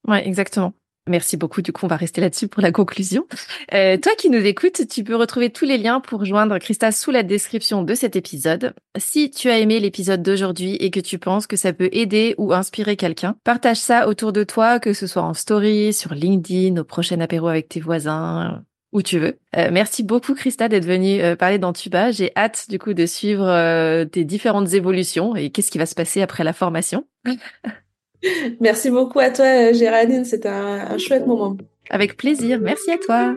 ouais, 0.07 0.29
exactement. 0.29 0.73
Merci 1.09 1.37
beaucoup. 1.37 1.63
Du 1.63 1.73
coup, 1.73 1.87
on 1.87 1.89
va 1.89 1.97
rester 1.97 2.21
là-dessus 2.21 2.49
pour 2.49 2.63
la 2.63 2.73
conclusion. 2.73 3.27
Euh, 3.75 3.97
toi 3.97 4.13
qui 4.17 4.31
nous 4.31 4.45
écoutes, 4.45 4.87
tu 4.89 5.05
peux 5.05 5.17
retrouver 5.17 5.51
tous 5.51 5.65
les 5.65 5.79
liens 5.79 6.01
pour 6.01 6.25
joindre 6.25 6.59
Christa 6.59 6.93
sous 6.93 7.11
la 7.11 7.23
description 7.23 7.83
de 7.83 7.95
cet 7.95 8.17
épisode. 8.17 8.75
Si 8.97 9.31
tu 9.31 9.51
as 9.51 9.59
aimé 9.59 9.81
l'épisode 9.81 10.23
d'aujourd'hui 10.23 10.75
et 10.77 10.91
que 10.91 11.01
tu 11.01 11.19
penses 11.19 11.47
que 11.47 11.57
ça 11.57 11.73
peut 11.73 11.89
aider 11.93 12.35
ou 12.39 12.53
inspirer 12.53 12.97
quelqu'un, 12.97 13.37
partage 13.45 13.79
ça 13.79 14.09
autour 14.09 14.33
de 14.33 14.45
toi, 14.45 14.79
que 14.79 14.93
ce 14.93 15.07
soit 15.07 15.23
en 15.23 15.35
story, 15.35 15.93
sur 15.93 16.15
LinkedIn, 16.15 16.81
au 16.81 16.85
prochain 16.85 17.21
apéro 17.21 17.49
avec 17.49 17.69
tes 17.69 17.81
voisins, 17.81 18.63
où 18.93 19.03
tu 19.03 19.19
veux. 19.19 19.39
Euh, 19.57 19.71
merci 19.73 20.03
beaucoup 20.03 20.35
Christa 20.35 20.69
d'être 20.69 20.87
venue 20.87 21.21
euh, 21.21 21.37
parler 21.37 21.59
d'Antuba. 21.59 22.11
J'ai 22.11 22.33
hâte 22.37 22.67
du 22.69 22.79
coup 22.79 22.95
de 22.95 23.07
suivre 23.07 24.05
tes 24.05 24.25
différentes 24.25 24.73
évolutions 24.75 25.37
et 25.37 25.51
qu'est-ce 25.51 25.71
qui 25.71 25.79
va 25.79 25.87
se 25.87 25.95
passer 25.95 26.23
après 26.23 26.45
la 26.45 26.53
formation. 26.53 27.07
Merci 28.61 28.91
beaucoup 28.91 29.21
à 29.21 29.31
toi, 29.31 29.73
Géraldine. 29.73 30.25
C'était 30.25 30.49
un, 30.49 30.99
chouette 30.99 31.27
moment. 31.27 31.57
Avec 31.91 32.17
plaisir. 32.17 32.61
Merci 32.61 32.91
à 32.91 32.99
toi. 32.99 33.35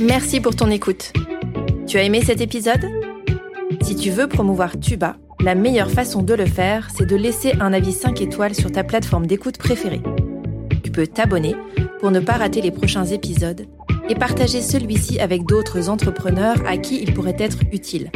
Merci 0.00 0.40
pour 0.40 0.54
ton 0.54 0.70
écoute. 0.70 1.12
Tu 1.86 1.98
as 1.98 2.02
aimé 2.02 2.22
cet 2.24 2.40
épisode? 2.40 2.86
Si 3.82 3.96
tu 3.96 4.10
veux 4.10 4.28
promouvoir 4.28 4.78
Tuba, 4.78 5.16
la 5.40 5.54
meilleure 5.54 5.90
façon 5.90 6.22
de 6.22 6.34
le 6.34 6.46
faire, 6.46 6.88
c'est 6.94 7.06
de 7.06 7.16
laisser 7.16 7.52
un 7.60 7.72
avis 7.72 7.92
5 7.92 8.20
étoiles 8.20 8.54
sur 8.54 8.70
ta 8.70 8.84
plateforme 8.84 9.26
d'écoute 9.26 9.58
préférée. 9.58 10.02
Tu 10.82 10.90
peux 10.90 11.06
t'abonner 11.06 11.54
pour 12.00 12.10
ne 12.10 12.20
pas 12.20 12.34
rater 12.34 12.60
les 12.60 12.70
prochains 12.70 13.04
épisodes 13.04 13.66
et 14.08 14.14
partager 14.14 14.60
celui-ci 14.60 15.18
avec 15.20 15.44
d'autres 15.44 15.88
entrepreneurs 15.88 16.56
à 16.66 16.76
qui 16.76 17.02
il 17.02 17.14
pourrait 17.14 17.36
être 17.38 17.60
utile. 17.72 18.10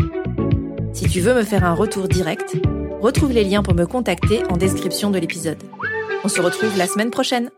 Si 0.92 1.08
tu 1.08 1.20
veux 1.20 1.34
me 1.34 1.42
faire 1.42 1.64
un 1.64 1.74
retour 1.74 2.08
direct, 2.08 2.56
retrouve 3.00 3.32
les 3.32 3.44
liens 3.44 3.62
pour 3.62 3.74
me 3.74 3.86
contacter 3.86 4.42
en 4.50 4.56
description 4.56 5.10
de 5.10 5.18
l'épisode. 5.18 5.62
On 6.24 6.28
se 6.28 6.40
retrouve 6.40 6.76
la 6.76 6.86
semaine 6.86 7.10
prochaine. 7.10 7.50